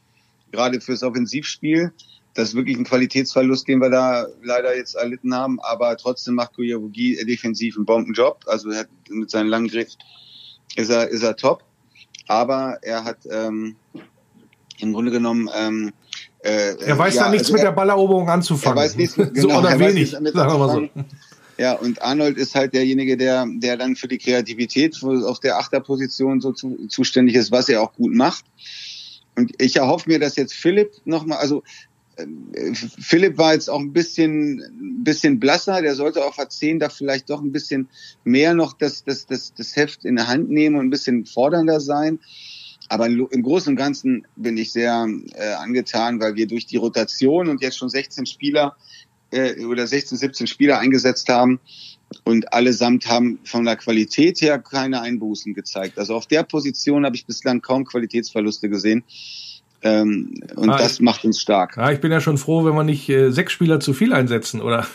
gerade 0.52 0.80
fürs 0.80 1.02
Offensivspiel. 1.02 1.92
Das 2.34 2.50
ist 2.50 2.54
wirklich 2.54 2.76
ein 2.76 2.84
Qualitätsverlust, 2.84 3.66
den 3.66 3.80
wir 3.80 3.88
da 3.88 4.26
leider 4.42 4.76
jetzt 4.76 4.94
erlitten 4.94 5.34
haben, 5.34 5.58
aber 5.60 5.96
trotzdem 5.96 6.34
macht 6.34 6.58
Diavogie 6.58 7.16
defensiv 7.24 7.76
einen 7.76 7.86
Bombenjob. 7.86 8.44
Also 8.46 8.70
er 8.70 8.80
hat 8.80 8.88
mit 9.08 9.30
seinen 9.30 9.48
langen 9.48 9.68
Griff 9.68 9.88
ist 10.76 10.90
er, 10.90 11.08
ist 11.08 11.22
er 11.22 11.36
top. 11.36 11.64
Aber 12.28 12.78
er 12.82 13.04
hat 13.04 13.18
ähm, 13.30 13.76
im 14.78 14.92
Grunde 14.92 15.10
genommen 15.10 15.48
ähm, 15.56 15.92
äh, 16.40 16.76
er 16.76 16.98
weiß 16.98 17.14
ja, 17.14 17.24
da 17.24 17.30
nichts 17.30 17.46
also 17.46 17.54
mit 17.54 17.62
er, 17.62 17.70
der 17.70 17.72
Balleroberung 17.72 18.28
anzufangen. 18.28 18.78
Er 18.78 18.84
weiß 18.84 18.96
nichts, 18.96 19.16
genau, 19.16 19.32
so 19.34 19.48
oder 19.50 19.78
wenig, 19.78 20.10
sagen 20.10 20.32
wir 20.32 20.58
mal 20.58 20.70
so. 20.70 21.04
Ja, 21.58 21.72
und 21.72 22.02
Arnold 22.02 22.36
ist 22.36 22.54
halt 22.54 22.74
derjenige, 22.74 23.16
der, 23.16 23.46
der 23.48 23.76
dann 23.76 23.96
für 23.96 24.08
die 24.08 24.18
Kreativität 24.18 25.02
auf 25.02 25.40
der 25.40 25.58
Achterposition 25.58 26.40
so 26.40 26.52
zu, 26.52 26.86
zuständig 26.88 27.34
ist, 27.34 27.50
was 27.50 27.68
er 27.68 27.82
auch 27.82 27.94
gut 27.94 28.14
macht. 28.14 28.44
Und 29.36 29.52
ich 29.58 29.76
erhoffe 29.76 30.08
mir, 30.08 30.18
dass 30.18 30.36
jetzt 30.36 30.54
Philipp 30.54 30.92
nochmal, 31.04 31.38
also 31.38 31.62
äh, 32.16 32.74
Philipp 32.74 33.38
war 33.38 33.54
jetzt 33.54 33.70
auch 33.70 33.80
ein 33.80 33.92
bisschen, 33.92 34.60
ein 34.60 35.04
bisschen 35.04 35.40
blasser, 35.40 35.80
der 35.80 35.94
sollte 35.94 36.24
auf 36.24 36.38
A10 36.38 36.78
da 36.78 36.88
vielleicht 36.88 37.30
doch 37.30 37.40
ein 37.40 37.52
bisschen 37.52 37.88
mehr 38.24 38.54
noch 38.54 38.72
das, 38.74 39.04
das, 39.04 39.26
das, 39.26 39.54
das 39.54 39.76
Heft 39.76 40.04
in 40.04 40.16
der 40.16 40.26
Hand 40.26 40.50
nehmen 40.50 40.76
und 40.76 40.86
ein 40.86 40.90
bisschen 40.90 41.24
fordernder 41.24 41.80
sein. 41.80 42.18
Aber 42.88 43.06
im 43.06 43.42
Großen 43.42 43.70
und 43.70 43.76
Ganzen 43.76 44.26
bin 44.36 44.56
ich 44.56 44.72
sehr 44.72 45.08
äh, 45.34 45.52
angetan, 45.54 46.20
weil 46.20 46.36
wir 46.36 46.46
durch 46.46 46.66
die 46.66 46.76
Rotation 46.76 47.48
und 47.48 47.60
jetzt 47.60 47.78
schon 47.78 47.88
16 47.88 48.26
Spieler 48.26 48.76
äh, 49.30 49.64
oder 49.64 49.86
16, 49.86 50.18
17 50.18 50.46
Spieler 50.46 50.78
eingesetzt 50.78 51.28
haben 51.28 51.60
und 52.24 52.52
allesamt 52.52 53.08
haben 53.08 53.38
von 53.44 53.64
der 53.64 53.76
Qualität 53.76 54.40
her 54.40 54.58
keine 54.58 55.00
Einbußen 55.00 55.54
gezeigt. 55.54 55.98
Also 55.98 56.14
auf 56.14 56.26
der 56.26 56.42
Position 56.42 57.04
habe 57.04 57.16
ich 57.16 57.26
bislang 57.26 57.60
kaum 57.60 57.84
Qualitätsverluste 57.84 58.68
gesehen. 58.68 59.04
Ähm, 59.82 60.34
und 60.56 60.70
ah, 60.70 60.78
das 60.78 61.00
macht 61.00 61.24
uns 61.24 61.40
stark. 61.40 61.76
Ja, 61.76 61.90
ich 61.90 62.00
bin 62.00 62.10
ja 62.10 62.20
schon 62.20 62.38
froh, 62.38 62.64
wenn 62.64 62.74
wir 62.74 62.84
nicht 62.84 63.08
äh, 63.08 63.30
sechs 63.30 63.52
Spieler 63.52 63.80
zu 63.80 63.92
viel 63.92 64.12
einsetzen, 64.12 64.60
oder? 64.60 64.86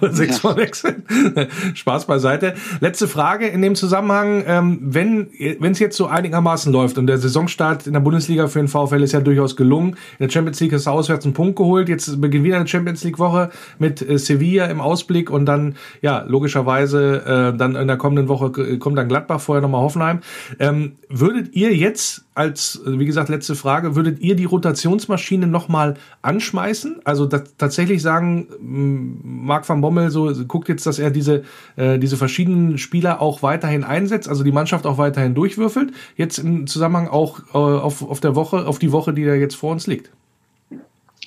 sechsmal 0.10 0.54
ja. 0.54 0.62
wechseln. 0.62 1.04
Spaß 1.74 2.06
beiseite. 2.06 2.54
Letzte 2.80 3.08
Frage 3.08 3.46
in 3.46 3.62
dem 3.62 3.74
Zusammenhang. 3.74 4.44
Ähm, 4.46 4.78
wenn 4.82 5.28
es 5.60 5.78
jetzt 5.78 5.96
so 5.96 6.06
einigermaßen 6.06 6.72
läuft 6.72 6.98
und 6.98 7.06
der 7.06 7.18
Saisonstart 7.18 7.86
in 7.86 7.92
der 7.92 8.00
Bundesliga 8.00 8.48
für 8.48 8.58
den 8.58 8.68
VfL 8.68 9.02
ist 9.02 9.12
ja 9.12 9.20
durchaus 9.20 9.56
gelungen. 9.56 9.90
In 10.18 10.26
der 10.26 10.30
Champions 10.30 10.60
League 10.60 10.72
hast 10.72 10.86
du 10.86 10.90
auswärts 10.90 11.24
einen 11.24 11.34
Punkt 11.34 11.56
geholt. 11.56 11.88
Jetzt 11.88 12.20
beginnt 12.20 12.44
wieder 12.44 12.56
eine 12.56 12.66
Champions 12.66 13.02
League 13.04 13.18
Woche 13.18 13.50
mit 13.78 14.06
äh, 14.06 14.18
Sevilla 14.18 14.66
im 14.66 14.80
Ausblick 14.80 15.30
und 15.30 15.46
dann, 15.46 15.76
ja, 16.02 16.24
logischerweise, 16.26 17.52
äh, 17.54 17.56
dann 17.56 17.76
in 17.76 17.88
der 17.88 17.96
kommenden 17.96 18.28
Woche 18.28 18.78
kommt 18.78 18.98
dann 18.98 19.08
Gladbach, 19.08 19.40
vorher 19.40 19.62
nochmal 19.62 19.82
Hoffenheim. 19.82 20.20
Ähm, 20.58 20.96
würdet 21.08 21.54
ihr 21.54 21.74
jetzt 21.74 22.25
als, 22.36 22.82
wie 22.84 23.06
gesagt, 23.06 23.30
letzte 23.30 23.54
Frage, 23.54 23.96
würdet 23.96 24.20
ihr 24.20 24.36
die 24.36 24.44
Rotationsmaschine 24.44 25.46
nochmal 25.46 25.94
anschmeißen? 26.20 27.00
Also 27.04 27.26
tatsächlich 27.26 28.02
sagen, 28.02 28.48
Marc 28.60 29.66
van 29.66 29.80
Bommel 29.80 30.10
so 30.10 30.30
guckt 30.46 30.68
jetzt, 30.68 30.84
dass 30.84 30.98
er 30.98 31.10
diese, 31.10 31.44
äh, 31.76 31.98
diese 31.98 32.18
verschiedenen 32.18 32.76
Spieler 32.76 33.22
auch 33.22 33.42
weiterhin 33.42 33.84
einsetzt, 33.84 34.28
also 34.28 34.44
die 34.44 34.52
Mannschaft 34.52 34.84
auch 34.84 34.98
weiterhin 34.98 35.34
durchwürfelt, 35.34 35.92
jetzt 36.16 36.36
im 36.38 36.66
Zusammenhang 36.66 37.08
auch 37.08 37.40
äh, 37.54 37.56
auf, 37.56 38.02
auf 38.02 38.20
der 38.20 38.34
Woche, 38.34 38.66
auf 38.66 38.78
die 38.78 38.92
Woche, 38.92 39.14
die 39.14 39.24
da 39.24 39.34
jetzt 39.34 39.54
vor 39.56 39.72
uns 39.72 39.86
liegt. 39.86 40.10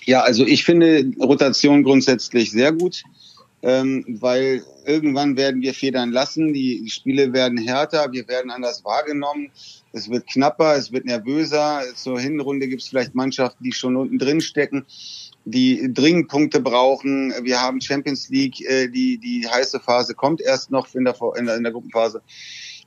Ja, 0.06 0.22
also 0.22 0.46
ich 0.46 0.64
finde 0.64 1.12
Rotation 1.20 1.84
grundsätzlich 1.84 2.52
sehr 2.52 2.72
gut 2.72 3.04
ähm, 3.62 4.06
weil 4.08 4.64
irgendwann 4.90 5.38
werden 5.38 5.62
wir 5.62 5.74
federn 5.74 6.12
lassen, 6.12 6.52
die, 6.52 6.90
Spiele 6.90 7.32
werden 7.32 7.60
härter, 7.60 8.12
wir 8.12 8.28
werden 8.28 8.50
anders 8.50 8.84
wahrgenommen, 8.84 9.52
es 9.94 10.10
wird 10.10 10.28
knapper, 10.28 10.76
es 10.76 10.92
wird 10.92 11.06
nervöser. 11.06 11.84
Zur 11.96 12.20
Hinrunde 12.20 12.68
gibt 12.68 12.82
es 12.82 12.90
vielleicht 12.90 13.14
Mannschaften, 13.14 13.64
die 13.64 13.72
schon 13.72 13.96
unten 13.96 14.18
drin 14.18 14.42
stecken, 14.42 14.86
die 15.46 15.94
dringend 15.94 16.28
Punkte 16.28 16.60
brauchen. 16.60 17.34
Wir 17.44 17.62
haben 17.62 17.82
Champions 17.82 18.30
League, 18.30 18.62
äh, 18.62 18.88
die, 18.88 19.20
die 19.20 19.48
heiße 19.48 19.80
Phase 19.80 20.16
kommt 20.16 20.42
erst 20.42 20.72
noch 20.72 20.94
in 20.96 21.06
der, 21.06 21.16
in 21.36 21.64
der 21.64 21.72
Gruppenphase. 21.72 22.22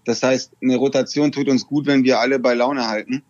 Das 0.04 0.22
heißt, 0.22 0.52
eine 0.60 0.76
Rotation 0.76 1.30
tut 1.30 1.48
uns 1.48 1.66
gut, 1.66 1.86
wenn 1.86 2.02
wir 2.02 2.18
alle 2.18 2.40
bei 2.40 2.54
Laune 2.54 2.88
halten. 2.88 3.22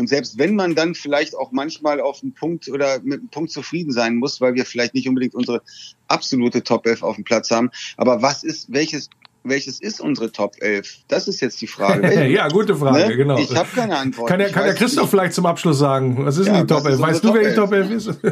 Und 0.00 0.08
selbst 0.08 0.38
wenn 0.38 0.56
man 0.56 0.74
dann 0.74 0.94
vielleicht 0.94 1.36
auch 1.36 1.52
manchmal 1.52 2.00
auf 2.00 2.22
einen 2.22 2.32
Punkt 2.32 2.68
oder 2.68 3.00
mit 3.02 3.20
einem 3.20 3.28
Punkt 3.28 3.50
zufrieden 3.50 3.92
sein 3.92 4.16
muss, 4.16 4.40
weil 4.40 4.54
wir 4.54 4.64
vielleicht 4.64 4.94
nicht 4.94 5.08
unbedingt 5.08 5.34
unsere 5.34 5.62
absolute 6.08 6.62
Top 6.62 6.86
11 6.86 7.02
auf 7.02 7.14
dem 7.14 7.24
Platz 7.24 7.50
haben, 7.50 7.70
aber 7.96 8.22
was 8.22 8.42
ist, 8.42 8.72
welches 8.72 9.10
welches 9.42 9.80
ist 9.80 10.00
unsere 10.00 10.30
Top 10.32 10.56
11? 10.60 10.98
Das 11.08 11.26
ist 11.26 11.40
jetzt 11.40 11.62
die 11.62 11.66
Frage. 11.66 12.28
ja, 12.30 12.48
gute 12.48 12.76
Frage, 12.76 13.08
ne? 13.08 13.16
genau. 13.16 13.38
Ich 13.38 13.54
habe 13.54 13.68
keine 13.74 13.96
Antwort. 13.96 14.28
Kann 14.28 14.38
der, 14.38 14.50
kann 14.50 14.64
der 14.64 14.74
Christoph 14.74 15.04
nicht. 15.04 15.10
vielleicht 15.10 15.32
zum 15.32 15.46
Abschluss 15.46 15.78
sagen, 15.78 16.26
was 16.26 16.36
ist 16.36 16.46
ja, 16.46 16.52
denn 16.52 16.66
die 16.66 16.74
Top 16.74 16.84
11? 16.84 17.00
Weißt 17.00 17.24
du, 17.24 17.32
wer 17.32 17.48
die 17.48 17.54
Top 17.54 17.72
11 17.72 17.90
ist? 17.90 18.18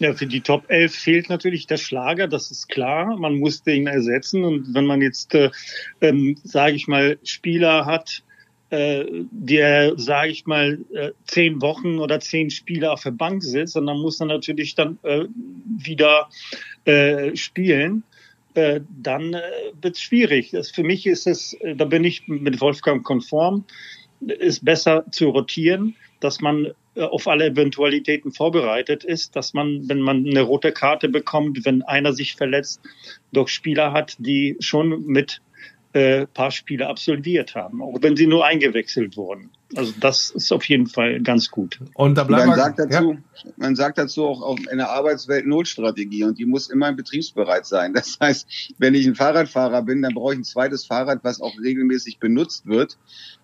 Ja, 0.00 0.14
für 0.14 0.26
die 0.26 0.42
Top 0.42 0.64
11 0.68 0.94
fehlt 0.94 1.28
natürlich 1.28 1.66
der 1.66 1.76
Schlager, 1.76 2.28
das 2.28 2.52
ist 2.52 2.68
klar. 2.68 3.16
Man 3.16 3.34
muss 3.38 3.64
den 3.64 3.88
ersetzen. 3.88 4.44
Und 4.44 4.72
wenn 4.72 4.86
man 4.86 5.02
jetzt, 5.02 5.34
äh, 5.34 5.50
ähm, 6.00 6.36
sage 6.44 6.76
ich 6.76 6.86
mal, 6.86 7.18
Spieler 7.24 7.84
hat, 7.84 8.22
der, 8.70 9.98
sage 9.98 10.30
ich 10.30 10.46
mal, 10.46 10.78
äh, 10.92 11.12
zehn 11.24 11.62
Wochen 11.62 11.98
oder 11.98 12.20
zehn 12.20 12.50
Spiele 12.50 12.92
auf 12.92 13.02
der 13.02 13.12
Bank 13.12 13.42
sitzt, 13.42 13.76
dann 13.76 13.84
muss 13.84 14.20
er 14.20 14.26
natürlich 14.26 14.74
dann 14.74 14.98
äh, 15.02 15.24
wieder 15.78 16.28
äh, 16.84 17.34
spielen. 17.34 18.04
Äh, 18.54 18.80
dann 19.02 19.34
äh, 19.34 19.40
wird 19.80 19.96
es 19.96 20.02
schwierig. 20.02 20.50
Das, 20.50 20.70
für 20.70 20.82
mich 20.82 21.06
ist 21.06 21.26
es, 21.26 21.54
äh, 21.54 21.76
da 21.76 21.84
bin 21.84 22.04
ich 22.04 22.26
mit 22.28 22.60
Wolfgang 22.60 23.04
konform, 23.04 23.64
ist 24.20 24.64
besser 24.64 25.04
zu 25.10 25.28
rotieren, 25.28 25.94
dass 26.20 26.40
man 26.40 26.72
äh, 26.94 27.02
auf 27.02 27.28
alle 27.28 27.46
Eventualitäten 27.46 28.32
vorbereitet 28.32 29.04
ist, 29.04 29.36
dass 29.36 29.54
man, 29.54 29.88
wenn 29.88 30.00
man 30.00 30.26
eine 30.26 30.42
rote 30.42 30.72
Karte 30.72 31.08
bekommt, 31.08 31.64
wenn 31.64 31.82
einer 31.82 32.12
sich 32.12 32.34
verletzt, 32.34 32.80
doch 33.32 33.48
Spieler 33.48 33.92
hat, 33.92 34.16
die 34.18 34.56
schon 34.60 35.06
mit 35.06 35.40
äh, 35.92 36.26
paar 36.26 36.50
Spiele 36.50 36.86
absolviert 36.86 37.54
haben, 37.54 37.82
auch 37.82 37.98
wenn 38.02 38.16
sie 38.16 38.26
nur 38.26 38.44
eingewechselt 38.44 39.16
wurden. 39.16 39.50
Also 39.76 39.92
das 40.00 40.30
ist 40.30 40.50
auf 40.52 40.64
jeden 40.64 40.86
Fall 40.86 41.20
ganz 41.20 41.50
gut. 41.50 41.78
Und 41.94 42.16
da 42.16 42.24
bleibt 42.24 42.46
man 42.46 42.56
sagt 42.56 42.78
dazu, 42.78 43.12
ja. 43.12 43.50
man 43.56 43.76
sagt 43.76 43.98
dazu 43.98 44.26
auch 44.26 44.40
auf 44.40 44.58
einer 44.70 44.88
Arbeitswelt 44.88 45.46
Notstrategie 45.46 46.24
und 46.24 46.38
die 46.38 46.46
muss 46.46 46.70
immer 46.70 46.92
betriebsbereit 46.92 47.66
sein. 47.66 47.92
Das 47.92 48.18
heißt, 48.20 48.74
wenn 48.78 48.94
ich 48.94 49.06
ein 49.06 49.14
Fahrradfahrer 49.14 49.82
bin, 49.82 50.00
dann 50.02 50.14
brauche 50.14 50.32
ich 50.32 50.40
ein 50.40 50.44
zweites 50.44 50.86
Fahrrad, 50.86 51.20
was 51.22 51.40
auch 51.40 51.58
regelmäßig 51.60 52.18
benutzt 52.18 52.66
wird, 52.66 52.96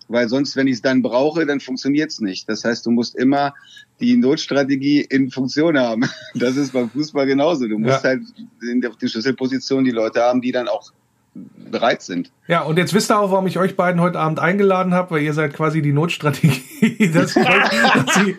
weil 0.07 0.29
sonst, 0.29 0.55
wenn 0.55 0.67
ich 0.67 0.75
es 0.75 0.81
dann 0.81 1.01
brauche, 1.01 1.45
dann 1.45 1.59
funktioniert 1.59 2.11
es 2.11 2.19
nicht. 2.19 2.49
Das 2.49 2.63
heißt, 2.63 2.85
du 2.85 2.91
musst 2.91 3.15
immer 3.15 3.53
die 3.99 4.17
Notstrategie 4.17 5.01
in 5.01 5.29
Funktion 5.29 5.77
haben. 5.77 6.03
Das 6.35 6.57
ist 6.57 6.73
beim 6.73 6.89
Fußball 6.89 7.25
genauso. 7.27 7.67
Du 7.67 7.79
musst 7.79 8.03
ja. 8.03 8.09
halt 8.09 8.21
in 8.61 8.81
der 8.81 8.91
Schlüsselposition 8.99 9.85
die 9.85 9.91
Leute 9.91 10.21
haben, 10.21 10.41
die 10.41 10.51
dann 10.51 10.67
auch 10.67 10.91
bereit 11.35 12.01
sind. 12.01 12.31
Ja, 12.47 12.61
und 12.61 12.77
jetzt 12.77 12.93
wisst 12.93 13.11
ihr 13.11 13.19
auch, 13.19 13.31
warum 13.31 13.47
ich 13.47 13.59
euch 13.59 13.75
beiden 13.75 14.01
heute 14.01 14.19
Abend 14.19 14.39
eingeladen 14.39 14.93
habe, 14.93 15.11
weil 15.11 15.21
ihr 15.21 15.33
seid 15.33 15.53
quasi 15.53 15.81
die 15.81 15.91
Notstrategie, 15.91 17.11
dass 17.13 17.35
ich 17.35 17.47
euch, 17.47 17.69
dass 18.05 18.17
ich, 18.25 18.35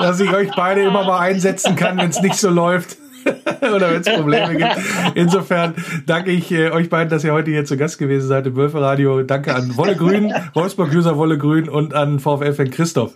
dass 0.00 0.20
ich 0.20 0.32
euch 0.32 0.50
beide 0.56 0.82
immer 0.82 1.04
mal 1.04 1.18
einsetzen 1.18 1.76
kann, 1.76 1.98
wenn 1.98 2.10
es 2.10 2.20
nicht 2.20 2.36
so 2.36 2.50
läuft. 2.50 2.96
Oder 3.60 3.92
wenn 3.92 4.00
es 4.00 4.08
Probleme 4.08 4.56
gibt. 4.56 4.78
Insofern 5.14 5.74
danke 6.06 6.30
ich 6.30 6.50
äh, 6.50 6.70
euch 6.70 6.88
beiden, 6.88 7.10
dass 7.10 7.24
ihr 7.24 7.32
heute 7.32 7.50
hier 7.50 7.64
zu 7.64 7.76
Gast 7.76 7.98
gewesen 7.98 8.26
seid 8.28 8.46
im 8.46 8.56
Wölferadio. 8.56 9.22
Danke 9.22 9.54
an 9.54 9.76
Wolle 9.76 9.96
Grün, 9.96 10.32
Wolfsburg-User 10.54 11.18
Wolle 11.18 11.36
Grün 11.36 11.68
und 11.68 11.92
an 11.94 12.20
VfL-Fan 12.20 12.70
Christoph. 12.70 13.12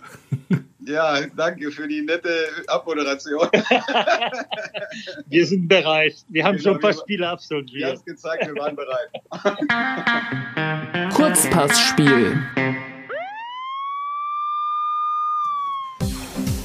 Ja, 0.85 1.21
danke 1.35 1.71
für 1.71 1.87
die 1.87 2.01
nette 2.01 2.29
Abmoderation. 2.67 3.47
wir 5.27 5.45
sind 5.45 5.67
bereit. 5.67 6.15
Wir 6.29 6.43
haben 6.43 6.57
genau, 6.57 6.63
schon 6.63 6.75
ein 6.75 6.81
paar 6.81 6.93
Spiele 6.93 7.29
absolviert. 7.29 7.73
Wir 7.73 7.87
haben 7.87 7.95
es 7.95 8.05
gezeigt, 8.05 8.47
wir 8.47 8.55
waren 8.55 8.75
bereit. 8.75 9.09
Kurzpassspiel. 11.13 12.37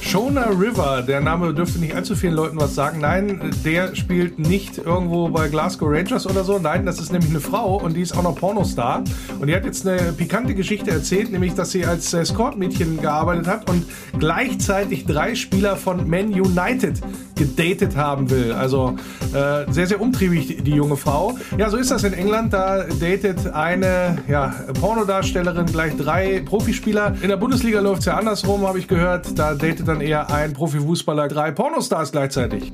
Shona 0.09 0.47
River, 0.47 1.03
der 1.03 1.21
Name 1.21 1.53
dürfte 1.53 1.77
nicht 1.77 1.93
allzu 1.93 2.15
vielen 2.15 2.33
Leuten 2.33 2.59
was 2.59 2.73
sagen. 2.73 2.99
Nein, 2.99 3.51
der 3.63 3.95
spielt 3.95 4.39
nicht 4.39 4.79
irgendwo 4.79 5.29
bei 5.29 5.49
Glasgow 5.49 5.87
Rangers 5.87 6.25
oder 6.25 6.43
so. 6.43 6.57
Nein, 6.57 6.83
das 6.83 6.99
ist 6.99 7.11
nämlich 7.11 7.29
eine 7.29 7.39
Frau 7.39 7.75
und 7.75 7.95
die 7.95 8.01
ist 8.01 8.17
auch 8.17 8.23
noch 8.23 8.33
Pornostar. 8.35 9.03
Und 9.39 9.45
die 9.45 9.55
hat 9.55 9.65
jetzt 9.65 9.87
eine 9.87 10.11
pikante 10.13 10.55
Geschichte 10.55 10.89
erzählt, 10.89 11.31
nämlich, 11.31 11.53
dass 11.53 11.69
sie 11.69 11.85
als 11.85 12.11
Escort-Mädchen 12.11 12.99
gearbeitet 12.99 13.45
hat 13.45 13.69
und 13.69 13.85
gleichzeitig 14.17 15.05
drei 15.05 15.35
Spieler 15.35 15.75
von 15.75 16.09
Man 16.09 16.29
United 16.29 16.99
gedatet 17.35 17.95
haben 17.95 18.29
will. 18.31 18.51
Also 18.51 18.95
äh, 19.33 19.71
sehr, 19.71 19.85
sehr 19.85 20.01
umtriebig, 20.01 20.63
die 20.63 20.71
junge 20.71 20.97
Frau. 20.97 21.37
Ja, 21.57 21.69
so 21.69 21.77
ist 21.77 21.91
das 21.91 22.03
in 22.03 22.13
England. 22.13 22.51
Da 22.51 22.83
datet 22.99 23.47
eine 23.53 24.17
ja, 24.27 24.53
Pornodarstellerin 24.79 25.67
gleich 25.67 25.95
drei 25.95 26.41
Profispieler. 26.43 27.15
In 27.21 27.29
der 27.29 27.37
Bundesliga 27.37 27.79
läuft 27.79 27.99
es 27.99 28.05
ja 28.05 28.17
andersrum, 28.17 28.67
habe 28.67 28.79
ich 28.79 28.87
gehört. 28.87 29.37
Da 29.37 29.53
datet 29.53 29.87
dann 29.87 29.98
eher 30.01 30.29
ein 30.29 30.53
Profifußballer 30.53 31.27
drei 31.27 31.51
Pornostars 31.51 32.11
gleichzeitig. 32.11 32.71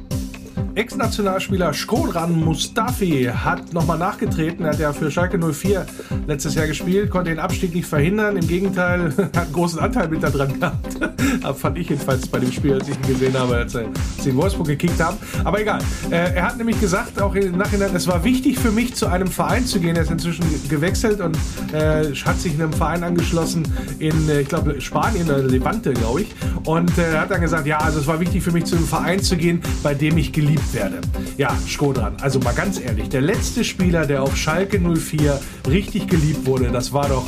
Ex-Nationalspieler 0.75 1.73
Skodran 1.73 2.43
Mustafi 2.43 3.31
hat 3.33 3.73
nochmal 3.73 3.97
nachgetreten. 3.97 4.65
Er 4.65 4.73
hat 4.73 4.79
ja 4.79 4.91
für 4.91 5.09
Schalke 5.09 5.39
04 5.39 5.85
letztes 6.27 6.55
Jahr 6.55 6.67
gespielt, 6.67 7.09
konnte 7.09 7.29
den 7.29 7.39
Abstieg 7.39 7.73
nicht 7.73 7.87
verhindern. 7.87 8.35
Im 8.35 8.45
Gegenteil, 8.45 9.13
hat 9.17 9.37
einen 9.37 9.53
großen 9.53 9.79
Anteil 9.79 10.09
mit 10.09 10.21
da 10.21 10.29
dran 10.29 10.59
gehabt. 10.59 10.97
fand 11.57 11.77
ich 11.77 11.89
jedenfalls 11.89 12.27
bei 12.27 12.39
dem 12.39 12.51
Spiel, 12.51 12.73
als 12.73 12.89
ich 12.89 12.95
ihn 12.97 13.07
gesehen 13.07 13.39
habe, 13.39 13.55
als 13.55 13.71
sie 13.71 14.29
in 14.29 14.35
Wolfsburg 14.35 14.67
gekickt 14.67 15.01
haben. 15.01 15.17
Aber 15.45 15.61
egal. 15.61 15.79
Äh, 16.09 16.35
er 16.35 16.47
hat 16.47 16.57
nämlich 16.57 16.79
gesagt, 16.81 17.21
auch 17.21 17.33
im 17.35 17.57
Nachhinein, 17.57 17.95
es 17.95 18.07
war 18.07 18.25
wichtig 18.25 18.59
für 18.59 18.71
mich, 18.71 18.95
zu 18.95 19.07
einem 19.07 19.27
Verein 19.27 19.65
zu 19.65 19.79
gehen. 19.79 19.95
Er 19.95 20.01
ist 20.01 20.11
inzwischen 20.11 20.43
gewechselt 20.67 21.21
und 21.21 21.37
äh, 21.71 22.13
hat 22.13 22.39
sich 22.39 22.53
einem 22.53 22.73
Verein 22.73 23.03
angeschlossen 23.03 23.63
in, 23.99 24.27
äh, 24.27 24.41
ich 24.41 24.49
glaube, 24.49 24.81
Spanien 24.81 25.29
oder 25.29 25.43
Levante, 25.43 25.93
glaube 25.93 26.23
ich. 26.23 26.35
Und 26.65 26.97
er 26.97 27.21
hat 27.21 27.31
dann 27.31 27.39
gesagt, 27.39 27.65
ja, 27.65 27.77
also 27.77 27.99
es 27.99 28.07
war 28.07 28.19
wichtig 28.19 28.43
für 28.43 28.51
mich, 28.51 28.65
zu 28.65 28.75
einem 28.75 28.87
Verein 28.87 29.21
zu 29.21 29.37
gehen, 29.37 29.61
bei 29.81 29.93
dem 29.93 30.17
ich 30.17 30.33
geliebt 30.33 30.64
werde. 30.73 31.01
Ja, 31.37 31.55
Skodran, 31.67 32.17
also 32.21 32.39
mal 32.39 32.53
ganz 32.53 32.79
ehrlich, 32.79 33.09
der 33.09 33.21
letzte 33.21 33.63
Spieler, 33.63 34.05
der 34.05 34.23
auf 34.23 34.35
Schalke 34.35 34.79
04 34.79 35.39
richtig 35.69 36.07
geliebt 36.07 36.45
wurde, 36.45 36.71
das 36.71 36.93
war 36.93 37.09
doch 37.09 37.25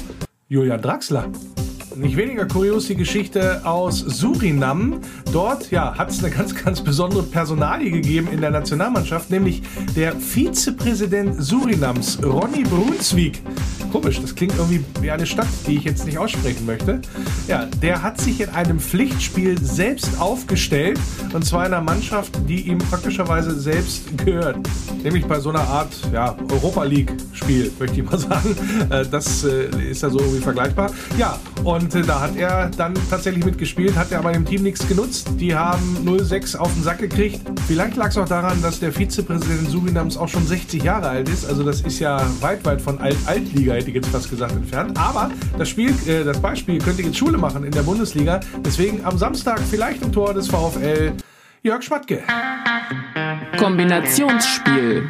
Julian 0.50 0.82
Draxler 0.82 1.30
nicht 1.98 2.16
weniger 2.16 2.46
kurios 2.46 2.88
die 2.88 2.96
Geschichte 2.96 3.66
aus 3.66 4.00
Surinam. 4.00 5.02
Dort 5.34 5.72
ja, 5.72 5.98
hat 5.98 6.10
es 6.10 6.24
eine 6.24 6.34
ganz, 6.34 6.54
ganz 6.56 6.82
besondere 6.82 7.24
Personalie 7.24 7.92
gegeben 7.92 8.30
in 8.32 8.42
der 8.42 8.52
Nationalmannschaft, 8.52 9.30
nämlich 9.30 9.64
der 9.96 10.16
Vizepräsident 10.16 11.42
Surinams, 11.42 12.20
Ronny 12.24 12.64
Brunswick. 12.64 13.42
Komisch, 14.02 14.22
das 14.22 14.36
klingt 14.36 14.54
irgendwie 14.58 14.84
wie 15.02 15.10
eine 15.10 15.26
Stadt, 15.26 15.48
die 15.66 15.78
ich 15.78 15.84
jetzt 15.84 16.06
nicht 16.06 16.20
aussprechen 16.20 16.68
möchte. 16.68 17.02
Ja, 17.48 17.66
der 17.82 18.04
hat 18.04 18.22
sich 18.22 18.42
in 18.42 18.50
einem 18.50 18.80
Pflichtspiel 18.80 19.60
selbst 19.60 20.20
aufgestellt 20.20 21.00
und 21.34 21.44
zwar 21.44 21.66
in 21.66 21.74
einer 21.74 21.82
Mannschaft, 21.82 22.32
die 22.48 22.68
ihm 22.68 22.78
praktischerweise 22.78 23.60
selbst 23.60 24.16
gehört. 24.24 24.58
Nämlich 25.04 25.26
bei 25.26 25.40
so 25.40 25.50
einer 25.50 25.62
Art 25.62 25.90
ja, 26.14 26.38
Europa 26.52 26.84
League-Spiel, 26.84 27.72
möchte 27.80 28.00
ich 28.00 28.06
mal 28.06 28.20
sagen. 28.20 28.56
Äh, 28.92 29.06
das 29.10 29.44
äh, 29.44 29.90
ist 29.90 30.04
ja 30.04 30.12
so 30.12 30.20
irgendwie 30.20 30.42
vergleichbar. 30.42 30.92
Ja, 31.18 31.40
und 31.64 31.96
äh, 31.96 32.04
da 32.04 32.22
hat 32.22 32.36
er 32.36 32.70
dann 32.70 32.94
tatsächlich 33.10 33.44
mitgespielt, 33.46 33.96
hat 33.96 34.12
er 34.12 34.20
aber 34.20 34.32
dem 34.32 34.46
Team 34.46 34.62
nichts 34.62 34.88
genutzt. 34.88 35.28
Die 35.40 35.56
haben 35.56 35.98
0-6 36.06 36.58
auf 36.58 36.72
den 36.74 36.84
Sack 36.84 37.00
gekriegt. 37.00 37.42
Vielleicht 37.68 37.96
lag 37.96 38.10
es 38.10 38.18
auch 38.18 38.28
daran, 38.28 38.62
dass 38.62 38.80
der 38.80 38.92
Vizepräsident 38.92 39.72
Surinams 39.72 40.18
auch 40.18 40.28
schon 40.28 40.46
60 40.46 40.84
Jahre 40.84 41.10
alt 41.10 41.30
ist. 41.30 41.48
Also 41.48 41.64
das 41.64 41.82
ist 41.82 41.98
ja 42.00 42.22
weit, 42.42 42.64
weit 42.64 42.82
von 42.82 43.00
Alt-Altliga 43.00 43.74
hätte 43.88 44.00
ich 44.00 44.04
jetzt 44.04 44.14
fast 44.14 44.30
gesagt, 44.30 44.54
entfernt. 44.54 44.98
Aber 44.98 45.32
das 45.58 45.70
Spiel, 45.70 45.94
äh, 46.08 46.24
das 46.24 46.40
Beispiel 46.42 46.80
könnte 46.80 47.02
jetzt 47.02 47.18
Schule 47.18 47.38
machen 47.38 47.64
in 47.64 47.72
der 47.72 47.84
Bundesliga. 47.84 48.40
Deswegen 48.66 49.04
am 49.06 49.18
Samstag 49.18 49.60
vielleicht 49.60 50.02
im 50.02 50.12
Tor 50.12 50.34
des 50.34 50.48
VfL 50.48 51.14
Jörg 51.64 51.82
Schmatke. 51.84 52.24
Kombinationsspiel. 53.58 55.10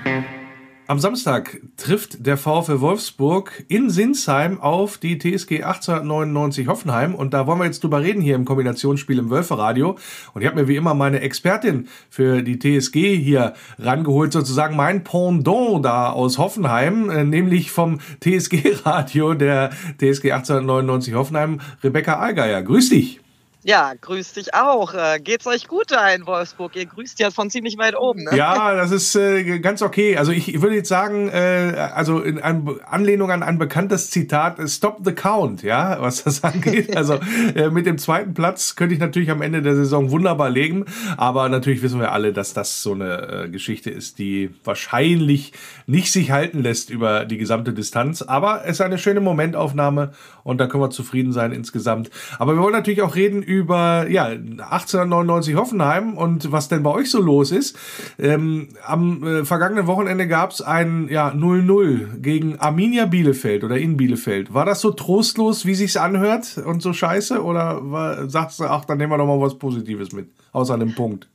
Am 0.89 0.99
Samstag 0.99 1.59
trifft 1.75 2.25
der 2.25 2.37
VfL 2.37 2.79
Wolfsburg 2.79 3.65
in 3.67 3.89
Sinsheim 3.89 4.61
auf 4.61 4.97
die 4.97 5.17
TSG 5.17 5.63
1899 5.63 6.69
Hoffenheim 6.69 7.13
und 7.13 7.33
da 7.33 7.45
wollen 7.45 7.59
wir 7.59 7.65
jetzt 7.65 7.83
drüber 7.83 8.01
reden 8.01 8.21
hier 8.21 8.35
im 8.35 8.45
Kombinationsspiel 8.45 9.19
im 9.19 9.29
Wölferadio 9.29 9.97
und 10.33 10.41
ich 10.41 10.47
habe 10.47 10.61
mir 10.61 10.69
wie 10.69 10.77
immer 10.77 10.93
meine 10.93 11.19
Expertin 11.19 11.89
für 12.09 12.41
die 12.41 12.57
TSG 12.57 13.17
hier 13.17 13.53
rangeholt, 13.77 14.31
sozusagen 14.31 14.77
mein 14.77 15.03
Pendant 15.03 15.83
da 15.83 16.09
aus 16.09 16.37
Hoffenheim, 16.37 17.09
äh, 17.09 17.25
nämlich 17.25 17.69
vom 17.69 17.99
TSG 18.21 18.77
Radio 18.85 19.33
der 19.33 19.71
TSG 19.97 20.31
1899 20.31 21.15
Hoffenheim, 21.15 21.59
Rebecca 21.83 22.13
Allgeier. 22.13 22.63
Grüß 22.63 22.87
dich! 22.91 23.19
Ja, 23.67 23.91
grüß 23.99 24.31
dich 24.31 24.53
auch. 24.53 24.93
Äh, 24.93 25.19
geht's 25.21 25.45
euch 25.45 25.67
gut 25.67 25.91
da 25.91 26.07
in 26.11 26.25
Wolfsburg? 26.25 26.73
Ihr 26.77 26.85
grüßt 26.85 27.19
ja 27.19 27.31
von 27.31 27.49
ziemlich 27.49 27.77
weit 27.77 27.97
oben, 27.99 28.23
ne? 28.23 28.37
Ja, 28.37 28.73
das 28.73 28.91
ist 28.91 29.13
äh, 29.17 29.59
ganz 29.59 29.81
okay. 29.81 30.15
Also 30.15 30.31
ich 30.31 30.61
würde 30.61 30.77
jetzt 30.77 30.87
sagen, 30.87 31.27
äh, 31.27 31.73
also 31.93 32.21
in 32.21 32.41
Anlehnung 32.41 33.29
an 33.29 33.43
ein 33.43 33.57
bekanntes 33.57 34.09
Zitat, 34.09 34.57
äh, 34.57 34.69
stop 34.69 34.99
the 35.03 35.11
count, 35.11 35.63
ja, 35.63 35.97
was 35.99 36.23
das 36.23 36.43
angeht. 36.45 36.95
Also 36.95 37.19
äh, 37.55 37.69
mit 37.69 37.85
dem 37.85 37.97
zweiten 37.97 38.33
Platz 38.33 38.77
könnte 38.77 38.93
ich 38.93 39.01
natürlich 39.01 39.29
am 39.31 39.41
Ende 39.41 39.61
der 39.61 39.75
Saison 39.75 40.11
wunderbar 40.11 40.49
legen, 40.49 40.85
aber 41.17 41.49
natürlich 41.49 41.81
wissen 41.81 41.99
wir 41.99 42.13
alle, 42.13 42.31
dass 42.31 42.53
das 42.53 42.81
so 42.81 42.93
eine 42.93 43.47
äh, 43.47 43.49
Geschichte 43.49 43.89
ist, 43.89 44.17
die 44.17 44.49
wahrscheinlich 44.63 45.51
nicht 45.87 46.13
sich 46.13 46.31
halten 46.31 46.63
lässt 46.63 46.89
über 46.89 47.25
die 47.25 47.37
gesamte 47.37 47.73
Distanz, 47.73 48.21
aber 48.21 48.61
es 48.63 48.77
ist 48.77 48.81
eine 48.81 48.97
schöne 48.97 49.19
Momentaufnahme 49.19 50.13
und 50.45 50.59
da 50.59 50.67
können 50.67 50.83
wir 50.83 50.89
zufrieden 50.89 51.33
sein 51.33 51.51
insgesamt. 51.51 52.11
Aber 52.39 52.55
wir 52.55 52.61
wollen 52.61 52.71
natürlich 52.71 53.01
auch 53.01 53.17
reden 53.17 53.43
über 53.43 53.56
über 53.57 54.07
ja, 54.09 54.25
1899 54.25 55.55
Hoffenheim 55.55 56.17
und 56.17 56.51
was 56.51 56.69
denn 56.69 56.83
bei 56.83 56.91
euch 56.91 57.09
so 57.09 57.21
los 57.21 57.51
ist. 57.51 57.77
Ähm, 58.19 58.69
am 58.85 59.23
äh, 59.23 59.45
vergangenen 59.45 59.87
Wochenende 59.87 60.27
gab 60.27 60.51
es 60.51 60.61
ein 60.61 61.07
ja, 61.09 61.29
0-0 61.29 62.19
gegen 62.19 62.59
Arminia 62.59 63.05
Bielefeld 63.05 63.63
oder 63.63 63.77
in 63.77 63.97
Bielefeld. 63.97 64.53
War 64.53 64.65
das 64.65 64.81
so 64.81 64.91
trostlos, 64.91 65.65
wie 65.65 65.75
sich's 65.75 65.97
anhört 65.97 66.57
und 66.63 66.81
so 66.81 66.93
scheiße? 66.93 67.43
Oder 67.43 67.79
war, 67.91 68.29
sagst 68.29 68.59
du, 68.59 68.65
ach, 68.65 68.85
dann 68.85 68.97
nehmen 68.97 69.11
wir 69.11 69.17
doch 69.17 69.27
mal 69.27 69.41
was 69.41 69.57
Positives 69.57 70.11
mit, 70.11 70.29
außer 70.51 70.75
einem 70.75 70.93
Punkt? 70.93 71.27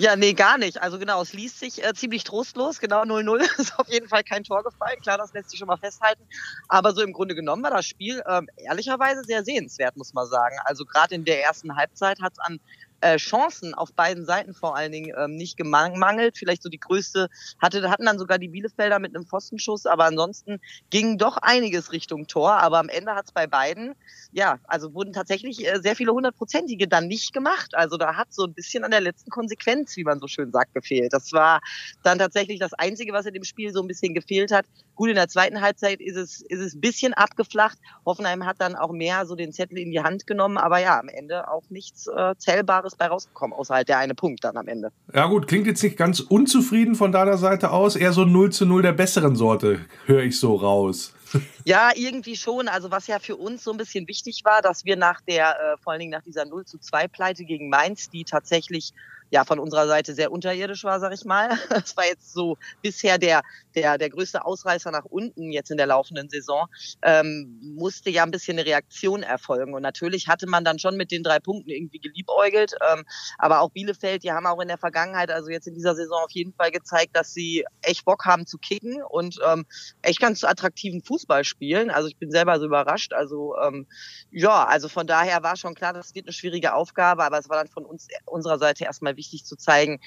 Ja, 0.00 0.16
nee, 0.16 0.32
gar 0.32 0.56
nicht. 0.56 0.80
Also 0.80 0.98
genau, 0.98 1.20
es 1.20 1.34
liest 1.34 1.58
sich 1.58 1.84
äh, 1.84 1.92
ziemlich 1.94 2.24
trostlos. 2.24 2.78
Genau 2.80 3.02
0-0 3.04 3.40
ist 3.60 3.78
auf 3.78 3.86
jeden 3.88 4.08
Fall 4.08 4.22
kein 4.24 4.44
Tor 4.44 4.62
gefallen. 4.62 4.96
Klar, 5.02 5.18
das 5.18 5.32
lässt 5.34 5.50
sich 5.50 5.58
schon 5.58 5.68
mal 5.68 5.76
festhalten. 5.76 6.24
Aber 6.68 6.94
so 6.94 7.02
im 7.02 7.12
Grunde 7.12 7.34
genommen 7.34 7.62
war 7.62 7.70
das 7.70 7.84
Spiel 7.86 8.22
ähm, 8.26 8.46
ehrlicherweise 8.56 9.22
sehr 9.24 9.44
sehenswert, 9.44 9.96
muss 9.96 10.14
man 10.14 10.26
sagen. 10.26 10.56
Also 10.64 10.86
gerade 10.86 11.14
in 11.14 11.24
der 11.26 11.42
ersten 11.42 11.76
Halbzeit 11.76 12.18
hat 12.22 12.32
es 12.32 12.38
an 12.38 12.60
äh, 13.00 13.16
Chancen 13.16 13.74
auf 13.74 13.92
beiden 13.92 14.24
Seiten 14.24 14.54
vor 14.54 14.76
allen 14.76 14.92
Dingen 14.92 15.14
ähm, 15.16 15.36
nicht 15.36 15.56
gemangelt. 15.56 16.36
Vielleicht 16.36 16.62
so 16.62 16.68
die 16.68 16.80
größte 16.80 17.28
hatte, 17.58 17.90
hatten 17.90 18.04
dann 18.04 18.18
sogar 18.18 18.38
die 18.38 18.48
Bielefelder 18.48 18.98
mit 18.98 19.14
einem 19.14 19.26
Pfostenschuss, 19.26 19.86
aber 19.86 20.04
ansonsten 20.04 20.60
ging 20.90 21.18
doch 21.18 21.36
einiges 21.38 21.92
Richtung 21.92 22.26
Tor. 22.26 22.52
Aber 22.54 22.78
am 22.78 22.88
Ende 22.88 23.14
hat 23.14 23.26
es 23.26 23.32
bei 23.32 23.46
beiden, 23.46 23.94
ja, 24.32 24.58
also 24.64 24.94
wurden 24.94 25.12
tatsächlich 25.12 25.66
äh, 25.66 25.80
sehr 25.80 25.96
viele 25.96 26.12
hundertprozentige 26.12 26.88
dann 26.88 27.06
nicht 27.06 27.32
gemacht. 27.32 27.74
Also 27.74 27.96
da 27.96 28.16
hat 28.16 28.32
so 28.32 28.44
ein 28.44 28.54
bisschen 28.54 28.84
an 28.84 28.90
der 28.90 29.00
letzten 29.00 29.30
Konsequenz, 29.30 29.96
wie 29.96 30.04
man 30.04 30.20
so 30.20 30.26
schön 30.26 30.52
sagt, 30.52 30.74
gefehlt. 30.74 31.12
Das 31.12 31.32
war 31.32 31.60
dann 32.02 32.18
tatsächlich 32.18 32.58
das 32.58 32.74
Einzige, 32.74 33.12
was 33.12 33.26
in 33.26 33.34
dem 33.34 33.44
Spiel 33.44 33.72
so 33.72 33.80
ein 33.80 33.88
bisschen 33.88 34.14
gefehlt 34.14 34.52
hat. 34.52 34.66
Gut, 34.94 35.08
in 35.08 35.14
der 35.14 35.28
zweiten 35.28 35.60
Halbzeit 35.60 36.00
ist 36.00 36.16
es, 36.16 36.42
ist 36.42 36.60
es 36.60 36.74
ein 36.74 36.80
bisschen 36.80 37.14
abgeflacht. 37.14 37.78
Hoffenheim 38.04 38.44
hat 38.44 38.60
dann 38.60 38.76
auch 38.76 38.92
mehr 38.92 39.24
so 39.24 39.34
den 39.34 39.52
Zettel 39.52 39.78
in 39.78 39.90
die 39.90 40.00
Hand 40.00 40.26
genommen, 40.26 40.58
aber 40.58 40.78
ja, 40.78 40.98
am 40.98 41.08
Ende 41.08 41.48
auch 41.48 41.64
nichts 41.70 42.06
äh, 42.06 42.34
Zählbares 42.36 42.89
anderes 42.90 42.96
bei 42.96 43.06
rausgekommen, 43.06 43.56
außer 43.56 43.74
halt 43.74 43.88
der 43.88 43.98
eine 43.98 44.14
Punkt 44.14 44.44
dann 44.44 44.56
am 44.56 44.68
Ende. 44.68 44.92
Ja 45.14 45.26
gut, 45.26 45.46
klingt 45.46 45.66
jetzt 45.66 45.82
nicht 45.82 45.96
ganz 45.96 46.20
unzufrieden 46.20 46.94
von 46.94 47.12
deiner 47.12 47.38
Seite 47.38 47.70
aus, 47.70 47.96
eher 47.96 48.12
so 48.12 48.24
0 48.24 48.50
zu 48.50 48.66
0 48.66 48.82
der 48.82 48.92
besseren 48.92 49.36
Sorte, 49.36 49.80
höre 50.06 50.22
ich 50.22 50.38
so 50.38 50.54
raus. 50.56 51.14
Ja, 51.64 51.90
irgendwie 51.94 52.34
schon. 52.34 52.66
Also 52.66 52.90
was 52.90 53.06
ja 53.06 53.20
für 53.20 53.36
uns 53.36 53.62
so 53.62 53.70
ein 53.70 53.76
bisschen 53.76 54.08
wichtig 54.08 54.40
war, 54.44 54.62
dass 54.62 54.84
wir 54.84 54.96
nach 54.96 55.20
der, 55.20 55.50
äh, 55.50 55.76
vor 55.78 55.92
allen 55.92 56.00
Dingen 56.00 56.10
nach 56.10 56.24
dieser 56.24 56.44
0 56.44 56.64
zu 56.64 56.78
2 56.78 57.06
Pleite 57.06 57.44
gegen 57.44 57.68
Mainz, 57.68 58.10
die 58.10 58.24
tatsächlich 58.24 58.92
ja 59.30 59.44
von 59.44 59.58
unserer 59.58 59.86
Seite 59.86 60.14
sehr 60.14 60.32
unterirdisch 60.32 60.84
war, 60.84 61.00
sag 61.00 61.12
ich 61.12 61.24
mal. 61.24 61.50
Das 61.70 61.96
war 61.96 62.04
jetzt 62.04 62.32
so 62.32 62.58
bisher 62.82 63.16
der, 63.16 63.42
der, 63.74 63.96
der 63.96 64.10
größte 64.10 64.44
Ausreißer 64.44 64.90
nach 64.90 65.04
unten 65.04 65.50
jetzt 65.50 65.70
in 65.70 65.76
der 65.76 65.86
laufenden 65.86 66.28
Saison. 66.28 66.66
Ähm, 67.02 67.58
musste 67.62 68.10
ja 68.10 68.22
ein 68.22 68.30
bisschen 68.30 68.58
eine 68.58 68.66
Reaktion 68.66 69.22
erfolgen. 69.22 69.72
Und 69.74 69.82
natürlich 69.82 70.28
hatte 70.28 70.46
man 70.46 70.64
dann 70.64 70.78
schon 70.78 70.96
mit 70.96 71.10
den 71.10 71.22
drei 71.22 71.38
Punkten 71.38 71.70
irgendwie 71.70 72.00
geliebäugelt. 72.00 72.74
Ähm, 72.92 73.04
aber 73.38 73.60
auch 73.60 73.70
Bielefeld, 73.70 74.24
die 74.24 74.32
haben 74.32 74.46
auch 74.46 74.60
in 74.60 74.68
der 74.68 74.78
Vergangenheit, 74.78 75.30
also 75.30 75.48
jetzt 75.48 75.66
in 75.66 75.74
dieser 75.74 75.94
Saison 75.94 76.24
auf 76.24 76.32
jeden 76.32 76.52
Fall 76.52 76.70
gezeigt, 76.70 77.16
dass 77.16 77.32
sie 77.32 77.64
echt 77.82 78.04
Bock 78.04 78.24
haben 78.26 78.46
zu 78.46 78.58
kicken 78.58 79.02
und 79.02 79.38
ähm, 79.46 79.64
echt 80.02 80.20
ganz 80.20 80.44
attraktiven 80.44 81.02
Fußball 81.02 81.44
spielen. 81.44 81.90
Also 81.90 82.08
ich 82.08 82.16
bin 82.16 82.30
selber 82.30 82.58
so 82.58 82.66
überrascht. 82.66 83.12
Also 83.12 83.56
ähm, 83.58 83.86
ja, 84.30 84.64
also 84.64 84.88
von 84.88 85.06
daher 85.06 85.42
war 85.42 85.56
schon 85.56 85.74
klar, 85.74 85.92
das 85.92 86.14
wird 86.14 86.26
eine 86.26 86.32
schwierige 86.32 86.74
Aufgabe, 86.74 87.24
aber 87.24 87.38
es 87.38 87.48
war 87.48 87.56
dann 87.56 87.68
von 87.68 87.86
uns 87.86 88.08
unserer 88.26 88.58
Seite 88.58 88.84
erstmal 88.84 89.16
wichtig 89.20 89.44
zu 89.44 89.56
zeigen, 89.56 90.00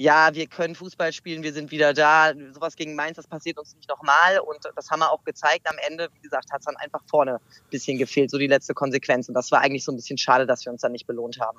ja, 0.00 0.30
wir 0.32 0.46
können 0.46 0.74
Fußball 0.74 1.12
spielen, 1.12 1.42
wir 1.42 1.52
sind 1.52 1.70
wieder 1.70 1.92
da. 1.92 2.32
Sowas 2.54 2.74
gegen 2.74 2.94
Mainz, 2.94 3.16
das 3.16 3.26
passiert 3.26 3.58
uns 3.58 3.74
nicht 3.76 3.86
nochmal. 3.86 4.38
Und 4.38 4.58
das 4.74 4.90
haben 4.90 5.00
wir 5.00 5.12
auch 5.12 5.22
gezeigt. 5.24 5.68
Am 5.68 5.76
Ende, 5.86 6.08
wie 6.14 6.22
gesagt, 6.22 6.50
hat 6.50 6.60
es 6.60 6.64
dann 6.64 6.76
einfach 6.76 7.02
vorne 7.06 7.34
ein 7.34 7.70
bisschen 7.70 7.98
gefehlt, 7.98 8.30
so 8.30 8.38
die 8.38 8.46
letzte 8.46 8.72
Konsequenz. 8.72 9.28
Und 9.28 9.34
das 9.34 9.52
war 9.52 9.60
eigentlich 9.60 9.84
so 9.84 9.92
ein 9.92 9.96
bisschen 9.96 10.16
schade, 10.16 10.46
dass 10.46 10.64
wir 10.64 10.72
uns 10.72 10.80
dann 10.80 10.92
nicht 10.92 11.06
belohnt 11.06 11.38
haben. 11.38 11.58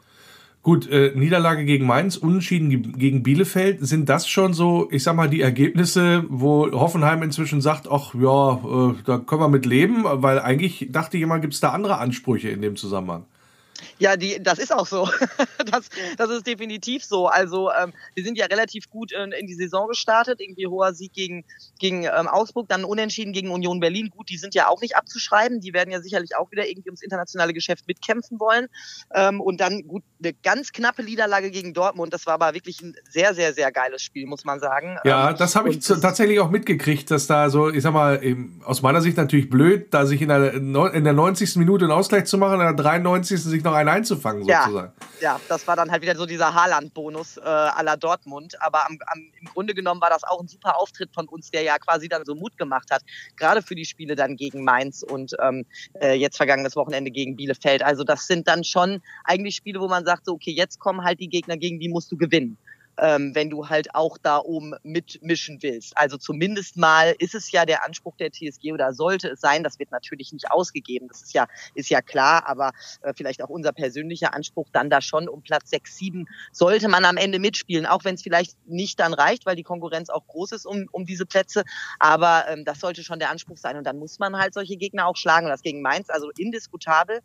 Gut, 0.64 0.90
äh, 0.90 1.12
Niederlage 1.14 1.66
gegen 1.66 1.86
Mainz, 1.86 2.18
Unentschieden 2.18 2.98
gegen 2.98 3.22
Bielefeld. 3.22 3.78
Sind 3.86 4.10
das 4.10 4.28
schon 4.28 4.56
so, 4.56 4.88
ich 4.90 5.04
sag 5.04 5.16
mal, 5.16 5.30
die 5.30 5.42
Ergebnisse, 5.42 6.26
wo 6.28 6.72
Hoffenheim 6.72 7.22
inzwischen 7.22 7.62
sagt, 7.62 7.88
ach 7.92 8.16
ja, 8.16 8.54
äh, 8.54 8.96
da 9.06 9.20
können 9.20 9.42
wir 9.42 9.50
mit 9.50 9.68
leben? 9.68 10.04
Weil 10.04 10.40
eigentlich 10.40 10.88
dachte 10.90 11.20
jemand, 11.20 11.44
gibt 11.44 11.54
es 11.54 11.60
da 11.60 11.70
andere 11.72 12.00
Ansprüche 12.00 12.50
in 12.50 12.64
dem 12.64 12.76
Zusammenhang. 12.76 13.26
Ja, 14.00 14.18
die, 14.18 14.42
das 14.42 14.60
ist 14.60 14.74
auch 14.74 14.88
so. 14.88 15.10
das, 15.72 15.90
das 16.18 16.30
ist 16.30 16.48
definitiv 16.48 17.04
so. 17.04 17.28
Also 17.28 17.72
ähm, 17.72 17.94
wir 18.14 18.24
sind 18.24 18.38
ja 18.38 18.46
relativ 18.46 18.90
gut 18.90 19.12
in, 19.12 19.32
in 19.32 19.48
die 19.48 19.54
Saison 19.54 19.88
gestartet. 19.88 20.42
Irgendwie 20.42 20.68
hoher 20.68 20.94
Sieg 20.94 21.14
gegen, 21.14 21.46
gegen 21.80 22.04
ähm, 22.04 22.28
Augsburg, 22.28 22.68
dann 22.70 22.84
unentschieden 22.84 23.34
gegen 23.34 23.52
Union 23.52 23.80
Berlin. 23.80 24.10
Gut, 24.10 24.30
die 24.30 24.38
sind 24.38 24.56
ja 24.56 24.68
auch 24.68 24.82
nicht 24.82 24.96
abzuschreiben. 24.96 25.60
Die 25.62 25.74
werden 25.74 25.92
ja 25.92 26.02
sicherlich 26.02 26.36
auch 26.36 26.52
wieder 26.52 26.68
irgendwie 26.68 26.90
ums 26.90 27.02
internationale 27.02 27.54
Geschäft 27.54 27.88
mitkämpfen 27.88 28.40
wollen. 28.40 28.68
Ähm, 29.14 29.42
und 29.42 29.62
dann 29.62 29.88
gut, 29.88 30.04
eine 30.24 30.34
ganz 30.34 30.72
knappe 30.72 31.04
Niederlage 31.04 31.52
gegen 31.52 31.74
Dortmund. 31.74 32.14
Das 32.14 32.26
war 32.26 32.36
aber 32.36 32.54
wirklich 32.54 32.82
ein 32.82 32.96
sehr, 33.10 33.34
sehr, 33.34 33.54
sehr 33.54 33.72
geiles 33.72 34.02
Spiel, 34.02 34.26
muss 34.26 34.46
man 34.46 34.60
sagen. 34.60 34.98
Ja, 35.04 35.32
ähm, 35.32 35.36
das 35.38 35.56
habe 35.56 35.70
ich 35.70 35.80
tatsächlich 35.80 36.40
auch 36.40 36.50
mitgekriegt, 36.50 37.12
dass 37.12 37.28
da 37.28 37.50
so, 37.50 37.70
ich 37.70 37.84
sag 37.84 37.94
mal, 37.94 38.22
aus 38.64 38.82
meiner 38.82 39.02
Sicht 39.02 39.18
natürlich 39.18 39.50
blöd, 39.50 39.88
da 39.94 40.06
sich 40.06 40.22
in 40.22 40.30
der, 40.30 40.54
in 40.54 41.04
der 41.04 41.14
90. 41.14 41.56
Minute 41.58 41.86
einen 41.86 41.92
Ausgleich 41.92 42.26
zu 42.26 42.38
machen, 42.38 42.54
in 42.54 42.60
der 42.60 42.74
93. 42.74 43.42
sich 43.42 43.64
noch 43.64 43.71
ein 43.74 43.88
einzufangen, 43.88 44.44
sozusagen. 44.44 44.94
Ja, 45.20 45.40
das 45.48 45.68
war 45.68 45.76
dann 45.76 45.92
halt 45.92 46.02
wieder 46.02 46.16
so 46.16 46.26
dieser 46.26 46.54
Haaland-Bonus 46.54 47.38
äh, 47.38 47.42
aller 47.42 47.98
Dortmund. 47.98 48.62
Aber 48.62 48.86
am, 48.88 48.98
am, 49.06 49.20
im 49.40 49.48
Grunde 49.48 49.74
genommen 49.74 50.02
war 50.02 50.10
das 50.10 50.24
auch 50.24 50.42
ein 50.42 50.48
super 50.48 50.78
Auftritt 50.80 51.14
von 51.14 51.28
uns, 51.28 51.52
der 51.52 51.64
ja 51.64 51.78
quasi 51.78 52.10
dann 52.10 52.26
so 52.26 52.36
Mut 52.36 52.58
gemacht 52.58 52.90
hat, 52.92 53.04
gerade 53.38 53.62
für 53.62 53.76
die 53.76 53.86
Spiele 53.86 54.16
dann 54.16 54.36
gegen 54.36 54.64
Mainz 54.64 55.04
und 55.04 55.36
ähm, 55.42 55.66
äh, 56.02 56.14
jetzt 56.14 56.38
vergangenes 56.38 56.76
Wochenende 56.76 57.12
gegen 57.12 57.36
Bielefeld. 57.36 57.84
Also 57.84 58.04
das 58.04 58.28
sind 58.28 58.48
dann 58.48 58.64
schon 58.64 59.02
eigentlich 59.24 59.56
Spiele, 59.56 59.80
wo 59.80 59.88
man 59.88 60.06
sagt, 60.06 60.26
so, 60.26 60.34
okay, 60.34 60.52
jetzt 60.52 60.80
kommen 60.80 61.04
halt 61.04 61.20
die 61.20 61.30
Gegner, 61.30 61.58
gegen 61.58 61.80
die 61.80 61.90
musst 61.90 62.12
du 62.12 62.18
gewinnen 62.18 62.58
ähm, 63.02 63.34
wenn 63.34 63.50
du 63.50 63.68
halt 63.68 63.94
auch 63.96 64.18
da 64.18 64.38
oben 64.38 64.74
mitmischen 64.84 65.62
willst. 65.62 65.98
Also 65.98 66.18
zumindest 66.18 66.78
mal 66.78 67.16
ist 67.20 67.36
es 67.36 67.52
ja 67.52 67.66
der 67.66 67.86
Anspruch 67.86 68.16
der 68.18 68.32
TSG 68.32 68.72
oder 68.72 68.94
sollte 68.94 69.30
es 69.30 69.42
sein, 69.42 69.64
das 69.64 69.80
wird 69.80 69.92
natürlich 69.92 70.32
nicht 70.32 70.52
ausgegeben, 70.52 71.08
das 71.08 71.22
ist 71.24 71.34
ja, 71.34 71.48
ist 71.74 71.90
ja 71.90 72.02
klar, 72.02 72.48
aber 72.48 72.72
äh, 73.02 73.14
vielleicht 73.16 73.42
auch 73.42 73.50
unser 73.50 73.74
persönlicher 73.74 74.34
Anspruch 74.34 74.70
dann 74.72 74.90
da 74.90 75.02
schon. 75.02 75.28
Um 75.28 75.42
Platz 75.42 75.70
6, 75.72 75.98
7 75.98 76.26
sollte 76.52 76.88
man 76.88 77.06
am 77.06 77.18
Ende 77.18 77.40
mitspielen, 77.40 77.86
auch 77.86 78.04
wenn 78.04 78.16
es 78.16 78.22
vielleicht 78.22 78.56
nicht 78.68 79.00
dann 79.00 79.14
reicht, 79.14 79.46
weil 79.46 79.56
die 79.56 79.64
Konkurrenz 79.64 80.10
auch 80.10 80.28
groß 80.28 80.52
ist 80.52 80.66
um, 80.66 80.88
um 80.92 81.06
diese 81.06 81.26
Plätze, 81.26 81.64
aber 82.00 82.46
ähm, 82.48 82.66
das 82.66 82.80
sollte 82.80 83.04
schon 83.04 83.20
der 83.20 83.30
Anspruch 83.32 83.58
sein. 83.58 83.78
Und 83.78 83.86
dann 83.86 83.98
muss 83.98 84.20
man 84.20 84.38
halt 84.38 84.54
solche 84.54 84.78
Gegner 84.78 85.08
auch 85.08 85.16
schlagen. 85.16 85.46
Und 85.48 85.52
das 85.52 85.64
gegen 85.64 85.82
Mainz, 85.82 86.10
also 86.10 86.30
indiskutabel, 86.38 87.22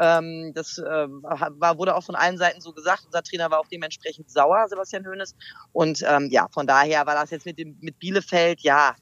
ähm, 0.00 0.52
das 0.54 0.78
äh, 0.78 0.82
war, 0.82 1.78
wurde 1.78 1.96
auch 1.96 2.04
von 2.04 2.14
allen 2.14 2.38
Seiten 2.38 2.60
so 2.60 2.72
gesagt, 2.72 3.04
unser 3.06 3.22
Trainer 3.22 3.50
war 3.50 3.60
auch 3.60 3.68
dementsprechend 3.68 4.30
sauer, 4.30 4.66
Sebastian 4.68 5.04
Hoeneß. 5.16 5.34
Und 5.72 6.04
ähm, 6.06 6.28
ja, 6.30 6.48
von 6.52 6.66
daher 6.66 7.06
war 7.06 7.14
das 7.14 7.30
jetzt 7.30 7.46
mit, 7.46 7.58
dem, 7.58 7.76
mit 7.80 7.98
Bielefeld, 7.98 8.60
ja, 8.60 8.94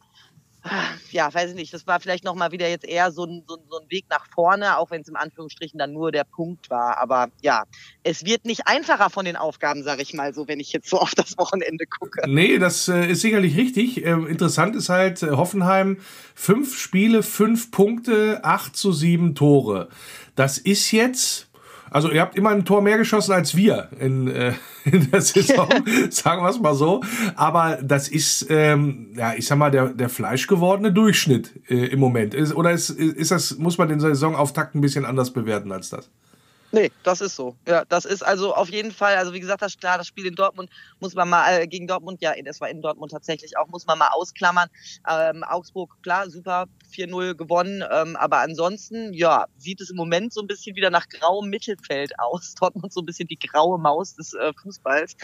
ja, 1.11 1.33
weiß 1.33 1.51
ich 1.51 1.57
nicht, 1.57 1.75
das 1.75 1.87
war 1.87 2.01
vielleicht 2.01 2.25
nochmal 2.25 2.51
wieder 2.51 2.67
jetzt 2.69 2.87
eher 2.87 3.13
so 3.13 3.25
ein, 3.25 3.45
so, 3.47 3.59
so 3.69 3.81
ein 3.81 3.91
Weg 3.91 4.07
nach 4.09 4.27
vorne, 4.35 4.79
auch 4.79 4.91
wenn 4.91 5.03
es 5.03 5.09
im 5.09 5.17
Anführungsstrichen 5.17 5.79
dann 5.79 5.93
nur 5.93 6.11
der 6.11 6.25
Punkt 6.25 6.71
war. 6.71 6.97
Aber 6.99 7.29
ja, 7.43 7.65
es 8.03 8.25
wird 8.25 8.47
nicht 8.47 8.67
einfacher 8.67 9.11
von 9.11 9.27
den 9.27 9.37
Aufgaben, 9.37 9.83
sage 9.83 10.01
ich 10.01 10.15
mal 10.15 10.33
so, 10.33 10.49
wenn 10.49 10.61
ich 10.61 10.73
jetzt 10.73 10.89
so 10.89 10.99
auf 11.01 11.15
das 11.15 11.37
Wochenende 11.37 11.85
gucke. 11.85 12.23
Nee, 12.27 12.59
das 12.59 12.89
äh, 12.89 13.11
ist 13.11 13.21
sicherlich 13.21 13.57
richtig. 13.59 14.07
Äh, 14.07 14.13
interessant 14.13 14.75
ist 14.75 14.89
halt 14.89 15.23
äh, 15.23 15.33
Hoffenheim, 15.33 15.99
fünf 16.35 16.79
Spiele, 16.79 17.23
fünf 17.23 17.71
Punkte, 17.71 18.41
acht 18.43 18.75
zu 18.75 18.93
sieben 18.93 19.35
Tore. 19.35 19.91
Das 20.35 20.57
ist 20.57 20.91
jetzt 20.93 21.49
also 21.95 22.11
ihr 22.11 22.21
habt 22.23 22.37
immer 22.37 22.51
ein 22.51 22.65
Tor 22.65 22.83
mehr 22.83 22.99
geschossen 22.99 23.31
als 23.33 23.55
wir 23.57 23.89
in, 24.01 24.27
äh, 24.27 24.55
in 24.85 25.13
der 25.13 25.21
Saison, 25.21 25.69
sagen 26.11 26.43
wir 26.43 26.49
es 26.49 26.59
mal 26.59 26.75
so. 26.75 27.03
Aber 27.37 27.79
das 27.81 28.09
ist, 28.09 28.49
ähm, 28.51 29.13
ja, 29.17 29.35
ich 29.37 29.47
sag 29.47 29.59
mal, 29.59 29.71
der, 29.71 29.91
der 29.91 30.09
fleischgewordene 30.09 30.93
Durchschnitt 30.93 31.53
äh, 31.69 31.87
im 31.87 32.01
Moment. 32.01 32.35
Ist, 32.35 32.53
oder 32.57 32.73
ist, 32.73 32.91
ist 32.91 33.31
das, 33.31 33.59
muss 33.59 33.79
man 33.79 33.89
den 33.89 34.01
Saisonauftakt 34.01 34.75
ein 34.75 34.81
bisschen 34.81 35.05
anders 35.05 35.33
bewerten 35.33 35.71
als 35.71 35.91
das? 35.91 36.11
Nee, 36.75 36.91
das 37.05 37.21
ist 37.21 37.37
so. 37.37 37.55
Ja, 37.69 37.85
das 37.85 38.05
ist 38.05 38.25
also 38.25 38.53
auf 38.53 38.69
jeden 38.69 38.91
Fall, 38.91 39.15
also 39.15 39.33
wie 39.33 39.39
gesagt, 39.39 39.63
das 39.63 39.79
klar, 39.79 39.97
das 39.97 40.09
Spiel 40.09 40.27
in 40.27 40.35
Dortmund 40.35 40.71
muss 40.99 41.15
man 41.15 41.31
mal 41.31 41.61
äh, 41.61 41.69
gegen 41.69 41.87
Dortmund, 41.87 42.21
ja, 42.21 42.33
das 42.45 42.61
war 42.61 42.69
in 42.69 42.83
Dortmund 42.83 43.13
tatsächlich 43.13 43.57
auch, 43.57 43.69
muss 43.69 43.87
man 43.87 43.97
mal 43.97 44.09
ausklammern. 44.09 44.69
Ähm, 45.09 45.45
Augsburg, 45.45 45.95
klar, 46.03 46.29
super, 46.29 46.67
4-0 46.93 47.37
gewonnen, 47.37 47.85
ähm, 47.93 48.17
aber 48.17 48.39
ansonsten, 48.39 49.13
ja, 49.13 49.47
sieht 49.57 49.81
es 49.81 49.91
im 49.91 49.97
Moment 49.97 50.33
so 50.33 50.41
ein 50.41 50.49
bisschen 50.49 50.75
wieder 50.75 50.91
nach 50.91 51.09
grauem 51.09 51.49
Mittelfeld 51.49 52.11
aus. 52.19 52.57
Dortmund 52.57 52.93
so 52.93 53.03
ein 53.03 53.07
bisschen 53.07 53.29
die 53.29 53.39
graue 53.39 53.79
Maus 53.79 54.17
des 54.17 54.35
äh, 54.35 54.53
Fußballs. 54.61 55.15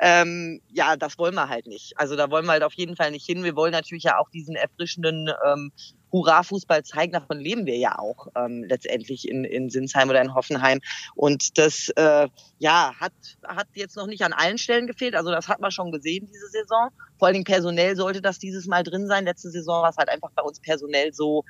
Ähm, 0.00 0.60
ja, 0.72 0.96
das 0.96 1.18
wollen 1.18 1.36
wir 1.36 1.48
halt 1.48 1.68
nicht. 1.68 1.96
Also 1.96 2.16
da 2.16 2.32
wollen 2.32 2.46
wir 2.46 2.52
halt 2.52 2.64
auf 2.64 2.74
jeden 2.74 2.96
Fall 2.96 3.12
nicht 3.12 3.26
hin. 3.26 3.44
Wir 3.44 3.54
wollen 3.54 3.70
natürlich 3.70 4.02
ja 4.02 4.18
auch 4.18 4.28
diesen 4.30 4.56
erfrischenden 4.56 5.30
ähm, 5.46 5.70
Hurra-Fußball 6.12 6.84
zeigen, 6.84 7.12
davon 7.12 7.38
leben 7.38 7.66
wir 7.66 7.76
ja 7.76 7.98
auch 7.98 8.28
ähm, 8.36 8.64
letztendlich 8.64 9.28
in, 9.28 9.44
in 9.44 9.70
Sinsheim 9.70 10.08
oder 10.08 10.20
in 10.20 10.34
Hoffenheim. 10.34 10.80
Und 11.14 11.58
das 11.58 11.88
äh, 11.96 12.28
ja, 12.58 12.94
hat, 12.98 13.12
hat 13.44 13.68
jetzt 13.74 13.96
noch 13.96 14.06
nicht 14.06 14.22
an 14.22 14.32
allen 14.32 14.58
Stellen 14.58 14.86
gefehlt. 14.86 15.14
Also 15.14 15.30
das 15.30 15.48
hat 15.48 15.60
man 15.60 15.70
schon 15.70 15.92
gesehen 15.92 16.26
diese 16.32 16.48
Saison. 16.48 16.90
Vor 17.18 17.26
allen 17.26 17.34
Dingen 17.34 17.44
personell 17.44 17.96
sollte 17.96 18.22
das 18.22 18.38
dieses 18.38 18.66
Mal 18.66 18.82
drin 18.82 19.06
sein. 19.06 19.24
Letzte 19.24 19.50
Saison 19.50 19.82
war 19.82 19.90
es 19.90 19.96
halt 19.96 20.08
einfach 20.08 20.30
bei 20.34 20.42
uns 20.42 20.60
personell 20.60 21.12
so 21.12 21.44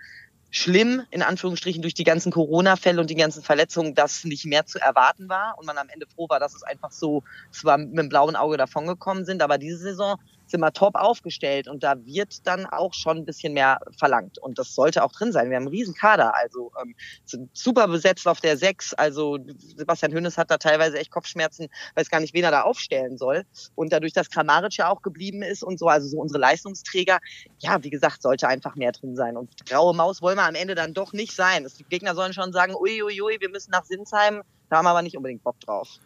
schlimm, 0.51 1.03
in 1.11 1.23
Anführungsstrichen, 1.23 1.83
durch 1.83 1.95
die 1.95 2.05
ganzen 2.05 2.33
Corona-Fälle 2.33 3.01
und 3.01 3.11
die 3.11 3.17
ganzen 3.17 3.43
Verletzungen, 3.43 3.95
dass 3.95 4.25
nicht 4.25 4.47
mehr 4.47 4.65
zu 4.65 4.79
erwarten 4.79 5.29
war 5.29 5.57
und 5.59 5.67
man 5.67 5.77
am 5.77 5.89
Ende 5.89 6.07
froh 6.07 6.29
war, 6.29 6.41
dass 6.41 6.55
es 6.55 6.63
einfach 6.63 6.93
so 6.93 7.23
zwar 7.51 7.79
mit 7.79 7.99
dem 7.99 8.09
blauen 8.09 8.37
Auge 8.37 8.57
davongekommen 8.57 9.25
sind, 9.25 9.43
aber 9.43 9.59
diese 9.59 9.79
Saison 9.79 10.19
sind 10.47 10.61
wir 10.61 10.73
top 10.73 10.95
aufgestellt 10.95 11.69
und 11.69 11.83
da 11.83 12.05
wird 12.05 12.47
dann 12.47 12.67
auch 12.67 12.95
schon 12.95 13.19
ein 13.19 13.25
bisschen 13.25 13.53
mehr 13.53 13.79
verlangt. 13.99 14.39
Und 14.39 14.59
das 14.59 14.75
sollte 14.75 15.03
auch 15.05 15.13
drin 15.13 15.33
sein. 15.33 15.51
Wir 15.51 15.57
haben 15.57 15.65
einen 15.65 15.75
riesen 15.75 15.95
Kader, 15.95 16.35
also 16.37 16.73
ähm, 16.83 16.95
sind 17.25 17.51
super 17.57 17.89
besetzt 17.89 18.27
auf 18.27 18.41
der 18.41 18.57
Sechs. 18.57 18.95
Also 18.95 19.39
Sebastian 19.77 20.13
Hönes 20.13 20.39
hat 20.39 20.51
da 20.51 20.59
teilweise 20.59 20.99
echt 20.99 21.11
Kopfschmerzen, 21.11 21.69
weiß 21.95 22.11
gar 22.11 22.21
nicht, 22.21 22.35
wen 22.35 22.45
er 22.45 22.51
da 22.51 22.63
aufstellen 22.63 23.19
soll. 23.19 23.45
Und 23.75 23.93
dadurch, 23.93 24.13
dass 24.13 24.31
Kramaric 24.31 24.77
ja 24.77 24.89
auch 24.89 25.03
geblieben 25.03 25.43
ist 25.43 25.63
und 25.63 25.79
so, 25.79 25.87
also 25.87 26.09
so 26.09 26.19
unsere 26.19 26.41
Leistungsträger, 26.41 27.19
ja, 27.59 27.83
wie 27.83 27.91
gesagt, 27.91 28.23
sollte 28.23 28.49
einfach 28.49 28.77
mehr 28.77 28.93
drin 28.93 29.17
sein. 29.17 29.37
Und 29.37 29.67
graue 29.67 29.95
Maus 29.95 30.23
wollen 30.23 30.37
wir 30.37 30.47
am 30.47 30.55
Ende 30.55 30.75
dann 30.75 30.95
doch 30.95 31.13
nicht 31.13 31.35
sein. 31.35 31.67
Die 31.79 31.85
Gegner 31.85 32.15
sollen 32.15 32.33
schon 32.33 32.53
sagen, 32.53 32.75
uiuiui, 32.75 33.21
ui, 33.23 33.37
wir 33.41 33.51
müssen 33.51 33.71
nach 33.71 33.85
Sinsheim. 33.85 34.43
Da 34.69 34.79
haben 34.79 34.85
wir 34.85 34.91
aber 34.91 35.03
nicht 35.03 35.17
unbedingt 35.17 35.43
Bock 35.43 35.61
drauf. 35.61 35.99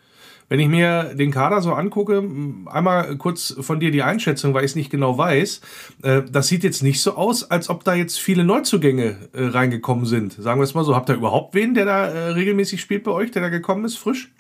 Wenn 0.48 0.58
ich 0.58 0.68
mir 0.68 1.14
den 1.14 1.30
Kader 1.30 1.62
so 1.62 1.72
angucke, 1.72 2.24
einmal 2.66 3.16
kurz 3.16 3.54
von 3.60 3.78
dir 3.78 3.90
die 3.90 4.02
Einschätzung, 4.02 4.52
weil 4.52 4.64
ich 4.64 4.72
es 4.72 4.74
nicht 4.74 4.90
genau 4.90 5.16
weiß. 5.16 5.60
Äh, 6.02 6.22
das 6.30 6.48
sieht 6.48 6.64
jetzt 6.64 6.82
nicht 6.82 7.00
so 7.00 7.14
aus, 7.14 7.50
als 7.50 7.68
ob 7.68 7.84
da 7.84 7.94
jetzt 7.94 8.18
viele 8.18 8.42
Neuzugänge 8.42 9.16
äh, 9.32 9.44
reingekommen 9.44 10.06
sind. 10.06 10.32
Sagen 10.32 10.60
wir 10.60 10.64
es 10.64 10.74
mal 10.74 10.84
so. 10.84 10.96
Habt 10.96 11.08
ihr 11.08 11.14
überhaupt 11.14 11.54
wen, 11.54 11.74
der 11.74 11.84
da 11.84 12.06
äh, 12.06 12.18
regelmäßig 12.30 12.80
spielt 12.80 13.04
bei 13.04 13.12
euch, 13.12 13.30
der 13.30 13.42
da 13.42 13.48
gekommen 13.48 13.84
ist, 13.84 13.96
frisch? 13.96 14.30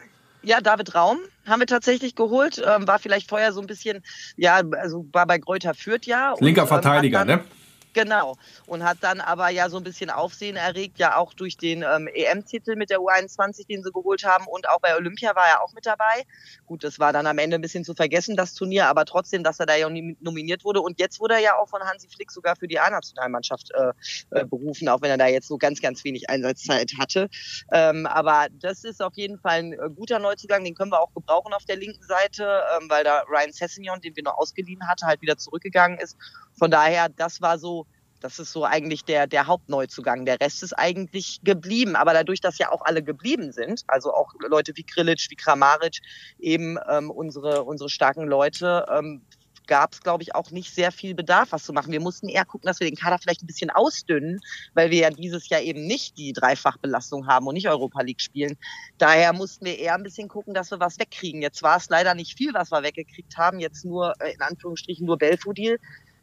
Ja, 0.42 0.60
David 0.60 0.94
Raum 0.94 1.18
haben 1.46 1.60
wir 1.60 1.66
tatsächlich 1.66 2.14
geholt. 2.14 2.62
Ähm, 2.66 2.88
war 2.88 2.98
vielleicht 2.98 3.28
vorher 3.28 3.52
so 3.52 3.60
ein 3.60 3.66
bisschen, 3.66 4.02
ja, 4.36 4.62
also 4.80 5.06
war 5.12 5.26
bei 5.26 5.38
Gräuter 5.38 5.74
Fürth 5.74 6.06
ja. 6.06 6.34
Linker 6.40 6.62
und, 6.62 6.68
Verteidiger, 6.68 7.22
ähm, 7.22 7.28
dann, 7.28 7.38
ne? 7.40 7.44
Genau. 7.92 8.36
Und 8.66 8.84
hat 8.84 8.98
dann 9.00 9.20
aber 9.20 9.48
ja 9.48 9.68
so 9.68 9.76
ein 9.76 9.84
bisschen 9.84 10.10
Aufsehen 10.10 10.56
erregt, 10.56 10.98
ja 10.98 11.16
auch 11.16 11.34
durch 11.34 11.56
den 11.56 11.82
ähm, 11.82 12.08
EM-Titel 12.12 12.76
mit 12.76 12.90
der 12.90 12.98
U21, 12.98 13.66
den 13.66 13.82
sie 13.82 13.90
geholt 13.90 14.24
haben. 14.24 14.46
Und 14.46 14.68
auch 14.68 14.80
bei 14.80 14.96
Olympia 14.96 15.34
war 15.34 15.46
er 15.46 15.62
auch 15.62 15.72
mit 15.72 15.86
dabei. 15.86 16.24
Gut, 16.66 16.84
das 16.84 16.98
war 16.98 17.12
dann 17.12 17.26
am 17.26 17.38
Ende 17.38 17.56
ein 17.56 17.60
bisschen 17.60 17.84
zu 17.84 17.94
vergessen, 17.94 18.36
das 18.36 18.54
Turnier, 18.54 18.86
aber 18.86 19.04
trotzdem, 19.04 19.42
dass 19.42 19.58
er 19.58 19.66
da 19.66 19.74
ja 19.74 19.88
nominiert 19.88 20.64
wurde. 20.64 20.80
Und 20.80 21.00
jetzt 21.00 21.20
wurde 21.20 21.34
er 21.34 21.40
ja 21.40 21.58
auch 21.58 21.68
von 21.68 21.82
Hansi 21.82 22.08
Flick 22.08 22.30
sogar 22.30 22.56
für 22.56 22.68
die 22.68 22.78
A-Nationalmannschaft 22.78 23.70
äh, 23.72 23.92
äh, 24.30 24.44
berufen, 24.44 24.88
auch 24.88 25.02
wenn 25.02 25.10
er 25.10 25.18
da 25.18 25.26
jetzt 25.26 25.48
so 25.48 25.58
ganz, 25.58 25.80
ganz 25.80 26.04
wenig 26.04 26.30
Einsatzzeit 26.30 26.92
hatte. 26.98 27.28
Ähm, 27.72 28.06
aber 28.06 28.46
das 28.60 28.84
ist 28.84 29.02
auf 29.02 29.14
jeden 29.16 29.38
Fall 29.38 29.58
ein 29.58 29.72
äh, 29.72 29.90
guter 29.94 30.18
Neuzugang, 30.18 30.64
den 30.64 30.74
können 30.74 30.92
wir 30.92 31.00
auch 31.00 31.12
gebrauchen 31.14 31.52
auf 31.52 31.64
der 31.64 31.76
linken 31.76 32.02
Seite, 32.02 32.62
ähm, 32.76 32.88
weil 32.88 33.04
da 33.04 33.24
Ryan 33.28 33.52
Sessignon, 33.52 34.00
den 34.00 34.14
wir 34.14 34.22
noch 34.22 34.38
ausgeliehen 34.38 34.86
hatten, 34.88 35.06
halt 35.06 35.20
wieder 35.22 35.36
zurückgegangen 35.36 35.98
ist. 35.98 36.16
Von 36.58 36.70
daher, 36.70 37.08
das 37.08 37.40
war 37.40 37.58
so, 37.58 37.86
das 38.20 38.38
ist 38.38 38.52
so 38.52 38.64
eigentlich 38.64 39.04
der, 39.04 39.26
der 39.26 39.46
Hauptneuzugang. 39.46 40.26
Der 40.26 40.40
Rest 40.40 40.62
ist 40.62 40.74
eigentlich 40.74 41.40
geblieben. 41.42 41.96
Aber 41.96 42.12
dadurch, 42.12 42.40
dass 42.40 42.58
ja 42.58 42.70
auch 42.70 42.82
alle 42.84 43.02
geblieben 43.02 43.52
sind, 43.52 43.82
also 43.88 44.12
auch 44.14 44.32
Leute 44.48 44.72
wie 44.76 44.84
Krilic, 44.84 45.26
wie 45.30 45.36
Kramaric, 45.36 46.00
eben 46.38 46.78
ähm, 46.88 47.10
unsere, 47.10 47.64
unsere 47.64 47.88
starken 47.88 48.26
Leute, 48.26 48.86
ähm, 48.90 49.22
gab 49.70 49.92
es, 49.92 50.02
glaube 50.02 50.24
ich, 50.24 50.34
auch 50.34 50.50
nicht 50.50 50.74
sehr 50.74 50.90
viel 50.90 51.14
Bedarf, 51.14 51.52
was 51.52 51.64
zu 51.64 51.72
machen. 51.72 51.92
Wir 51.92 52.00
mussten 52.00 52.28
eher 52.28 52.44
gucken, 52.44 52.66
dass 52.66 52.80
wir 52.80 52.88
den 52.88 52.96
Kader 52.96 53.18
vielleicht 53.18 53.42
ein 53.42 53.46
bisschen 53.46 53.70
ausdünnen, 53.70 54.40
weil 54.74 54.90
wir 54.90 54.98
ja 54.98 55.10
dieses 55.10 55.48
Jahr 55.48 55.60
eben 55.60 55.86
nicht 55.86 56.18
die 56.18 56.32
Dreifachbelastung 56.32 57.28
haben 57.28 57.46
und 57.46 57.54
nicht 57.54 57.68
Europa 57.68 58.02
League 58.02 58.20
spielen. 58.20 58.58
Daher 58.98 59.32
mussten 59.32 59.64
wir 59.64 59.78
eher 59.78 59.94
ein 59.94 60.02
bisschen 60.02 60.28
gucken, 60.28 60.54
dass 60.54 60.72
wir 60.72 60.80
was 60.80 60.98
wegkriegen. 60.98 61.40
Jetzt 61.40 61.62
war 61.62 61.76
es 61.76 61.88
leider 61.88 62.14
nicht 62.14 62.36
viel, 62.36 62.52
was 62.52 62.72
wir 62.72 62.82
weggekriegt 62.82 63.36
haben. 63.38 63.60
Jetzt 63.60 63.84
nur, 63.84 64.12
äh, 64.18 64.32
in 64.32 64.42
Anführungsstrichen, 64.42 65.06
nur 65.06 65.18
Belfodil 65.18 65.78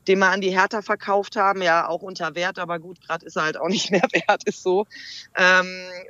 den 0.07 0.19
wir 0.19 0.29
an 0.29 0.41
die 0.41 0.51
Hertha 0.51 0.81
verkauft 0.81 1.35
haben, 1.35 1.61
ja 1.61 1.87
auch 1.87 2.01
unter 2.01 2.35
Wert, 2.35 2.59
aber 2.59 2.79
gut, 2.79 3.01
gerade 3.01 3.25
ist 3.25 3.35
er 3.35 3.43
halt 3.43 3.57
auch 3.57 3.67
nicht 3.67 3.91
mehr 3.91 4.07
wert, 4.11 4.43
ist 4.45 4.63
so. 4.63 4.85
Ähm, 5.35 5.67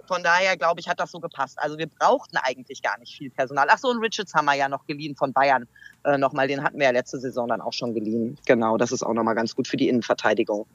von 0.07 0.23
daher 0.23 0.57
glaube 0.57 0.79
ich, 0.79 0.87
hat 0.87 0.99
das 0.99 1.11
so 1.11 1.19
gepasst. 1.19 1.57
Also 1.59 1.77
wir 1.77 1.87
brauchten 1.87 2.37
eigentlich 2.37 2.81
gar 2.81 2.97
nicht 2.99 3.15
viel 3.15 3.29
Personal. 3.29 3.67
Ach 3.69 3.77
so, 3.77 3.89
und 3.89 3.99
Richards 3.99 4.33
haben 4.33 4.45
wir 4.45 4.55
ja 4.55 4.69
noch 4.69 4.85
geliehen 4.85 5.15
von 5.15 5.33
Bayern 5.33 5.67
äh, 6.03 6.17
nochmal, 6.17 6.47
den 6.47 6.63
hatten 6.63 6.77
wir 6.77 6.85
ja 6.85 6.91
letzte 6.91 7.19
Saison 7.19 7.47
dann 7.47 7.61
auch 7.61 7.73
schon 7.73 7.93
geliehen. 7.93 8.37
Genau, 8.45 8.77
das 8.77 8.91
ist 8.91 9.03
auch 9.03 9.13
nochmal 9.13 9.35
ganz 9.35 9.55
gut 9.55 9.67
für 9.67 9.77
die 9.77 9.89
Innenverteidigung. 9.89 10.65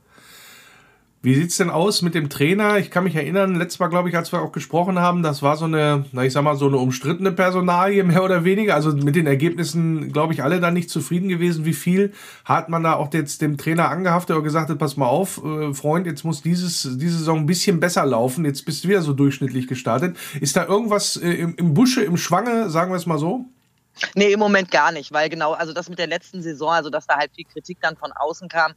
Wie 1.24 1.36
sieht's 1.36 1.56
denn 1.56 1.70
aus 1.70 2.02
mit 2.02 2.16
dem 2.16 2.28
Trainer? 2.28 2.78
Ich 2.78 2.90
kann 2.90 3.04
mich 3.04 3.14
erinnern, 3.14 3.54
letztes 3.54 3.78
Mal, 3.78 3.86
glaube 3.86 4.08
ich, 4.08 4.16
als 4.16 4.32
wir 4.32 4.42
auch 4.42 4.50
gesprochen 4.50 4.98
haben, 4.98 5.22
das 5.22 5.40
war 5.40 5.56
so 5.56 5.66
eine, 5.66 6.04
na 6.10 6.24
ich 6.24 6.32
sag 6.32 6.42
mal, 6.42 6.56
so 6.56 6.66
eine 6.66 6.78
umstrittene 6.78 7.30
Personalie, 7.30 8.02
mehr 8.04 8.24
oder 8.24 8.42
weniger. 8.42 8.74
Also 8.74 8.90
mit 8.90 9.14
den 9.14 9.28
Ergebnissen, 9.28 10.10
glaube 10.12 10.32
ich, 10.32 10.42
alle 10.42 10.58
da 10.58 10.72
nicht 10.72 10.90
zufrieden 10.90 11.28
gewesen. 11.28 11.64
Wie 11.64 11.74
viel 11.74 12.12
hat 12.44 12.68
man 12.68 12.82
da 12.82 12.94
auch 12.94 13.14
jetzt 13.14 13.40
dem 13.40 13.56
Trainer 13.56 13.88
angehaftet 13.88 14.34
oder 14.34 14.42
gesagt 14.42 14.76
pass 14.78 14.96
mal 14.96 15.06
auf, 15.06 15.40
äh, 15.44 15.72
Freund, 15.74 16.06
jetzt 16.08 16.24
muss 16.24 16.42
dieses, 16.42 16.82
diese 16.98 17.18
Saison 17.18 17.38
ein 17.38 17.46
bisschen 17.46 17.78
besser 17.78 18.04
laufen. 18.04 18.44
Jetzt 18.44 18.64
bist 18.64 18.82
du 18.82 18.88
wieder 18.88 19.02
so 19.02 19.12
durchschnittlich 19.12 19.68
gestartet. 19.68 20.16
Ist 20.40 20.56
da 20.56 20.66
irgendwas 20.66 21.16
äh, 21.16 21.30
im, 21.30 21.54
im 21.54 21.72
Busche, 21.72 22.02
im 22.02 22.16
Schwange, 22.16 22.68
sagen 22.68 22.90
wir 22.90 22.96
es 22.96 23.06
mal 23.06 23.18
so? 23.18 23.46
Nee, 24.14 24.32
im 24.32 24.40
Moment 24.40 24.70
gar 24.70 24.90
nicht, 24.90 25.12
weil 25.12 25.28
genau, 25.28 25.52
also 25.52 25.72
das 25.72 25.88
mit 25.88 25.98
der 25.98 26.06
letzten 26.06 26.42
Saison, 26.42 26.70
also 26.70 26.90
dass 26.90 27.06
da 27.06 27.16
halt 27.16 27.30
viel 27.34 27.44
Kritik 27.44 27.78
dann 27.80 27.96
von 27.96 28.10
außen 28.10 28.48
kam, 28.48 28.72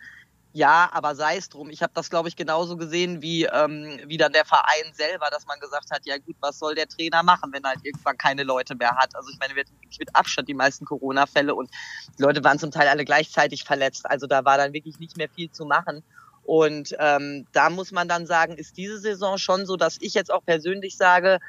ja, 0.55 0.89
aber 0.93 1.15
sei 1.15 1.35
es 1.35 1.49
drum. 1.49 1.69
Ich 1.69 1.83
habe 1.83 1.91
das, 1.93 2.09
glaube 2.09 2.29
ich, 2.29 2.37
genauso 2.37 2.77
gesehen 2.77 3.21
wie, 3.21 3.43
ähm, 3.43 3.99
wie 4.05 4.15
dann 4.15 4.31
der 4.31 4.45
Verein 4.45 4.93
selber, 4.93 5.27
dass 5.29 5.45
man 5.45 5.59
gesagt 5.59 5.91
hat, 5.91 6.05
ja 6.05 6.17
gut, 6.17 6.37
was 6.39 6.59
soll 6.59 6.75
der 6.75 6.87
Trainer 6.87 7.23
machen, 7.23 7.51
wenn 7.51 7.65
er 7.65 7.71
halt 7.71 7.81
irgendwann 7.83 8.17
keine 8.17 8.43
Leute 8.43 8.73
mehr 8.73 8.95
hat. 8.95 9.13
Also 9.17 9.29
ich 9.29 9.37
meine, 9.37 9.53
wir 9.53 9.63
hatten 9.63 9.75
wirklich 9.81 9.99
mit 9.99 10.15
Abstand 10.15 10.47
die 10.47 10.53
meisten 10.53 10.85
Corona-Fälle 10.85 11.53
und 11.53 11.69
die 12.17 12.23
Leute 12.23 12.41
waren 12.45 12.57
zum 12.57 12.71
Teil 12.71 12.87
alle 12.87 13.03
gleichzeitig 13.03 13.65
verletzt. 13.65 14.09
Also 14.09 14.27
da 14.27 14.45
war 14.45 14.57
dann 14.57 14.71
wirklich 14.71 14.97
nicht 14.97 15.17
mehr 15.17 15.27
viel 15.27 15.51
zu 15.51 15.65
machen. 15.65 16.03
Und 16.43 16.95
ähm, 16.99 17.45
da 17.51 17.69
muss 17.69 17.91
man 17.91 18.07
dann 18.07 18.25
sagen, 18.25 18.55
ist 18.55 18.77
diese 18.77 18.99
Saison 18.99 19.37
schon 19.37 19.65
so, 19.65 19.75
dass 19.75 19.97
ich 19.99 20.13
jetzt 20.13 20.31
auch 20.31 20.45
persönlich 20.45 20.95
sage, 20.95 21.39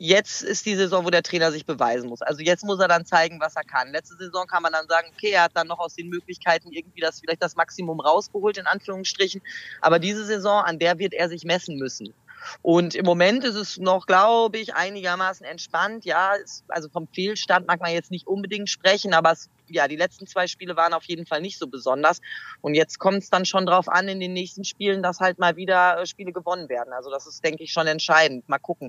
jetzt 0.00 0.42
ist 0.42 0.64
die 0.64 0.76
Saison, 0.76 1.04
wo 1.04 1.10
der 1.10 1.22
Trainer 1.22 1.52
sich 1.52 1.66
beweisen 1.66 2.08
muss. 2.08 2.22
Also 2.22 2.40
jetzt 2.40 2.64
muss 2.64 2.80
er 2.80 2.88
dann 2.88 3.04
zeigen, 3.04 3.38
was 3.38 3.54
er 3.54 3.64
kann. 3.64 3.92
Letzte 3.92 4.16
Saison 4.16 4.46
kann 4.46 4.62
man 4.62 4.72
dann 4.72 4.88
sagen, 4.88 5.08
okay, 5.12 5.30
er 5.30 5.44
hat 5.44 5.52
dann 5.54 5.68
noch 5.68 5.78
aus 5.78 5.94
den 5.94 6.08
Möglichkeiten 6.08 6.72
irgendwie 6.72 7.00
das 7.00 7.20
vielleicht 7.20 7.42
das 7.42 7.54
Maximum 7.54 8.00
rausgeholt, 8.00 8.56
in 8.56 8.66
Anführungsstrichen. 8.66 9.42
Aber 9.82 9.98
diese 9.98 10.24
Saison, 10.24 10.64
an 10.64 10.78
der 10.78 10.98
wird 10.98 11.12
er 11.12 11.28
sich 11.28 11.44
messen 11.44 11.76
müssen. 11.76 12.14
Und 12.62 12.94
im 12.94 13.04
Moment 13.04 13.44
ist 13.44 13.56
es 13.56 13.76
noch, 13.76 14.06
glaube 14.06 14.56
ich, 14.56 14.74
einigermaßen 14.74 15.44
entspannt. 15.44 16.06
Ja, 16.06 16.32
es, 16.42 16.64
also 16.68 16.88
vom 16.88 17.06
Fehlstand 17.08 17.66
mag 17.66 17.82
man 17.82 17.92
jetzt 17.92 18.10
nicht 18.10 18.26
unbedingt 18.26 18.70
sprechen, 18.70 19.12
aber 19.12 19.32
es, 19.32 19.50
ja, 19.66 19.86
die 19.86 19.96
letzten 19.96 20.26
zwei 20.26 20.46
Spiele 20.46 20.76
waren 20.76 20.94
auf 20.94 21.04
jeden 21.04 21.26
Fall 21.26 21.42
nicht 21.42 21.58
so 21.58 21.66
besonders. 21.66 22.22
Und 22.62 22.72
jetzt 22.72 22.98
kommt 22.98 23.18
es 23.18 23.28
dann 23.28 23.44
schon 23.44 23.66
drauf 23.66 23.90
an 23.90 24.08
in 24.08 24.18
den 24.18 24.32
nächsten 24.32 24.64
Spielen, 24.64 25.02
dass 25.02 25.20
halt 25.20 25.38
mal 25.38 25.56
wieder 25.56 26.00
äh, 26.00 26.06
Spiele 26.06 26.32
gewonnen 26.32 26.70
werden. 26.70 26.94
Also 26.94 27.10
das 27.10 27.26
ist, 27.26 27.44
denke 27.44 27.64
ich, 27.64 27.72
schon 27.74 27.86
entscheidend. 27.86 28.48
Mal 28.48 28.58
gucken. 28.58 28.88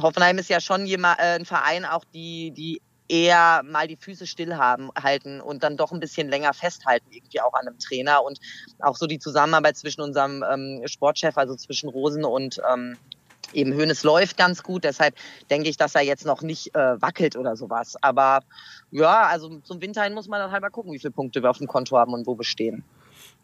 Hoffenheim 0.00 0.38
ist 0.38 0.48
ja 0.48 0.60
schon 0.60 0.86
äh, 0.86 0.96
ein 1.04 1.44
Verein 1.44 1.84
auch, 1.84 2.04
die, 2.12 2.50
die 2.52 2.80
eher 3.08 3.62
mal 3.64 3.86
die 3.86 3.96
Füße 3.96 4.26
still 4.26 4.56
haben, 4.56 4.90
halten 5.00 5.40
und 5.40 5.62
dann 5.62 5.76
doch 5.76 5.92
ein 5.92 6.00
bisschen 6.00 6.28
länger 6.28 6.54
festhalten, 6.54 7.06
irgendwie 7.10 7.40
auch 7.40 7.52
an 7.52 7.66
einem 7.66 7.78
Trainer. 7.78 8.24
Und 8.24 8.40
auch 8.78 8.96
so 8.96 9.06
die 9.06 9.18
Zusammenarbeit 9.18 9.76
zwischen 9.76 10.00
unserem 10.00 10.42
ähm, 10.50 10.82
Sportchef, 10.86 11.36
also 11.36 11.54
zwischen 11.56 11.90
Rosen 11.90 12.24
und 12.24 12.60
ähm, 12.72 12.96
eben 13.52 13.74
Hönes 13.74 14.02
läuft 14.02 14.38
ganz 14.38 14.62
gut. 14.62 14.84
Deshalb 14.84 15.14
denke 15.50 15.68
ich, 15.68 15.76
dass 15.76 15.94
er 15.94 16.02
jetzt 16.02 16.24
noch 16.24 16.40
nicht 16.40 16.74
äh, 16.74 17.00
wackelt 17.02 17.36
oder 17.36 17.56
sowas. 17.56 17.96
Aber 18.00 18.40
ja, 18.90 19.26
also 19.26 19.58
zum 19.58 19.82
Winter 19.82 20.02
hin 20.04 20.14
muss 20.14 20.28
man 20.28 20.40
dann 20.40 20.50
halt 20.50 20.62
mal 20.62 20.70
gucken, 20.70 20.92
wie 20.92 20.98
viele 20.98 21.12
Punkte 21.12 21.42
wir 21.42 21.50
auf 21.50 21.58
dem 21.58 21.66
Konto 21.66 21.98
haben 21.98 22.14
und 22.14 22.26
wo 22.26 22.38
wir 22.38 22.44
stehen. 22.44 22.82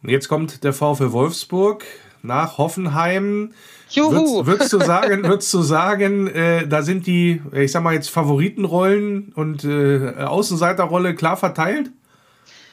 Jetzt 0.03 0.29
kommt 0.29 0.65
der 0.65 0.73
VfL 0.73 1.13
Wolfsburg 1.13 1.85
nach 2.23 2.59
Hoffenheim. 2.59 3.53
Juhu. 3.91 4.47
Würdest, 4.47 4.47
würdest 4.47 4.73
du 4.73 4.81
sagen, 4.81 5.25
würdest 5.25 5.55
du 5.55 5.63
sagen, 5.63 6.27
äh, 6.29 6.67
da 6.67 6.83
sind 6.83 7.07
die, 7.07 7.43
ich 7.53 7.73
sag 7.73 7.83
mal 7.83 7.95
jetzt 7.95 8.11
Favoritenrollen 8.11 9.33
und 9.35 9.65
äh, 9.65 10.15
Außenseiterrolle 10.19 11.15
klar 11.15 11.37
verteilt? 11.37 11.91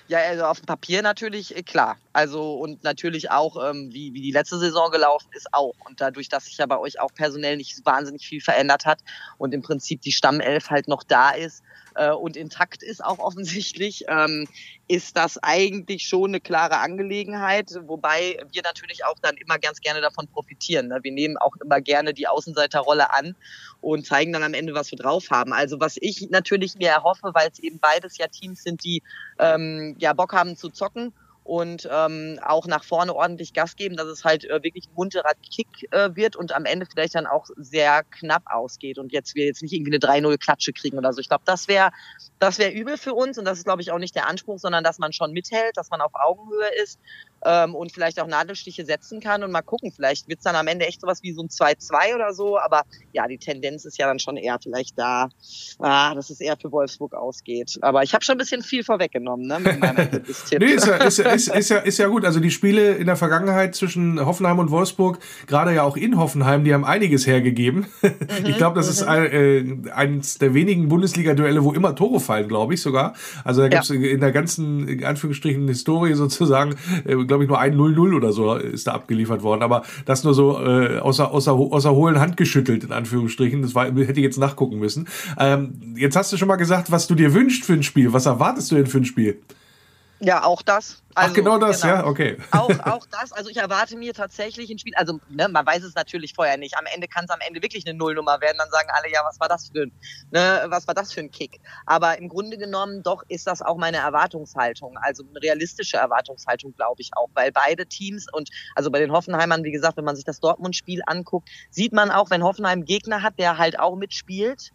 Ja, 0.07 0.19
also 0.29 0.45
auf 0.45 0.59
dem 0.59 0.65
Papier 0.65 1.01
natürlich, 1.01 1.55
äh, 1.55 1.63
klar. 1.63 1.97
Also 2.16 2.53
und 2.53 2.82
natürlich 2.86 3.30
auch, 3.30 3.61
ähm, 3.61 3.89
wie, 3.91 4.13
wie 4.13 4.22
die 4.22 4.32
letzte 4.32 4.57
Saison 4.57 4.89
gelaufen 4.89 5.28
ist, 5.34 5.53
auch. 5.53 5.76
Und 5.86 5.99
dadurch, 5.99 6.30
dass 6.30 6.45
sich 6.45 6.57
ja 6.57 6.66
bei 6.66 6.78
euch 6.78 7.01
auch 7.01 7.13
personell 7.13 7.57
nicht 7.57 7.86
wahnsinnig 7.86 8.26
viel 8.26 8.39
verändert 8.39 8.86
hat 8.86 9.01
und 9.38 9.53
im 9.53 9.61
Prinzip 9.61 9.99
die 9.99 10.13
Stammelf 10.13 10.70
halt 10.70 10.88
noch 10.88 11.03
da 11.03 11.32
ist, 11.32 11.61
äh, 11.95 12.11
und 12.11 12.38
intakt 12.38 12.84
ist 12.84 13.03
auch 13.03 13.20
offensichtlich, 13.20 14.05
ähm, 14.07 14.47
ist 14.88 15.18
das 15.18 15.38
eigentlich 15.43 16.07
schon 16.07 16.30
eine 16.30 16.39
klare 16.39 16.78
Angelegenheit, 16.78 17.72
wobei 17.82 18.38
wir 18.49 18.61
natürlich 18.61 19.03
auch 19.03 19.20
dann 19.22 19.36
immer 19.36 19.59
ganz 19.59 19.82
gerne 19.82 19.99
davon 19.99 20.30
profitieren. 20.30 20.88
Ne? 20.88 20.99
Wir 21.01 21.11
nehmen 21.11 21.36
auch 21.36 21.57
immer 21.61 21.82
gerne 21.82 22.13
die 22.13 22.30
Außenseiterrolle 22.30 23.11
an 23.11 23.36
und 23.82 24.05
zeigen 24.05 24.32
dann 24.32 24.43
am 24.43 24.53
Ende, 24.53 24.74
was 24.74 24.89
wir 24.91 24.97
drauf 24.97 25.32
haben. 25.32 25.51
Also 25.51 25.82
was 25.82 25.97
ich 25.99 26.30
natürlich 26.30 26.76
mir 26.76 26.91
erhoffe, 26.91 27.32
weil 27.34 27.49
es 27.51 27.59
eben 27.59 27.80
beides 27.80 28.18
ja 28.18 28.28
Teams 28.28 28.63
sind, 28.63 28.86
die 28.86 29.03
ähm, 29.38 29.97
ja 29.99 30.13
Bock 30.13 30.32
haben 30.32 30.55
zu 30.55 30.70
zocken 30.70 31.11
und 31.45 31.87
ähm, 31.91 32.39
auch 32.43 32.65
nach 32.65 32.83
vorne 32.83 33.15
ordentlich 33.15 33.53
Gas 33.53 33.75
geben, 33.75 33.95
dass 33.95 34.07
es 34.07 34.23
halt 34.23 34.45
äh, 34.45 34.63
wirklich 34.63 34.87
ein 34.87 34.95
munterer 34.95 35.33
Kick 35.53 35.67
äh, 35.91 36.09
wird 36.15 36.35
und 36.35 36.51
am 36.53 36.65
Ende 36.65 36.87
vielleicht 36.87 37.13
dann 37.13 37.27
auch 37.27 37.45
sehr 37.55 38.03
knapp 38.03 38.41
ausgeht 38.47 38.97
und 38.97 39.13
jetzt 39.13 39.35
wir 39.35 39.45
jetzt 39.45 39.61
nicht 39.61 39.71
irgendwie 39.71 39.91
eine 39.91 39.99
3-0-Klatsche 39.99 40.73
kriegen 40.73 40.97
oder 40.97 41.13
so. 41.13 41.21
Ich 41.21 41.29
glaube, 41.29 41.43
das 41.45 41.67
wäre 41.67 41.91
das 42.39 42.57
wäre 42.57 42.71
übel 42.71 42.97
für 42.97 43.13
uns 43.13 43.37
und 43.37 43.45
das 43.45 43.59
ist, 43.59 43.65
glaube 43.65 43.83
ich, 43.83 43.91
auch 43.91 43.99
nicht 43.99 44.15
der 44.15 44.27
Anspruch, 44.27 44.57
sondern 44.57 44.83
dass 44.83 44.97
man 44.97 45.13
schon 45.13 45.33
mithält, 45.33 45.77
dass 45.77 45.91
man 45.91 46.01
auf 46.01 46.13
Augenhöhe 46.15 46.69
ist 46.83 46.99
ähm, 47.45 47.75
und 47.75 47.91
vielleicht 47.91 48.19
auch 48.19 48.27
Nadelstiche 48.27 48.85
setzen 48.85 49.19
kann 49.19 49.43
und 49.43 49.51
mal 49.51 49.61
gucken. 49.61 49.91
Vielleicht 49.91 50.27
wird's 50.27 50.43
dann 50.43 50.55
am 50.55 50.67
Ende 50.67 50.85
echt 50.85 51.01
sowas 51.01 51.23
wie 51.23 51.31
so 51.31 51.41
ein 51.41 51.47
2-2 51.47 52.15
oder 52.15 52.33
so, 52.33 52.57
aber 52.57 52.83
ja, 53.13 53.27
die 53.27 53.37
Tendenz 53.37 53.85
ist 53.85 53.97
ja 53.97 54.07
dann 54.07 54.19
schon 54.19 54.37
eher 54.37 54.57
vielleicht 54.61 54.97
da, 54.97 55.29
ah, 55.79 56.13
dass 56.15 56.29
es 56.29 56.41
eher 56.41 56.57
für 56.57 56.71
Wolfsburg 56.71 57.13
ausgeht. 57.13 57.77
Aber 57.81 58.03
ich 58.03 58.13
habe 58.13 58.25
schon 58.25 58.35
ein 58.35 58.39
bisschen 58.39 58.63
viel 58.63 58.83
vorweggenommen, 58.83 59.47
ne, 59.47 59.59
mit 59.59 59.79
meinem 59.79 59.95
nee, 60.59 60.65
ist 60.65 60.87
ja, 60.87 60.95
ist, 60.95 61.19
ist, 61.19 61.47
ist, 61.47 61.69
ja, 61.69 61.77
ist 61.77 61.97
ja 61.99 62.07
gut. 62.07 62.25
Also 62.25 62.39
die 62.39 62.51
Spiele 62.51 62.95
in 62.95 63.05
der 63.05 63.15
Vergangenheit 63.15 63.75
zwischen 63.75 64.23
Hoffenheim 64.25 64.59
und 64.59 64.71
Wolfsburg, 64.71 65.19
gerade 65.47 65.73
ja 65.73 65.83
auch 65.83 65.97
in 65.97 66.17
Hoffenheim, 66.17 66.63
die 66.63 66.73
haben 66.73 66.85
einiges 66.85 67.27
hergegeben. 67.27 67.87
Mhm, 68.01 68.15
ich 68.45 68.57
glaube, 68.57 68.75
das 68.75 68.89
ist 68.89 69.03
mhm. 69.03 69.09
ein, 69.09 69.85
äh, 69.87 69.91
eines 69.91 70.37
der 70.37 70.53
wenigen 70.53 70.89
Bundesliga-Duelle, 70.89 71.63
wo 71.63 71.73
immer 71.73 71.95
Tore 71.95 72.19
fallen, 72.19 72.47
glaube 72.47 72.73
ich 72.73 72.81
sogar. 72.81 73.13
Also 73.43 73.61
da 73.61 73.67
gibt's 73.67 73.89
ja. 73.89 73.95
in 73.95 74.19
der 74.19 74.31
ganzen, 74.31 74.87
in 74.87 75.03
Anführungsstrichen, 75.03 75.67
Historie 75.67 76.13
sozusagen, 76.13 76.75
äh, 77.05 77.15
glaube 77.36 77.43
ich, 77.43 77.49
nur 77.49 77.59
ein 77.59 77.75
0-0 77.75 78.15
oder 78.15 78.31
so 78.31 78.55
ist 78.55 78.88
da 78.88 78.93
abgeliefert 78.93 79.43
worden. 79.43 79.61
Aber 79.61 79.83
das 80.05 80.23
nur 80.23 80.33
so 80.33 80.59
äh, 80.59 80.99
außer, 80.99 81.31
außer, 81.31 81.51
außer 81.51 81.93
hohlen 81.93 82.19
Hand 82.19 82.38
geschüttelt, 82.38 82.83
in 82.83 82.91
Anführungsstrichen. 82.91 83.61
Das 83.61 83.75
war, 83.75 83.86
hätte 83.86 84.19
ich 84.19 84.23
jetzt 84.23 84.38
nachgucken 84.38 84.79
müssen. 84.79 85.07
Ähm, 85.38 85.95
jetzt 85.97 86.15
hast 86.15 86.31
du 86.31 86.38
schon 86.38 86.47
mal 86.47 86.55
gesagt, 86.55 86.91
was 86.91 87.07
du 87.07 87.15
dir 87.15 87.33
wünschst 87.33 87.65
für 87.65 87.73
ein 87.73 87.83
Spiel. 87.83 88.13
Was 88.13 88.25
erwartest 88.25 88.71
du 88.71 88.75
denn 88.75 88.88
für 88.88 88.99
ein 88.99 89.05
Spiel? 89.05 89.39
Ja, 90.20 90.43
auch 90.43 90.61
das. 90.61 91.03
Also, 91.13 91.30
Ach, 91.30 91.34
genau 91.34 91.57
das, 91.57 91.82
genau. 91.82 91.93
ja, 91.93 92.05
okay. 92.05 92.38
Auch, 92.51 92.70
auch 92.86 93.05
das. 93.07 93.34
Also 93.34 93.49
ich 93.49 93.57
erwarte 93.57 93.97
mir 93.97 94.13
tatsächlich 94.13 94.70
ein 94.70 94.80
Spiel, 94.80 94.93
also 94.95 95.20
ne, 95.30 95.47
man 95.49 95.66
weiß 95.66 95.84
es 95.84 95.95
natürlich 95.95 96.34
vorher 96.34 96.57
nicht. 96.57 96.78
Am 96.78 96.86
Ende 96.93 97.07
kann 97.07 97.26
es 97.26 97.32
am 97.32 97.39
Ende 97.45 97.61
wirklich 97.61 97.86
eine 97.86 97.97
Nullnummer 97.97 98.39
werden. 98.41 98.57
Dann 98.57 98.70
sagen 98.70 98.89
alle, 98.91 99.11
ja, 99.11 99.22
was 99.26 99.39
war 99.39 99.49
das 99.49 99.70
für 99.70 99.84
ein, 99.84 99.91
ne, 100.32 100.66
was 100.68 100.88
war 100.88 100.93
das 100.93 101.13
für 101.13 101.20
ein 101.20 101.32
Kick? 101.32 101.59
Aber 101.86 102.18
im 102.18 102.30
Grunde 102.30 102.57
genommen 102.57 103.03
doch 103.03 103.24
ist 103.28 103.47
das 103.47 103.61
auch 103.61 103.78
meine 103.78 103.97
Erwartungshaltung. 103.97 104.97
Also 104.97 105.24
eine 105.24 105.41
realistische 105.41 105.97
Erwartungshaltung, 105.97 106.74
glaube 106.76 107.01
ich 107.01 107.11
auch. 107.16 107.30
Weil 107.34 107.51
beide 107.51 107.86
Teams 107.86 108.28
und 108.32 108.49
also 108.76 108.91
bei 108.91 108.99
den 108.99 109.11
Hoffenheimern, 109.11 109.63
wie 109.63 109.72
gesagt, 109.72 109.97
wenn 109.97 110.05
man 110.05 110.16
sich 110.16 110.26
das 110.26 110.39
Dortmund-Spiel 110.39 111.01
anguckt, 111.05 111.49
sieht 111.70 111.93
man 111.93 112.09
auch, 112.09 112.30
wenn 112.30 112.43
Hoffenheim 112.43 112.80
einen 112.80 112.86
Gegner 112.86 113.22
hat, 113.22 113.38
der 113.38 113.57
halt 113.57 113.80
auch 113.80 113.95
mitspielt, 113.95 114.72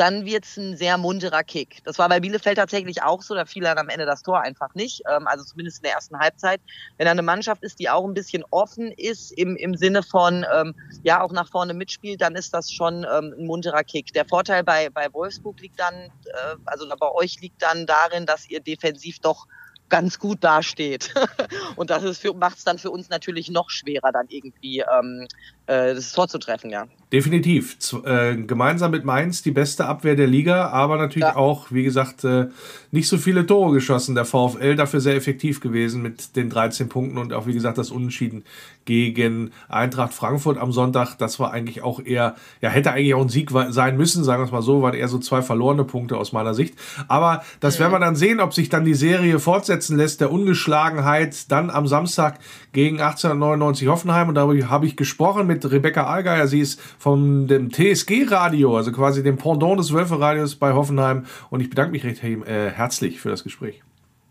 dann 0.00 0.24
wird's 0.24 0.56
ein 0.56 0.78
sehr 0.78 0.96
munterer 0.96 1.44
Kick. 1.44 1.84
Das 1.84 1.98
war 1.98 2.08
bei 2.08 2.20
Bielefeld 2.20 2.56
tatsächlich 2.56 3.02
auch 3.02 3.20
so, 3.20 3.34
da 3.34 3.44
fiel 3.44 3.62
dann 3.62 3.76
am 3.76 3.90
Ende 3.90 4.06
das 4.06 4.22
Tor 4.22 4.40
einfach 4.40 4.74
nicht, 4.74 5.02
ähm, 5.06 5.26
also 5.26 5.44
zumindest 5.44 5.78
in 5.78 5.82
der 5.82 5.92
ersten 5.92 6.18
Halbzeit. 6.18 6.62
Wenn 6.96 7.04
da 7.04 7.10
eine 7.10 7.22
Mannschaft 7.22 7.62
ist, 7.62 7.78
die 7.78 7.90
auch 7.90 8.06
ein 8.06 8.14
bisschen 8.14 8.42
offen 8.50 8.92
ist, 8.92 9.30
im, 9.32 9.56
im 9.56 9.74
Sinne 9.76 10.02
von, 10.02 10.46
ähm, 10.54 10.74
ja, 11.02 11.20
auch 11.20 11.32
nach 11.32 11.48
vorne 11.48 11.74
mitspielt, 11.74 12.22
dann 12.22 12.34
ist 12.34 12.54
das 12.54 12.72
schon 12.72 13.04
ähm, 13.04 13.34
ein 13.38 13.46
munterer 13.46 13.84
Kick. 13.84 14.12
Der 14.14 14.24
Vorteil 14.24 14.64
bei, 14.64 14.88
bei 14.88 15.12
Wolfsburg 15.12 15.60
liegt 15.60 15.78
dann, 15.78 15.94
äh, 15.94 16.56
also 16.64 16.88
bei 16.98 17.12
euch 17.12 17.38
liegt 17.42 17.62
dann 17.62 17.84
darin, 17.84 18.24
dass 18.24 18.48
ihr 18.48 18.60
defensiv 18.60 19.18
doch 19.18 19.46
ganz 19.90 20.18
gut 20.18 20.42
dasteht. 20.42 21.12
Und 21.76 21.90
das 21.90 22.02
macht 22.36 22.56
es 22.56 22.64
dann 22.64 22.78
für 22.78 22.90
uns 22.90 23.10
natürlich 23.10 23.50
noch 23.50 23.68
schwerer, 23.68 24.12
dann 24.12 24.26
irgendwie 24.28 24.80
ähm, 24.80 25.26
äh, 25.70 25.94
das 25.94 26.12
Tor 26.12 26.26
zu 26.26 26.38
treffen, 26.38 26.70
ja. 26.70 26.86
Definitiv. 27.12 27.78
Z 27.78 28.04
äh, 28.04 28.36
gemeinsam 28.36 28.90
mit 28.90 29.04
Mainz 29.04 29.42
die 29.42 29.50
beste 29.50 29.86
Abwehr 29.86 30.16
der 30.16 30.26
Liga, 30.26 30.68
aber 30.68 30.96
natürlich 30.96 31.28
ja. 31.28 31.36
auch, 31.36 31.66
wie 31.70 31.82
gesagt, 31.82 32.24
äh, 32.24 32.48
nicht 32.90 33.08
so 33.08 33.18
viele 33.18 33.46
Tore 33.46 33.72
geschossen. 33.72 34.14
Der 34.14 34.24
VfL 34.24 34.76
dafür 34.76 35.00
sehr 35.00 35.16
effektiv 35.16 35.60
gewesen 35.60 36.02
mit 36.02 36.36
den 36.36 36.50
13 36.50 36.88
Punkten 36.88 37.18
und 37.18 37.32
auch, 37.32 37.46
wie 37.46 37.52
gesagt, 37.52 37.78
das 37.78 37.90
Unentschieden 37.90 38.44
gegen 38.84 39.50
Eintracht 39.68 40.14
Frankfurt 40.14 40.58
am 40.58 40.72
Sonntag. 40.72 41.16
Das 41.16 41.38
war 41.38 41.52
eigentlich 41.52 41.82
auch 41.82 42.00
eher, 42.04 42.34
ja, 42.60 42.70
hätte 42.70 42.92
eigentlich 42.92 43.14
auch 43.14 43.22
ein 43.22 43.28
Sieg 43.28 43.50
sein 43.70 43.96
müssen, 43.96 44.24
sagen 44.24 44.42
wir 44.42 44.46
es 44.46 44.52
mal 44.52 44.62
so, 44.62 44.82
waren 44.82 44.94
eher 44.94 45.08
so 45.08 45.18
zwei 45.18 45.42
verlorene 45.42 45.84
Punkte 45.84 46.16
aus 46.16 46.32
meiner 46.32 46.54
Sicht. 46.54 46.74
Aber 47.06 47.42
das 47.60 47.76
mhm. 47.76 47.82
werden 47.82 47.92
wir 47.92 48.00
dann 48.00 48.16
sehen, 48.16 48.40
ob 48.40 48.54
sich 48.54 48.68
dann 48.68 48.84
die 48.84 48.94
Serie 48.94 49.38
fortsetzen 49.38 49.96
lässt, 49.96 50.20
der 50.20 50.32
Ungeschlagenheit, 50.32 51.50
dann 51.50 51.70
am 51.70 51.86
Samstag 51.86 52.38
gegen 52.72 53.00
1899 53.00 53.88
Hoffenheim. 53.88 54.28
Und 54.28 54.36
darüber 54.36 54.70
habe 54.70 54.86
ich 54.86 54.96
gesprochen 54.96 55.46
mit 55.46 55.59
Rebecca 55.64 56.06
Allgeier. 56.06 56.46
Sie 56.46 56.60
ist 56.60 56.80
von 56.98 57.46
dem 57.46 57.70
TSG-Radio, 57.70 58.76
also 58.76 58.92
quasi 58.92 59.22
dem 59.22 59.36
Pendant 59.36 59.78
des 59.78 59.92
Wölfe-Radios 59.92 60.56
bei 60.56 60.72
Hoffenheim. 60.72 61.26
Und 61.50 61.60
ich 61.60 61.70
bedanke 61.70 61.92
mich 61.92 62.04
recht 62.04 62.22
äh, 62.22 62.70
herzlich 62.70 63.20
für 63.20 63.30
das 63.30 63.42
Gespräch. 63.42 63.82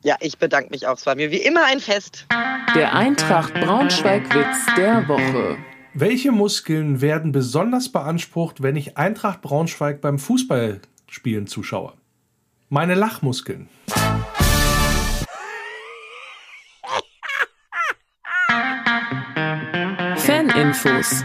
Ja, 0.01 0.15
ich 0.21 0.37
bedanke 0.37 0.69
mich 0.69 0.87
auch. 0.87 0.97
Es 0.97 1.05
war 1.05 1.15
mir 1.15 1.29
wie 1.31 1.37
immer 1.37 1.65
ein 1.65 1.79
Fest. 1.79 2.25
Der 2.75 2.95
Eintracht 2.95 3.53
Braunschweig-Witz 3.53 4.75
der 4.77 5.07
Woche. 5.07 5.57
Welche 5.93 6.31
Muskeln 6.31 7.01
werden 7.01 7.31
besonders 7.31 7.91
beansprucht, 7.91 8.61
wenn 8.61 8.75
ich 8.75 8.97
Eintracht 8.97 9.41
Braunschweig 9.41 9.99
beim 10.01 10.19
Fußballspielen 10.19 11.47
zuschaue? 11.47 11.93
Meine 12.69 12.93
Lachmuskeln. 12.93 13.67
Faninfos. 20.25 21.23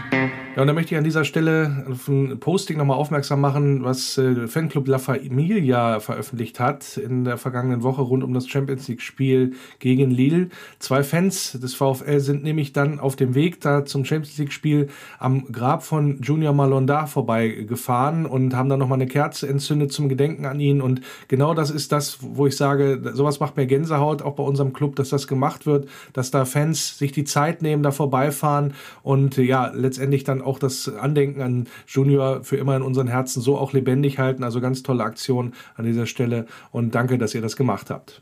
Ja, 0.55 0.61
und 0.61 0.67
da 0.67 0.73
möchte 0.73 0.93
ich 0.93 0.97
an 0.97 1.03
dieser 1.03 1.25
Stelle 1.25 1.85
auf 1.91 2.07
ein 2.07 2.39
Posting 2.39 2.77
nochmal 2.77 2.95
aufmerksam 2.95 3.41
machen, 3.41 3.83
was 3.83 4.17
äh, 4.17 4.47
Fanclub 4.47 4.87
La 4.87 4.99
Familia 4.99 5.99
veröffentlicht 5.99 6.61
hat 6.61 6.95
in 6.95 7.25
der 7.25 7.37
vergangenen 7.37 7.83
Woche 7.83 8.01
rund 8.01 8.23
um 8.23 8.33
das 8.33 8.47
Champions 8.47 8.87
League-Spiel 8.87 9.51
gegen 9.79 10.11
Lille. 10.11 10.47
Zwei 10.79 11.03
Fans 11.03 11.59
des 11.61 11.75
VfL 11.75 12.21
sind 12.21 12.45
nämlich 12.45 12.71
dann 12.71 13.01
auf 13.01 13.17
dem 13.17 13.35
Weg 13.35 13.59
da 13.59 13.83
zum 13.83 14.05
Champions 14.05 14.37
League-Spiel 14.37 14.87
am 15.19 15.51
Grab 15.51 15.83
von 15.83 16.21
Junior 16.21 16.53
Malonda 16.53 17.05
vorbeigefahren 17.05 18.25
und 18.25 18.55
haben 18.55 18.69
dann 18.69 18.79
nochmal 18.79 19.01
eine 19.01 19.07
Kerze 19.07 19.49
entzündet 19.49 19.91
zum 19.91 20.07
Gedenken 20.07 20.45
an 20.45 20.61
ihn. 20.61 20.81
Und 20.81 21.01
genau 21.27 21.53
das 21.53 21.69
ist 21.69 21.91
das, 21.91 22.19
wo 22.21 22.47
ich 22.47 22.55
sage, 22.55 23.01
sowas 23.13 23.41
macht 23.41 23.57
mir 23.57 23.65
Gänsehaut, 23.65 24.21
auch 24.21 24.35
bei 24.35 24.43
unserem 24.43 24.71
Club, 24.71 24.95
dass 24.95 25.09
das 25.09 25.27
gemacht 25.27 25.65
wird, 25.65 25.89
dass 26.13 26.31
da 26.31 26.45
Fans 26.45 26.97
sich 26.97 27.11
die 27.11 27.25
Zeit 27.25 27.61
nehmen, 27.61 27.83
da 27.83 27.91
vorbeifahren 27.91 28.73
und 29.03 29.35
ja, 29.35 29.69
letztendlich 29.75 30.23
dann 30.23 30.44
auch 30.45 30.59
das 30.59 30.87
Andenken 30.87 31.41
an 31.41 31.67
Junior 31.87 32.43
für 32.43 32.57
immer 32.57 32.75
in 32.75 32.81
unseren 32.81 33.07
Herzen 33.07 33.41
so 33.41 33.57
auch 33.57 33.73
lebendig 33.73 34.19
halten. 34.19 34.43
Also 34.43 34.61
ganz 34.61 34.83
tolle 34.83 35.03
Aktion 35.03 35.53
an 35.75 35.85
dieser 35.85 36.05
Stelle 36.05 36.45
und 36.71 36.95
danke, 36.95 37.17
dass 37.17 37.33
ihr 37.33 37.41
das 37.41 37.55
gemacht 37.55 37.89
habt 37.89 38.21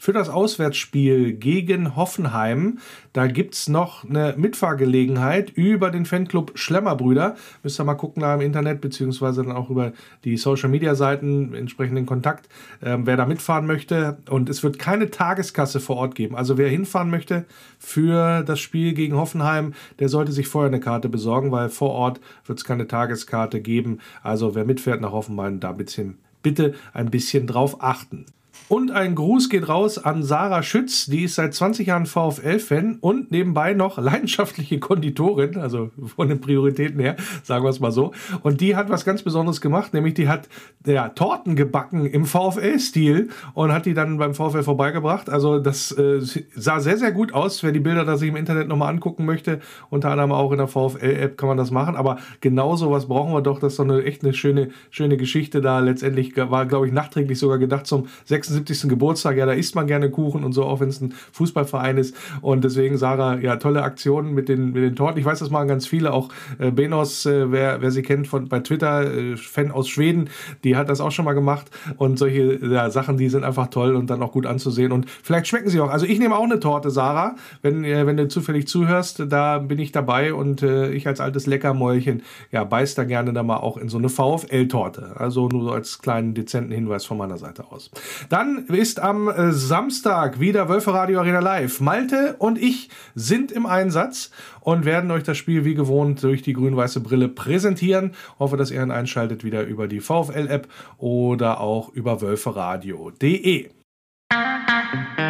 für 0.00 0.14
das 0.14 0.30
Auswärtsspiel 0.30 1.34
gegen 1.34 1.94
Hoffenheim. 1.94 2.78
Da 3.12 3.26
gibt 3.26 3.52
es 3.52 3.68
noch 3.68 4.02
eine 4.02 4.34
Mitfahrgelegenheit 4.34 5.50
über 5.50 5.90
den 5.90 6.06
Fanclub 6.06 6.52
Schlemmerbrüder. 6.54 7.36
Müsst 7.62 7.78
ihr 7.78 7.84
mal 7.84 7.96
gucken 7.96 8.22
da 8.22 8.34
im 8.34 8.40
Internet, 8.40 8.80
beziehungsweise 8.80 9.44
dann 9.44 9.52
auch 9.52 9.68
über 9.68 9.92
die 10.24 10.38
Social 10.38 10.70
Media 10.70 10.94
Seiten 10.94 11.52
entsprechenden 11.52 12.06
Kontakt, 12.06 12.48
äh, 12.80 12.96
wer 12.98 13.18
da 13.18 13.26
mitfahren 13.26 13.66
möchte. 13.66 14.16
Und 14.30 14.48
es 14.48 14.62
wird 14.62 14.78
keine 14.78 15.10
Tageskasse 15.10 15.80
vor 15.80 15.96
Ort 15.96 16.14
geben. 16.14 16.34
Also 16.34 16.56
wer 16.56 16.70
hinfahren 16.70 17.10
möchte 17.10 17.44
für 17.78 18.42
das 18.42 18.58
Spiel 18.58 18.94
gegen 18.94 19.16
Hoffenheim, 19.16 19.74
der 19.98 20.08
sollte 20.08 20.32
sich 20.32 20.48
vorher 20.48 20.70
eine 20.70 20.80
Karte 20.80 21.10
besorgen, 21.10 21.52
weil 21.52 21.68
vor 21.68 21.90
Ort 21.90 22.20
wird 22.46 22.58
es 22.58 22.64
keine 22.64 22.88
Tageskarte 22.88 23.60
geben. 23.60 23.98
Also 24.22 24.54
wer 24.54 24.64
mitfährt 24.64 25.02
nach 25.02 25.12
Hoffenheim, 25.12 25.60
da 25.60 25.72
bitte 25.72 26.74
ein 26.94 27.10
bisschen 27.10 27.46
drauf 27.46 27.82
achten. 27.84 28.24
Und 28.70 28.92
ein 28.92 29.16
Gruß 29.16 29.48
geht 29.48 29.68
raus 29.68 29.98
an 29.98 30.22
Sarah 30.22 30.62
Schütz, 30.62 31.06
die 31.06 31.24
ist 31.24 31.34
seit 31.34 31.54
20 31.54 31.88
Jahren 31.88 32.06
VfL-Fan 32.06 32.98
und 33.00 33.32
nebenbei 33.32 33.74
noch 33.74 33.98
leidenschaftliche 33.98 34.78
Konditorin, 34.78 35.58
also 35.58 35.90
von 36.14 36.28
den 36.28 36.40
Prioritäten 36.40 37.00
her, 37.00 37.16
sagen 37.42 37.64
wir 37.64 37.70
es 37.70 37.80
mal 37.80 37.90
so. 37.90 38.12
Und 38.44 38.60
die 38.60 38.76
hat 38.76 38.88
was 38.88 39.04
ganz 39.04 39.24
Besonderes 39.24 39.60
gemacht, 39.60 39.92
nämlich 39.92 40.14
die 40.14 40.28
hat 40.28 40.48
ja, 40.86 41.08
Torten 41.08 41.56
gebacken 41.56 42.06
im 42.06 42.26
VfL-Stil 42.26 43.30
und 43.54 43.72
hat 43.72 43.86
die 43.86 43.94
dann 43.94 44.18
beim 44.18 44.34
VfL 44.34 44.62
vorbeigebracht. 44.62 45.30
Also 45.30 45.58
das 45.58 45.90
äh, 45.90 46.20
sah 46.54 46.78
sehr, 46.78 46.96
sehr 46.96 47.10
gut 47.10 47.34
aus. 47.34 47.64
Wer 47.64 47.72
die 47.72 47.80
Bilder 47.80 48.04
da 48.04 48.16
sich 48.16 48.28
im 48.28 48.36
Internet 48.36 48.68
nochmal 48.68 48.90
angucken 48.90 49.24
möchte, 49.24 49.58
unter 49.88 50.12
anderem 50.12 50.30
auch 50.30 50.52
in 50.52 50.58
der 50.58 50.68
VfL-App 50.68 51.36
kann 51.36 51.48
man 51.48 51.58
das 51.58 51.72
machen. 51.72 51.96
Aber 51.96 52.18
genau 52.40 52.76
sowas 52.76 53.08
brauchen 53.08 53.32
wir 53.32 53.40
doch. 53.40 53.58
Das 53.58 53.72
ist 53.72 53.80
doch 53.80 53.84
eine 53.84 54.04
echt 54.04 54.22
eine 54.22 54.32
schöne, 54.32 54.68
schöne 54.90 55.16
Geschichte 55.16 55.60
da. 55.60 55.80
Letztendlich 55.80 56.36
war, 56.36 56.66
glaube 56.66 56.86
ich, 56.86 56.92
nachträglich 56.92 57.40
sogar 57.40 57.58
gedacht 57.58 57.88
zum 57.88 58.06
76 58.26 58.59
75. 58.64 58.88
Geburtstag, 58.88 59.36
ja, 59.36 59.46
da 59.46 59.52
isst 59.52 59.74
man 59.74 59.86
gerne 59.86 60.10
Kuchen 60.10 60.44
und 60.44 60.52
so, 60.52 60.64
auch 60.64 60.80
wenn 60.80 60.88
es 60.88 61.00
ein 61.00 61.14
Fußballverein 61.32 61.98
ist. 61.98 62.14
Und 62.40 62.64
deswegen, 62.64 62.96
Sarah, 62.96 63.38
ja, 63.38 63.56
tolle 63.56 63.82
Aktionen 63.82 64.34
mit 64.34 64.48
den, 64.48 64.72
mit 64.72 64.82
den 64.82 64.96
Torten. 64.96 65.18
Ich 65.18 65.24
weiß, 65.24 65.38
das 65.38 65.50
machen 65.50 65.68
ganz 65.68 65.86
viele, 65.86 66.12
auch 66.12 66.28
äh, 66.58 66.70
Benos, 66.70 67.26
äh, 67.26 67.50
wer, 67.50 67.80
wer 67.80 67.90
sie 67.90 68.02
kennt 68.02 68.26
von, 68.26 68.48
bei 68.48 68.60
Twitter, 68.60 69.12
äh, 69.12 69.36
Fan 69.36 69.70
aus 69.70 69.88
Schweden, 69.88 70.30
die 70.64 70.76
hat 70.76 70.88
das 70.88 71.00
auch 71.00 71.12
schon 71.12 71.24
mal 71.24 71.32
gemacht. 71.32 71.70
Und 71.96 72.18
solche 72.18 72.58
ja, 72.66 72.90
Sachen, 72.90 73.16
die 73.16 73.28
sind 73.28 73.44
einfach 73.44 73.68
toll 73.68 73.94
und 73.96 74.10
dann 74.10 74.22
auch 74.22 74.32
gut 74.32 74.46
anzusehen. 74.46 74.92
Und 74.92 75.08
vielleicht 75.10 75.46
schmecken 75.46 75.68
sie 75.68 75.80
auch. 75.80 75.90
Also 75.90 76.06
ich 76.06 76.18
nehme 76.18 76.36
auch 76.36 76.44
eine 76.44 76.60
Torte, 76.60 76.90
Sarah, 76.90 77.36
wenn, 77.62 77.84
äh, 77.84 78.06
wenn 78.06 78.16
du 78.16 78.28
zufällig 78.28 78.68
zuhörst, 78.68 79.24
da 79.28 79.58
bin 79.58 79.78
ich 79.78 79.92
dabei 79.92 80.34
und 80.34 80.62
äh, 80.62 80.90
ich 80.92 81.06
als 81.06 81.20
altes 81.20 81.46
Leckermäulchen, 81.46 82.22
ja, 82.50 82.64
beiß 82.64 82.94
da 82.94 83.04
gerne 83.04 83.32
da 83.32 83.42
mal 83.42 83.58
auch 83.58 83.76
in 83.76 83.88
so 83.88 83.98
eine 83.98 84.08
VfL-Torte. 84.08 85.12
Also 85.16 85.48
nur 85.48 85.64
so 85.64 85.70
als 85.72 86.00
kleinen 86.00 86.34
dezenten 86.34 86.72
Hinweis 86.72 87.04
von 87.04 87.18
meiner 87.18 87.38
Seite 87.38 87.64
aus. 87.70 87.90
Dann 88.28 88.49
ist 88.58 89.00
am 89.00 89.28
äh, 89.28 89.52
Samstag 89.52 90.40
wieder 90.40 90.68
Wölfe 90.68 90.92
Radio 90.92 91.20
Arena 91.20 91.40
Live. 91.40 91.80
Malte 91.80 92.36
und 92.38 92.58
ich 92.58 92.88
sind 93.14 93.52
im 93.52 93.66
Einsatz 93.66 94.30
und 94.60 94.84
werden 94.84 95.10
euch 95.10 95.22
das 95.22 95.36
Spiel 95.36 95.64
wie 95.64 95.74
gewohnt 95.74 96.22
durch 96.22 96.42
die 96.42 96.52
grün-weiße 96.52 97.00
Brille 97.00 97.28
präsentieren. 97.28 98.12
Hoffe, 98.38 98.56
dass 98.56 98.70
ihr 98.70 98.82
ihn 98.82 98.90
einschaltet 98.90 99.44
wieder 99.44 99.64
über 99.64 99.88
die 99.88 100.00
VfL-App 100.00 100.68
oder 100.98 101.60
auch 101.60 101.90
über 101.90 102.20
wölferadio.de. 102.20 103.70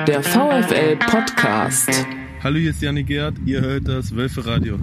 Der 0.07 0.23
VfL 0.23 0.97
Podcast. 0.97 2.07
Hallo, 2.43 2.59
hier 2.59 2.71
ist 2.71 2.81
Janik 2.81 3.07
Gerd, 3.07 3.35
ihr 3.45 3.61
hört 3.61 3.87
das 3.87 4.15
Wölfe 4.15 4.47
Radio. 4.47 4.79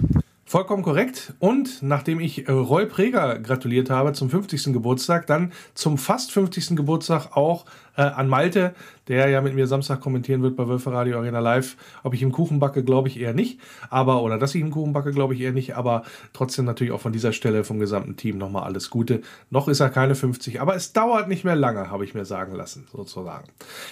Vollkommen 0.48 0.82
korrekt. 0.82 1.34
Und 1.40 1.82
nachdem 1.82 2.20
ich 2.20 2.48
äh, 2.48 2.52
Roy 2.52 2.86
Preger 2.86 3.38
gratuliert 3.38 3.90
habe 3.90 4.14
zum 4.14 4.30
50. 4.30 4.72
Geburtstag, 4.72 5.26
dann 5.26 5.52
zum 5.74 5.98
fast 5.98 6.32
50. 6.32 6.74
Geburtstag 6.74 7.36
auch 7.36 7.66
äh, 7.98 8.00
an 8.00 8.28
Malte, 8.28 8.74
der 9.08 9.28
ja 9.28 9.40
mit 9.40 9.54
mir 9.54 9.66
Samstag 9.66 10.00
kommentieren 10.00 10.42
wird 10.42 10.56
bei 10.56 10.68
Wölfe 10.68 10.92
Radio 10.92 11.18
Arena 11.18 11.40
Live. 11.40 11.76
Ob 12.02 12.14
ich 12.14 12.22
ihm 12.22 12.32
Kuchen 12.32 12.60
backe, 12.60 12.84
glaube 12.84 13.08
ich 13.08 13.18
eher 13.18 13.32
nicht. 13.32 13.58
Aber, 13.90 14.22
oder 14.22 14.38
dass 14.38 14.54
ich 14.54 14.60
ihm 14.60 14.70
Kuchen 14.70 14.92
backe, 14.92 15.12
glaube 15.12 15.34
ich 15.34 15.40
eher 15.40 15.52
nicht. 15.52 15.76
Aber 15.76 16.02
trotzdem 16.32 16.64
natürlich 16.64 16.92
auch 16.92 17.00
von 17.00 17.12
dieser 17.12 17.32
Stelle 17.32 17.64
vom 17.64 17.78
gesamten 17.78 18.16
Team 18.16 18.38
nochmal 18.38 18.64
alles 18.64 18.90
Gute. 18.90 19.22
Noch 19.50 19.68
ist 19.68 19.80
er 19.80 19.88
keine 19.88 20.14
50, 20.14 20.60
aber 20.60 20.76
es 20.76 20.92
dauert 20.92 21.28
nicht 21.28 21.44
mehr 21.44 21.56
lange, 21.56 21.90
habe 21.90 22.04
ich 22.04 22.14
mir 22.14 22.24
sagen 22.24 22.54
lassen, 22.54 22.86
sozusagen. 22.92 23.48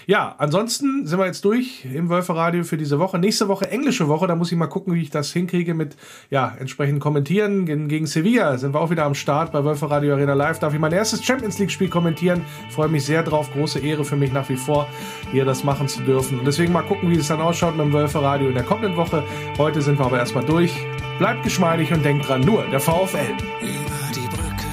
Ja, 0.06 0.34
ansonsten 0.38 1.06
sind 1.06 1.18
wir 1.18 1.26
jetzt 1.26 1.44
durch 1.44 1.84
im 1.84 2.08
Wölfe 2.10 2.36
Radio 2.36 2.64
für 2.64 2.76
diese 2.76 2.98
Woche. 2.98 3.18
Nächste 3.18 3.48
Woche 3.48 3.70
englische 3.70 4.08
Woche, 4.08 4.26
da 4.26 4.36
muss 4.36 4.52
ich 4.52 4.58
mal 4.58 4.66
gucken, 4.66 4.94
wie 4.94 5.02
ich 5.02 5.10
das 5.10 5.32
hinkriege 5.32 5.74
mit, 5.74 5.96
ja, 6.30 6.54
entsprechend 6.58 7.00
kommentieren. 7.00 7.66
Gegen, 7.66 8.06
Sevilla 8.06 8.58
sind 8.58 8.74
wir 8.74 8.80
auch 8.80 8.90
wieder 8.90 9.04
am 9.04 9.14
Start 9.14 9.52
bei 9.52 9.64
Wölfe 9.64 9.90
Radio 9.90 10.14
Arena 10.14 10.34
Live. 10.34 10.58
Darf 10.58 10.74
ich 10.74 10.80
mein 10.80 10.92
erstes 10.92 11.24
Champions 11.24 11.58
League 11.58 11.70
Spiel 11.70 11.88
kommentieren. 11.88 12.42
Freue 12.70 12.88
mich 12.88 13.04
sehr 13.04 13.22
drauf. 13.22 13.50
Große 13.52 13.78
Ehre 13.78 14.04
für 14.04 14.16
mich 14.16 14.32
nach 14.32 14.48
wie 14.48 14.56
vor 14.56 14.86
hier 15.32 15.44
das 15.44 15.64
machen 15.64 15.88
zu 15.88 16.02
dürfen. 16.02 16.38
Und 16.38 16.44
deswegen 16.46 16.72
mal 16.72 16.82
gucken, 16.82 17.10
wie 17.10 17.16
es 17.16 17.28
dann 17.28 17.40
ausschaut 17.40 17.76
mit 17.76 17.86
dem 17.86 17.92
Wölfe 17.92 18.22
Radio 18.22 18.48
in 18.48 18.54
der 18.54 18.64
kommenden 18.64 18.96
Woche. 18.96 19.22
Heute 19.58 19.82
sind 19.82 19.98
wir 19.98 20.06
aber 20.06 20.18
erstmal 20.18 20.44
durch. 20.44 20.72
Bleibt 21.18 21.42
geschmeidig 21.42 21.92
und 21.92 22.04
denkt 22.04 22.28
dran, 22.28 22.42
nur 22.42 22.64
der 22.66 22.80
VfL. 22.80 23.32
Über 23.60 24.14
die 24.14 24.28
Brücke 24.28 24.70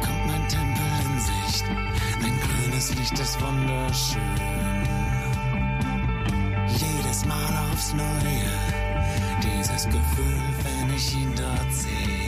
kommt 0.00 0.26
mein 0.26 0.48
Tempel 0.48 0.84
in 1.04 1.18
Sicht. 1.20 1.64
Mein 2.20 2.38
grünes 2.40 2.94
Licht 2.96 3.18
ist 3.18 3.38
wunderschön. 3.40 4.22
Jedes 6.68 7.24
Mal 7.26 7.70
aufs 7.72 7.92
Neue, 7.94 8.52
dieses 9.42 9.84
Gefühl, 9.86 10.42
wenn 10.62 10.94
ich 10.94 11.16
ihn 11.16 11.32
dort 11.36 11.72
sehe. 11.72 12.21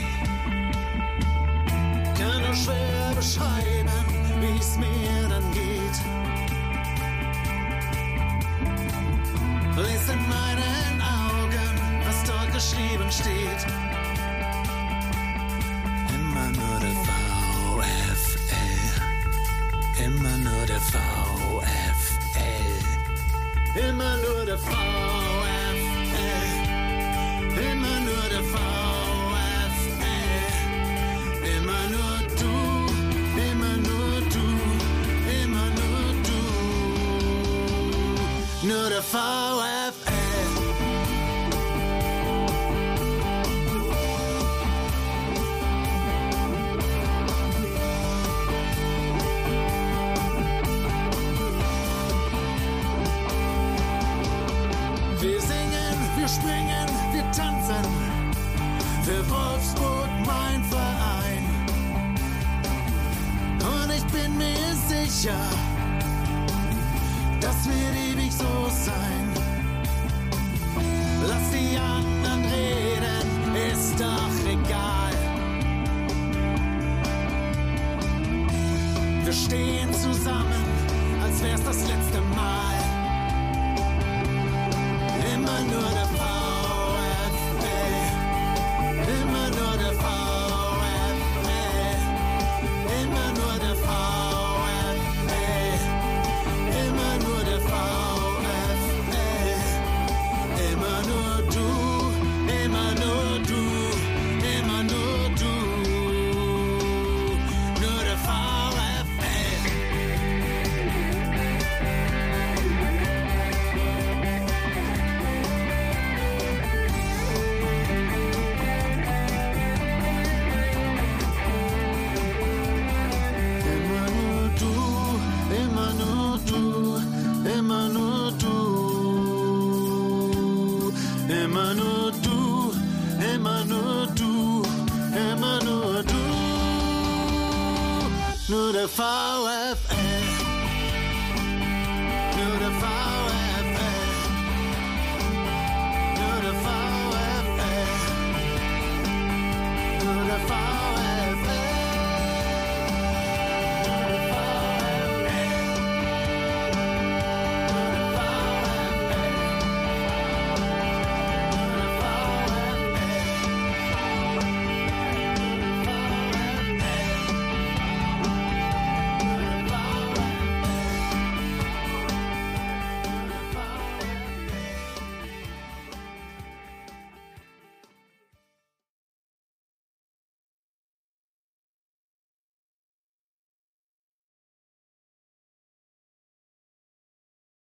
Du, 138.85 138.89